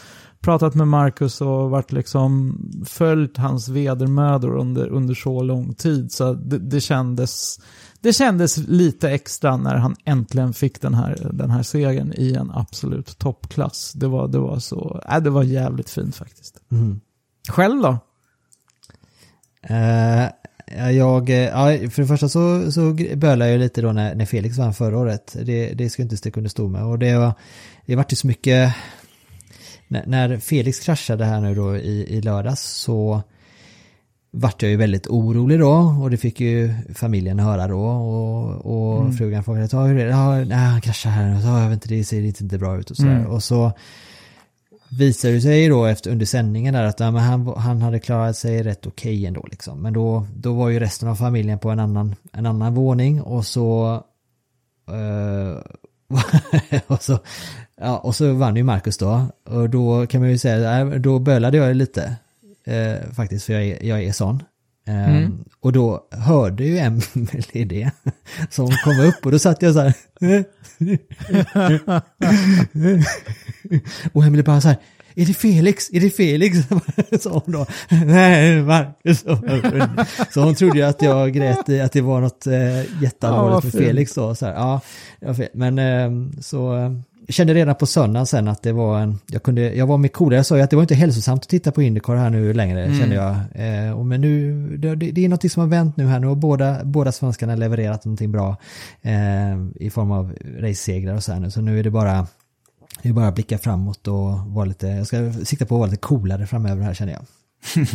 pratat 0.41 0.75
med 0.75 0.89
Marcus 0.89 1.41
och 1.41 1.71
varit 1.71 1.93
liksom 1.93 2.59
följt 2.87 3.37
hans 3.37 3.69
vedermödor 3.69 4.57
under, 4.57 4.89
under 4.89 5.15
så 5.15 5.43
lång 5.43 5.75
tid. 5.75 6.13
Så 6.13 6.33
det, 6.35 6.59
det, 6.59 6.81
kändes, 6.81 7.61
det 8.01 8.13
kändes 8.13 8.57
lite 8.57 9.11
extra 9.11 9.57
när 9.57 9.77
han 9.77 9.97
äntligen 10.05 10.53
fick 10.53 10.81
den 10.81 10.95
här, 10.95 11.31
den 11.33 11.51
här 11.51 11.63
segern 11.63 12.13
i 12.17 12.35
en 12.35 12.51
absolut 12.51 13.19
toppklass. 13.19 13.93
Det 13.93 14.07
var, 14.07 14.29
det 14.29 14.39
var 14.39 14.59
så, 14.59 15.01
äh, 15.11 15.21
det 15.21 15.31
var 15.31 15.43
jävligt 15.43 15.91
fint 15.91 16.17
faktiskt. 16.17 16.61
Mm. 16.71 17.01
Själv 17.49 17.83
då? 17.83 17.99
Eh, 19.69 20.27
jag, 20.93 21.31
eh, 21.31 21.37
ja, 21.37 21.91
för 21.91 22.03
det 22.03 22.09
första 22.09 22.29
så, 22.29 22.73
så 22.73 22.97
bölade 23.17 23.51
jag 23.51 23.59
lite 23.59 23.83
då 23.83 23.93
när, 23.93 24.15
när 24.15 24.25
Felix 24.25 24.59
vann 24.59 24.75
förra 24.75 24.99
året. 24.99 25.37
Det, 25.43 25.73
det 25.75 25.91
ska 25.91 26.03
jag 26.03 26.05
inte 26.05 26.17
sticka 26.17 26.41
under 26.41 26.51
stol 26.51 26.71
med. 26.71 26.85
Och 26.85 26.99
det 26.99 27.17
var, 27.19 27.33
det 27.87 27.97
vart 27.97 28.13
ju 28.13 28.17
så 28.17 28.27
mycket, 28.27 28.75
när, 29.89 30.07
när 30.07 30.39
Felix 30.39 30.81
kraschade 30.81 31.25
här 31.25 31.41
nu 31.41 31.55
då 31.55 31.77
i, 31.77 32.07
i 32.17 32.21
lördags 32.21 32.61
så 32.63 33.23
vart 34.31 34.63
jag 34.63 34.71
ju 34.71 34.77
väldigt 34.77 35.07
orolig 35.07 35.59
då 35.61 35.97
och 36.03 36.11
det 36.11 36.17
fick 36.17 36.41
ju 36.41 36.75
familjen 36.95 37.39
höra 37.39 37.69
då 37.69 37.85
och, 37.87 38.67
och 39.07 39.15
frugan 39.15 39.45
frågade 39.45 39.69
"Ja, 39.73 39.83
hur 39.83 39.99
är 39.99 40.05
det? 40.05 40.11
Ja, 40.11 40.35
nej, 40.37 40.59
han 40.59 40.81
kraschade 40.81 41.15
här 41.15 41.41
så, 41.41 41.47
"Ja, 41.47 41.61
jag 41.63 41.69
vet 41.69 41.77
inte, 41.77 41.89
det 41.89 42.05
ser 42.05 42.23
inte 42.23 42.59
bra 42.59 42.79
ut 42.79 42.91
och 42.91 42.97
sådär. 42.97 43.25
Och 43.27 43.43
så 43.43 43.73
visade 44.91 45.35
det 45.35 45.41
sig 45.41 45.69
då 45.69 45.85
efter 45.85 46.11
under 46.11 46.27
sändningen 46.27 46.75
där 46.75 46.85
att 46.85 47.01
ja, 47.01 47.11
men 47.11 47.23
han, 47.23 47.47
han 47.47 47.83
hade 47.83 47.99
klarat 47.99 48.37
sig 48.37 48.63
rätt 48.63 48.87
okej 48.87 49.27
ändå 49.27 49.47
liksom. 49.51 49.83
Men 49.83 49.93
då, 49.93 50.27
då 50.37 50.53
var 50.53 50.69
ju 50.69 50.81
resten 50.81 51.09
av 51.09 51.15
familjen 51.15 51.59
på 51.59 51.71
en 51.71 51.81
annan, 51.81 52.15
en 52.33 52.47
annan 52.47 52.75
våning 52.75 53.23
och 53.23 53.47
så 53.47 53.95
eh, 54.89 55.63
och, 56.87 57.03
så, 57.03 57.19
ja, 57.77 57.99
och 57.99 58.15
så 58.15 58.33
vann 58.33 58.57
ju 58.57 58.63
Marcus 58.63 58.99
då. 58.99 59.27
Och 59.45 59.71
då 59.71 60.07
kan 60.07 60.21
man 60.21 60.31
ju 60.31 60.39
säga, 60.39 60.85
då 60.85 61.19
bölade 61.19 61.57
jag 61.57 61.77
lite. 61.77 62.17
Eh, 62.65 63.13
faktiskt, 63.13 63.47
för 63.47 63.53
jag 63.53 63.65
är, 63.65 63.85
jag 63.85 64.03
är 64.03 64.13
sån. 64.13 64.43
Eh, 64.89 65.29
Och 65.61 65.73
då 65.73 66.09
hörde 66.11 66.65
ju 66.65 66.79
Emelie 66.79 67.65
det. 67.65 67.91
Så 68.51 68.63
hon 68.63 68.73
kom 68.85 69.01
upp 69.01 69.27
och 69.27 69.33
då 69.33 69.39
satt 69.39 69.63
jag 69.63 69.75
så 69.75 69.81
här. 69.81 69.95
och 74.13 74.25
Emelie 74.25 74.43
bara 74.45 74.61
så 74.61 74.69
här. 74.69 74.77
Är 75.15 75.27
det 75.27 75.35
Felix? 75.35 75.91
Är 75.93 76.01
det 76.01 76.11
Felix? 76.11 76.59
sa 77.21 77.43
hon 77.45 77.53
då. 77.53 77.67
Nej, 78.05 78.63
Marcus. 78.63 79.25
Så 80.35 80.41
hon 80.41 80.55
trodde 80.55 80.79
ju 80.79 80.85
att 80.85 81.03
jag 81.03 81.33
grät 81.33 81.69
i 81.69 81.81
att 81.81 81.93
det 81.93 82.01
var 82.01 82.21
något 82.21 82.47
eh, 82.47 83.03
jätteallvarligt 83.03 83.75
med. 83.75 83.85
Felix 83.85 84.15
då. 84.15 84.35
Så 84.35 84.47
här, 84.47 84.53
ja. 84.55 84.81
Men 85.55 85.79
eh, 85.79 86.11
så 86.41 86.77
eh, 86.77 86.83
jag 86.83 87.03
kände 87.29 87.55
redan 87.55 87.75
på 87.75 87.87
söndagen 87.87 88.27
sen 88.27 88.49
att 88.49 88.63
det 88.63 88.73
var 88.73 89.01
en, 89.01 89.19
jag 89.27 89.43
kunde, 89.43 89.75
jag 89.75 89.87
var 89.87 89.99
med 89.99 90.13
coolare, 90.13 90.39
jag 90.39 90.47
sa 90.47 90.57
ju 90.57 90.63
att 90.63 90.71
det 90.71 90.77
var 90.77 90.83
inte 90.83 90.95
hälsosamt 90.95 91.43
att 91.43 91.49
titta 91.49 91.73
på 91.73 91.83
Indycar 91.83 92.17
här 92.17 92.31
nu 92.31 92.53
längre, 92.53 92.85
Mm. 92.85 92.99
kände 92.99 93.15
jag. 93.15 93.37
Eh, 93.55 93.93
och 93.93 94.07
men 94.07 94.21
nu, 94.21 94.67
det, 94.77 94.95
det 94.95 95.25
är 95.25 95.29
något 95.29 95.53
som 95.53 95.61
har 95.61 95.69
vänt 95.69 95.97
nu 95.97 96.07
här 96.07 96.21
nu 96.21 96.27
och 96.27 96.37
båda, 96.37 96.85
båda 96.85 97.13
svenskarna 97.13 97.53
har 97.53 97.59
levererat 97.59 98.05
någonting 98.05 98.33
bra 98.33 98.57
eh, 99.03 99.13
i 99.77 99.91
form 99.91 100.11
av 100.11 100.33
race-segrar 100.59 101.15
och 101.15 101.23
så 101.25 101.33
här 101.33 101.41
nu. 101.41 101.51
Så 101.51 101.61
nu 101.61 101.79
är 101.79 101.83
det 101.85 101.91
bara, 101.91 102.27
det 103.03 103.09
är 103.09 103.13
bara 103.13 103.29
att 103.29 103.35
blicka 103.35 103.59
framåt 103.59 104.09
och 104.09 104.39
vara 104.39 104.65
lite, 104.65 104.87
jag 104.87 105.07
ska 105.07 105.33
sikta 105.33 105.67
på 105.67 105.75
att 105.75 105.79
vara 105.79 105.91
lite 105.91 106.01
coolare 106.01 106.47
framöver 106.47 106.83
här 106.83 106.95
känner 106.95 107.13
jag. 107.13 107.23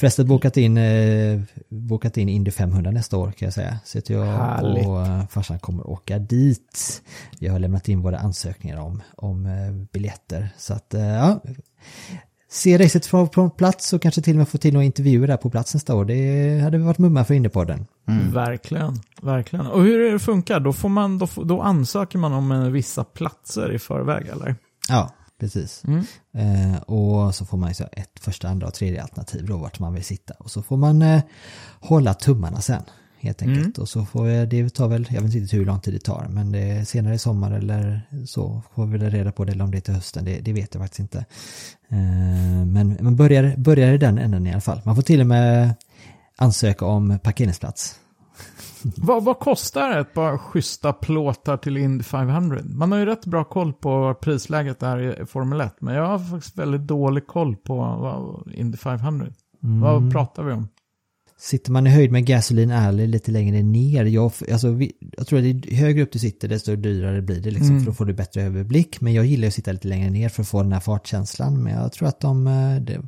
Förresten 0.00 0.26
bokat 0.26 0.56
in, 0.56 0.76
eh, 0.76 1.40
bokat 1.68 2.16
in 2.16 2.28
Indy 2.28 2.50
500 2.50 2.90
nästa 2.90 3.16
år 3.16 3.30
kan 3.30 3.46
jag 3.46 3.52
säga. 3.54 3.78
Så 3.84 3.98
att 3.98 4.10
jag 4.10 4.24
Härligt. 4.24 4.86
och 4.86 5.06
eh, 5.06 5.26
farsan 5.28 5.58
kommer 5.58 5.90
åka 5.90 6.18
dit. 6.18 7.02
Jag 7.38 7.52
har 7.52 7.58
lämnat 7.58 7.88
in 7.88 8.02
våra 8.02 8.18
ansökningar 8.18 8.80
om, 8.80 9.02
om 9.16 9.46
eh, 9.46 9.72
biljetter. 9.92 10.48
Så 10.56 10.74
att, 10.74 10.94
eh, 10.94 11.00
ja. 11.00 11.40
Se 12.50 12.78
racet 12.78 13.06
från, 13.06 13.30
från 13.30 13.50
plats 13.50 13.92
och 13.92 14.02
kanske 14.02 14.22
till 14.22 14.32
och 14.34 14.38
med 14.38 14.48
få 14.48 14.58
till 14.58 14.72
några 14.72 14.84
intervjuer 14.84 15.26
där 15.26 15.36
på 15.36 15.50
plats 15.50 15.74
nästa 15.74 15.94
år. 15.94 16.04
Det 16.04 16.60
hade 16.60 16.78
varit 16.78 16.98
mumma 16.98 17.24
för 17.24 17.34
Indypodden. 17.34 17.86
Verkligen, 18.32 19.00
verkligen. 19.22 19.66
Och 19.66 19.82
hur 19.82 20.00
är 20.00 20.12
det 20.12 20.18
funkar? 20.18 20.60
Då, 20.60 20.72
får 20.72 20.88
man, 20.88 21.18
då, 21.18 21.28
då 21.44 21.62
ansöker 21.62 22.18
man 22.18 22.32
om 22.32 22.72
vissa 22.72 23.04
platser 23.04 23.72
i 23.72 23.78
förväg, 23.78 24.28
eller? 24.28 24.56
Ja, 24.88 25.10
precis. 25.40 25.82
Mm. 25.86 26.04
Eh, 26.32 26.80
och 26.80 27.34
så 27.34 27.44
får 27.44 27.58
man 27.58 27.74
så 27.74 27.84
ett 27.92 28.20
första, 28.20 28.48
andra 28.48 28.66
och 28.66 28.74
tredje 28.74 29.02
alternativ 29.02 29.46
då 29.46 29.56
vart 29.56 29.78
man 29.78 29.94
vill 29.94 30.04
sitta. 30.04 30.34
Och 30.34 30.50
så 30.50 30.62
får 30.62 30.76
man 30.76 31.02
eh, 31.02 31.22
hålla 31.80 32.14
tummarna 32.14 32.60
sen 32.60 32.82
helt 33.20 33.42
enkelt. 33.42 33.58
Mm. 33.58 33.72
Och 33.78 33.88
så 33.88 34.04
får 34.04 34.24
vi, 34.24 34.46
det 34.46 34.74
tar 34.74 34.88
väl, 34.88 35.08
jag 35.10 35.22
vet 35.22 35.34
inte 35.34 35.56
hur 35.56 35.66
lång 35.66 35.80
tid 35.80 35.94
det 35.94 36.00
tar, 36.00 36.26
men 36.30 36.52
det 36.52 36.88
senare 36.88 37.14
i 37.14 37.18
sommar 37.18 37.52
eller 37.52 38.00
så 38.26 38.62
får 38.74 38.86
vi 38.86 38.98
väl 38.98 39.10
reda 39.10 39.32
på 39.32 39.44
det, 39.44 39.52
eller 39.52 39.64
om 39.64 39.70
det 39.70 39.78
är 39.78 39.80
till 39.80 39.94
hösten, 39.94 40.24
det, 40.24 40.40
det 40.40 40.52
vet 40.52 40.74
jag 40.74 40.82
faktiskt 40.82 41.00
inte. 41.00 41.18
Eh, 41.88 42.66
men 42.66 42.98
man 43.00 43.16
börjar, 43.16 43.56
börjar 43.56 43.92
i 43.92 43.98
den 43.98 44.18
änden 44.18 44.46
i 44.46 44.52
alla 44.52 44.60
fall. 44.60 44.80
Man 44.84 44.96
får 44.96 45.02
till 45.02 45.20
och 45.20 45.26
med 45.26 45.74
ansöka 46.36 46.84
om 46.84 47.18
parkeringsplats. 47.18 47.99
Vad, 48.82 49.24
vad 49.24 49.38
kostar 49.38 49.98
ett 49.98 50.14
par 50.14 50.38
schyssta 50.38 50.92
plåtar 50.92 51.56
till 51.56 51.76
Indy 51.76 52.04
500? 52.04 52.60
Man 52.64 52.92
har 52.92 52.98
ju 52.98 53.06
rätt 53.06 53.26
bra 53.26 53.44
koll 53.44 53.72
på 53.72 54.14
prisläget 54.22 54.80
där 54.80 55.22
i 55.22 55.26
Formel 55.26 55.60
1, 55.60 55.76
men 55.80 55.94
jag 55.94 56.06
har 56.06 56.18
faktiskt 56.18 56.58
väldigt 56.58 56.86
dålig 56.86 57.26
koll 57.26 57.56
på 57.56 57.76
vad 57.76 58.52
Indy 58.54 58.76
500. 58.76 59.26
Vad 59.60 60.12
pratar 60.12 60.42
vi 60.42 60.52
om? 60.52 60.68
Sitter 61.38 61.72
man 61.72 61.86
i 61.86 61.90
höjd 61.90 62.12
med 62.12 62.26
Gasoline 62.26 62.70
Alley 62.70 63.06
lite 63.06 63.30
längre 63.30 63.62
ner, 63.62 64.04
jag, 64.04 64.32
alltså, 64.52 64.70
vi, 64.70 64.92
jag 65.16 65.26
tror 65.26 65.38
att 65.38 65.44
ju 65.44 65.76
högre 65.76 66.02
upp 66.02 66.12
du 66.12 66.18
sitter 66.18 66.48
desto 66.48 66.76
dyrare 66.76 67.22
blir 67.22 67.40
det 67.40 67.50
liksom, 67.50 67.78
för 67.78 67.86
då 67.86 67.92
får 67.92 68.04
du 68.04 68.12
bättre 68.12 68.42
överblick. 68.42 69.00
Men 69.00 69.12
jag 69.12 69.26
gillar 69.26 69.48
att 69.48 69.54
sitta 69.54 69.72
lite 69.72 69.88
längre 69.88 70.10
ner 70.10 70.28
för 70.28 70.42
att 70.42 70.48
få 70.48 70.62
den 70.62 70.72
här 70.72 70.80
fartkänslan. 70.80 71.62
Men 71.62 71.72
jag 71.72 71.92
tror 71.92 72.08
att 72.08 72.20
de, 72.20 72.46
eh, 72.46 72.76
det, 72.80 73.02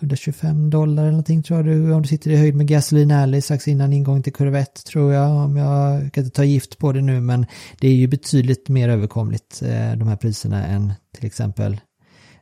125 0.00 0.70
dollar 0.70 1.02
eller 1.02 1.10
någonting 1.10 1.42
tror 1.42 1.58
jag 1.58 1.66
du, 1.66 1.92
om 1.92 2.02
du 2.02 2.08
sitter 2.08 2.30
i 2.30 2.36
höjd 2.36 2.54
med 2.54 2.66
Gasoline 2.66 3.10
Alley 3.10 3.40
strax 3.40 3.68
innan 3.68 3.92
ingång 3.92 4.22
till 4.22 4.32
kurva 4.32 4.58
1 4.58 4.84
tror 4.84 5.12
jag. 5.12 5.30
Om 5.30 5.56
jag 5.56 6.12
kan 6.12 6.24
inte 6.24 6.36
ta 6.36 6.44
gift 6.44 6.78
på 6.78 6.92
det 6.92 7.00
nu 7.00 7.20
men 7.20 7.46
det 7.80 7.88
är 7.88 7.94
ju 7.94 8.06
betydligt 8.06 8.68
mer 8.68 8.88
överkomligt 8.88 9.62
eh, 9.62 9.92
de 9.96 10.08
här 10.08 10.16
priserna 10.16 10.66
än 10.66 10.92
till 11.16 11.26
exempel 11.26 11.80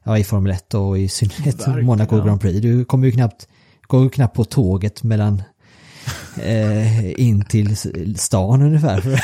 ja, 0.05 0.19
i 0.19 0.25
Formel 0.25 0.53
1 0.53 0.75
och 0.75 0.99
i 0.99 1.09
synnerhet 1.09 1.61
Verkligen, 1.61 1.87
Monaco. 1.87 2.25
Grand 2.25 2.41
Prix. 2.41 2.61
Du 2.61 2.85
kommer 2.85 3.07
ju 3.07 3.13
knappt, 3.13 3.49
går 3.87 4.03
ju 4.03 4.11
knappt 4.11 4.37
på 4.37 4.45
tåget 4.45 5.03
mellan 5.03 5.43
eh, 6.43 7.21
in 7.21 7.45
till 7.45 7.77
stan 8.17 8.63
ungefär. 8.63 9.01
För, 9.01 9.17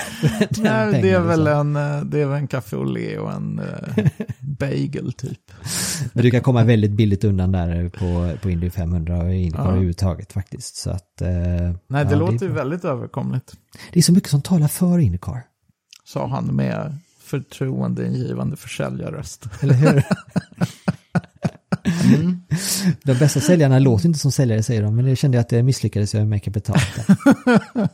för 0.55 0.62
Nej, 0.62 1.03
det 1.03 1.11
är 1.11 1.20
väl 1.20 1.45
liksom. 1.45 1.76
en, 1.76 1.97
eh, 1.99 2.05
det 2.05 2.20
är 2.20 2.26
väl 2.26 2.39
en 2.39 2.49
café 2.49 2.76
au 2.76 2.85
lait 2.85 3.18
och 3.20 3.32
en 3.32 3.59
eh, 3.59 4.05
bagel 4.41 5.12
typ. 5.12 5.41
Men 6.12 6.22
du 6.24 6.30
kan 6.30 6.41
komma 6.41 6.64
väldigt 6.64 6.91
billigt 6.93 7.24
undan 7.24 7.53
där 7.53 7.89
på, 7.89 8.37
på 8.43 8.51
Indy 8.51 8.70
500 8.70 9.18
och 9.22 9.35
Indycar 9.35 9.59
Ja. 9.64 9.68
överhuvudtaget 9.68 10.32
faktiskt. 10.32 10.76
Så 10.76 10.91
att, 10.91 11.20
eh, 11.22 11.28
Nej, 11.87 12.05
det 12.05 12.11
ja, 12.11 12.16
låter 12.16 12.47
ju 12.47 12.53
väldigt 12.53 12.85
överkomligt. 12.85 13.53
Det 13.93 13.99
är 13.99 14.03
så 14.03 14.12
mycket 14.12 14.30
som 14.30 14.43
talar 14.43 14.68
för 14.68 14.99
Indycar. 14.99 15.43
Sa 16.05 16.26
han 16.28 16.45
med 16.45 16.99
förtroendeingivande 17.22 18.57
försäljarröst. 18.57 19.49
Eller 19.61 19.74
hur? 19.74 20.03
De 23.02 23.14
bästa 23.14 23.40
säljarna 23.40 23.78
låter 23.78 24.07
inte 24.07 24.18
som 24.18 24.32
säljare 24.32 24.62
säger 24.62 24.82
de, 24.82 24.96
men 24.96 25.05
det 25.05 25.16
kände 25.16 25.36
jag 25.36 25.40
att 25.42 25.48
det 25.48 25.62
misslyckades 25.62 26.14
jag 26.14 26.26
med 26.26 26.42
kapitalet. 26.42 27.07
där. 27.07 27.16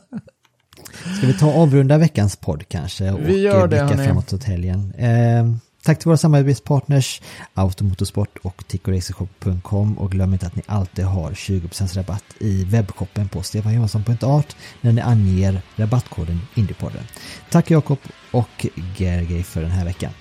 Ska 1.17 1.27
vi 1.27 1.33
ta 1.33 1.45
och 1.47 1.61
avrunda 1.61 1.97
veckans 1.97 2.35
podd 2.35 2.63
kanske 2.67 3.11
och 3.11 3.19
Vi 3.19 3.41
gör 3.41 3.67
det, 3.67 3.77
hörni. 3.79 4.05
framåt 4.05 4.33
åt 4.33 4.43
helgen. 4.43 4.93
Eh, 4.97 5.45
tack 5.83 5.99
till 5.99 6.05
våra 6.07 6.17
samarbetspartners 6.17 7.21
Automotorsport 7.53 8.37
och 8.43 8.63
TicoRacershop.com 8.67 9.97
och 9.97 10.11
glöm 10.11 10.33
inte 10.33 10.47
att 10.47 10.55
ni 10.55 10.61
alltid 10.65 11.05
har 11.05 11.31
20% 11.31 11.95
rabatt 11.95 12.23
i 12.39 12.63
webbshoppen 12.63 13.27
på 13.27 13.43
stefanjohansson.art 13.43 14.55
när 14.81 14.91
ni 14.91 15.01
anger 15.01 15.61
rabattkoden 15.75 16.39
Indiepodden. 16.55 17.03
Tack 17.49 17.71
Jakob 17.71 17.99
och 18.31 18.65
Gergej 18.97 19.43
för 19.43 19.61
den 19.61 19.71
här 19.71 19.85
veckan. 19.85 20.11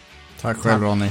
Tack 0.41 0.57
själv 0.57 0.83
Ronny. 0.83 1.11